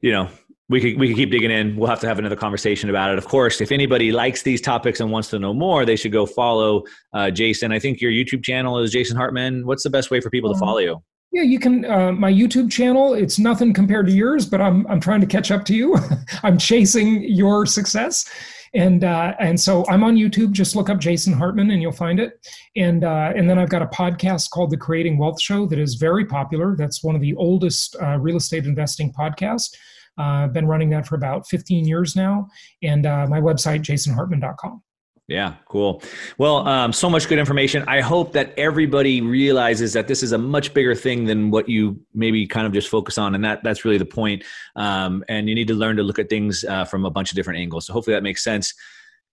you 0.00 0.12
know, 0.12 0.28
we 0.70 0.80
could 0.80 1.00
we 1.00 1.08
could 1.08 1.16
keep 1.16 1.30
digging 1.32 1.50
in. 1.50 1.76
We'll 1.76 1.88
have 1.88 1.98
to 2.00 2.06
have 2.06 2.20
another 2.20 2.36
conversation 2.36 2.88
about 2.90 3.10
it. 3.10 3.18
Of 3.18 3.26
course, 3.26 3.60
if 3.60 3.72
anybody 3.72 4.12
likes 4.12 4.42
these 4.42 4.60
topics 4.60 5.00
and 5.00 5.10
wants 5.10 5.28
to 5.30 5.38
know 5.38 5.52
more, 5.52 5.84
they 5.84 5.96
should 5.96 6.12
go 6.12 6.26
follow 6.26 6.84
uh, 7.12 7.30
Jason. 7.32 7.72
I 7.72 7.80
think 7.80 8.00
your 8.00 8.12
YouTube 8.12 8.44
channel 8.44 8.78
is 8.78 8.92
Jason 8.92 9.16
Hartman. 9.16 9.66
What's 9.66 9.82
the 9.82 9.90
best 9.90 10.12
way 10.12 10.20
for 10.20 10.30
people 10.30 10.52
to 10.52 10.58
follow 10.58 10.78
you? 10.78 11.02
Yeah, 11.32 11.42
you 11.42 11.58
can. 11.58 11.84
Uh, 11.84 12.12
my 12.12 12.32
YouTube 12.32 12.70
channel. 12.70 13.14
It's 13.14 13.36
nothing 13.36 13.72
compared 13.72 14.06
to 14.06 14.12
yours, 14.12 14.46
but 14.46 14.60
I'm 14.60 14.86
I'm 14.86 15.00
trying 15.00 15.20
to 15.20 15.26
catch 15.26 15.50
up 15.50 15.64
to 15.66 15.74
you. 15.74 15.96
I'm 16.44 16.56
chasing 16.56 17.24
your 17.24 17.66
success, 17.66 18.30
and 18.72 19.02
uh, 19.02 19.34
and 19.40 19.58
so 19.58 19.84
I'm 19.88 20.04
on 20.04 20.14
YouTube. 20.14 20.52
Just 20.52 20.76
look 20.76 20.88
up 20.88 20.98
Jason 20.98 21.32
Hartman, 21.32 21.72
and 21.72 21.82
you'll 21.82 21.90
find 21.90 22.20
it. 22.20 22.46
And 22.76 23.02
uh, 23.02 23.32
and 23.34 23.50
then 23.50 23.58
I've 23.58 23.70
got 23.70 23.82
a 23.82 23.86
podcast 23.86 24.50
called 24.50 24.70
The 24.70 24.76
Creating 24.76 25.18
Wealth 25.18 25.42
Show 25.42 25.66
that 25.66 25.80
is 25.80 25.96
very 25.96 26.26
popular. 26.26 26.76
That's 26.76 27.02
one 27.02 27.16
of 27.16 27.20
the 27.20 27.34
oldest 27.34 27.96
uh, 28.00 28.18
real 28.18 28.36
estate 28.36 28.66
investing 28.66 29.12
podcasts. 29.12 29.74
Uh, 30.20 30.44
I've 30.44 30.52
been 30.52 30.66
running 30.66 30.90
that 30.90 31.06
for 31.06 31.14
about 31.14 31.48
15 31.48 31.86
years 31.86 32.14
now, 32.14 32.46
and 32.82 33.06
uh, 33.06 33.26
my 33.26 33.40
website, 33.40 33.80
jasonhartman.com. 33.80 34.82
Yeah, 35.28 35.54
cool. 35.68 36.02
Well, 36.38 36.66
um, 36.66 36.92
so 36.92 37.08
much 37.08 37.28
good 37.28 37.38
information. 37.38 37.84
I 37.86 38.00
hope 38.00 38.32
that 38.32 38.52
everybody 38.58 39.20
realizes 39.20 39.92
that 39.92 40.08
this 40.08 40.24
is 40.24 40.32
a 40.32 40.38
much 40.38 40.74
bigger 40.74 40.94
thing 40.94 41.24
than 41.24 41.52
what 41.52 41.68
you 41.68 42.00
maybe 42.12 42.46
kind 42.48 42.66
of 42.66 42.72
just 42.72 42.88
focus 42.88 43.16
on, 43.16 43.34
and 43.34 43.44
that 43.44 43.62
that's 43.62 43.84
really 43.84 43.96
the 43.96 44.04
point. 44.04 44.42
Um, 44.74 45.24
and 45.28 45.48
you 45.48 45.54
need 45.54 45.68
to 45.68 45.74
learn 45.74 45.96
to 45.96 46.02
look 46.02 46.18
at 46.18 46.28
things 46.28 46.64
uh, 46.64 46.84
from 46.84 47.04
a 47.06 47.10
bunch 47.10 47.30
of 47.30 47.36
different 47.36 47.60
angles. 47.60 47.86
So 47.86 47.92
hopefully 47.92 48.14
that 48.16 48.24
makes 48.24 48.42
sense. 48.42 48.74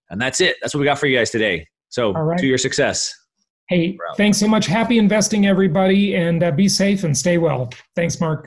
And 0.08 0.22
that's 0.22 0.40
it. 0.40 0.56
That's 0.62 0.72
what 0.72 0.80
we 0.80 0.86
got 0.86 1.00
for 1.00 1.06
you 1.06 1.18
guys 1.18 1.30
today. 1.30 1.66
So 1.88 2.12
right. 2.12 2.38
to 2.38 2.46
your 2.46 2.58
success. 2.58 3.12
Hey, 3.68 3.98
thanks 4.16 4.38
so 4.38 4.46
much. 4.46 4.66
Happy 4.66 4.98
investing, 4.98 5.46
everybody, 5.46 6.14
and 6.14 6.42
uh, 6.44 6.52
be 6.52 6.68
safe 6.68 7.04
and 7.04 7.16
stay 7.16 7.38
well. 7.38 7.70
Thanks, 7.96 8.20
Mark. 8.20 8.46